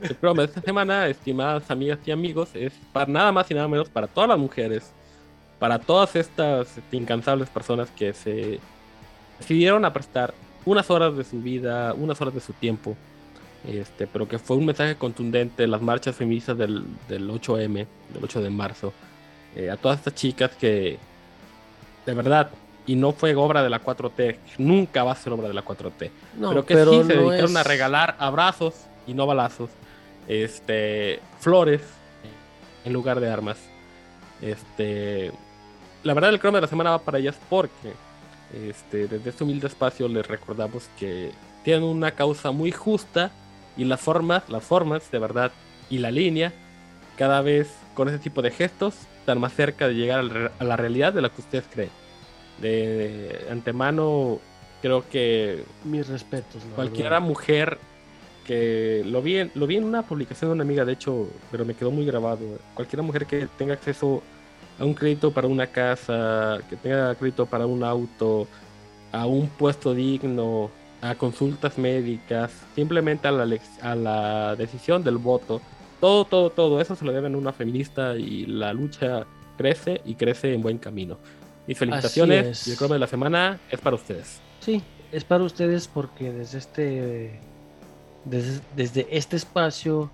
[0.00, 3.66] El programa de esta semana, estimadas amigas y amigos, es para nada más y nada
[3.66, 4.90] menos para todas las mujeres,
[5.58, 8.60] para todas estas incansables personas que se
[9.38, 10.34] decidieron a prestar
[10.66, 12.94] unas horas de su vida, unas horas de su tiempo,
[13.66, 18.24] este, pero que fue un mensaje contundente en las marchas feministas del, del 8M, del
[18.24, 18.92] 8 de marzo,
[19.54, 20.98] eh, a todas estas chicas que,
[22.04, 22.50] de verdad,
[22.86, 26.10] y no fue obra de la 4T, nunca va a ser obra de la 4T,
[26.36, 28.74] No, pero que pero sí se dedicaron a regalar abrazos
[29.06, 29.70] y no balazos,
[30.28, 31.82] este, flores
[32.84, 33.58] en lugar de armas.
[34.40, 35.32] Este,
[36.04, 37.92] la verdad el cromo de la semana va para ellas porque
[38.54, 41.32] este, desde este humilde espacio les recordamos que
[41.64, 43.32] tienen una causa muy justa
[43.76, 45.52] y las formas, las formas de verdad
[45.90, 46.52] y la línea
[47.16, 51.12] cada vez con ese tipo de gestos están más cerca de llegar a la realidad
[51.12, 51.90] de la que ustedes creen.
[52.60, 54.38] De antemano
[54.82, 56.64] creo que Mis respetos.
[56.70, 57.20] la cualquier verdad.
[57.20, 57.78] mujer
[58.46, 61.64] que lo vi, en, lo vi en una publicación de una amiga, de hecho, pero
[61.64, 62.58] me quedó muy grabado.
[62.74, 64.22] Cualquier mujer que tenga acceso
[64.78, 68.46] a un crédito para una casa, que tenga crédito para un auto,
[69.10, 70.70] a un puesto digno,
[71.02, 75.60] a consultas médicas, simplemente a la, a la decisión del voto.
[76.00, 79.26] Todo, todo, todo eso se lo deben a una feminista y la lucha
[79.56, 81.18] crece y crece en buen camino.
[81.66, 82.68] Mis felicitaciones es.
[82.68, 84.40] y el de la semana es para ustedes.
[84.60, 84.82] Sí,
[85.12, 87.40] es para ustedes porque desde este
[88.24, 90.10] desde, desde este espacio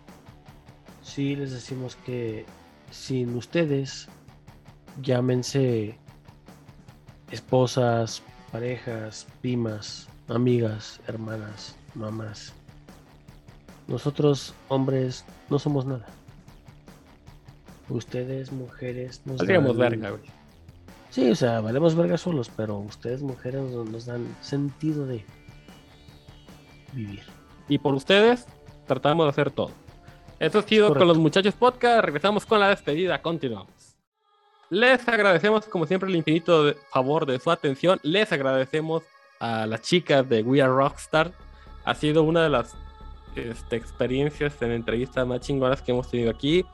[1.03, 2.45] sí les decimos que
[2.91, 4.09] sin ustedes
[5.03, 5.99] llámense
[7.31, 12.53] esposas, parejas, primas, amigas, hermanas, mamás.
[13.89, 16.07] Nosotros hombres no somos nada.
[17.89, 20.23] Ustedes mujeres nos Valdríamos dan- verga, güey.
[21.13, 25.25] Sí, o sea, valemos verga solos, pero ustedes mujeres nos, nos dan sentido de
[26.93, 27.23] vivir.
[27.69, 28.47] Y por ustedes
[28.87, 29.71] tratamos de hacer todo.
[30.39, 31.01] Esto ha sido Correcto.
[31.01, 32.05] con los muchachos podcast.
[32.05, 33.21] Regresamos con la despedida.
[33.21, 33.97] Continuamos.
[34.71, 38.01] Les agradecemos, como siempre, el infinito de- favor de su atención.
[38.03, 39.03] Les agradecemos
[39.39, 41.33] a las chicas de We Are Rockstar.
[41.85, 42.75] Ha sido una de las
[43.37, 46.65] este, experiencias en entrevistas más chingonas que hemos tenido aquí.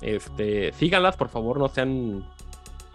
[0.00, 2.24] Este, síganlas, por favor, no sean.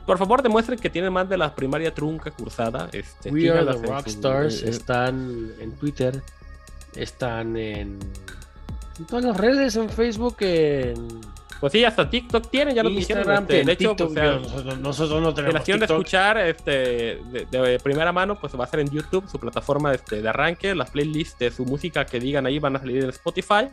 [0.08, 2.90] Por favor, demuestren que tienen más de la primaria trunca cursada.
[2.94, 6.24] Este, We Are the su- Rockstars en- están en Twitter,
[6.96, 8.00] están en,
[8.98, 11.22] en todas las redes, en Facebook, en
[11.60, 14.40] Pues sí, hasta TikTok tienen, ya lo Instagram, este, de hecho, TikTok, o sea, yo-
[14.40, 15.90] nosotros, nosotros no tenemos la TikTok.
[15.90, 16.72] escuchar este,
[17.32, 20.74] de, de primera mano, pues va a ser en YouTube, su plataforma este, de arranque.
[20.76, 23.68] Las playlists de su música que digan ahí van a salir en Spotify,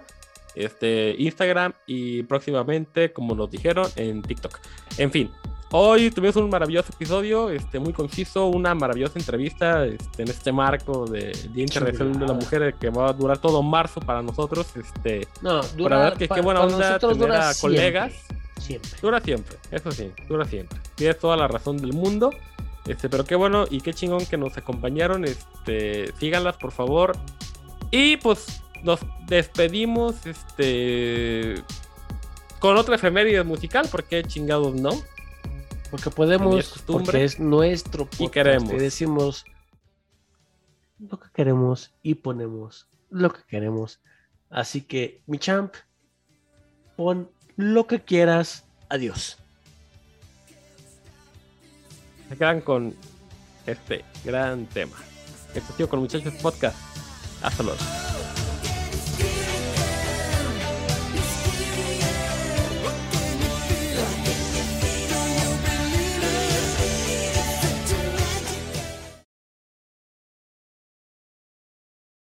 [0.55, 4.59] este, Instagram y próximamente, como nos dijeron, en TikTok.
[4.98, 5.31] En fin,
[5.77, 11.05] hoy tuvimos un maravilloso episodio, este, muy conciso, una maravillosa entrevista este, en este marco
[11.07, 12.33] de Día Internacional de la.
[12.35, 14.69] Mujer que va a durar todo marzo para nosotros.
[14.77, 18.13] Este, No, dura, verdad que pa- qué buena para onda tener a siempre, colegas.
[18.61, 18.91] Siempre.
[19.03, 20.79] Dura siempre, eso sí, dura siempre.
[20.95, 22.31] Tienes toda la razón del mundo.
[22.87, 25.25] Este, pero qué bueno y qué chingón que nos acompañaron.
[25.25, 27.17] Este, síganlas, por favor.
[27.91, 31.55] Y pues nos despedimos este
[32.61, 34.91] con otra efeméride musical, porque chingados no.
[35.95, 37.05] Porque podemos, costumbre.
[37.05, 38.33] porque es nuestro podcast.
[38.33, 38.73] queremos.
[38.73, 39.45] Y decimos
[40.99, 44.01] lo que queremos y ponemos lo que queremos.
[44.51, 45.73] Así que, mi champ,
[46.97, 48.65] pon lo que quieras.
[48.89, 49.39] Adiós.
[52.29, 52.93] Se quedan con
[53.65, 54.97] este gran tema.
[55.55, 56.77] Ha sido con muchachos podcast.
[57.41, 57.79] Hasta luego.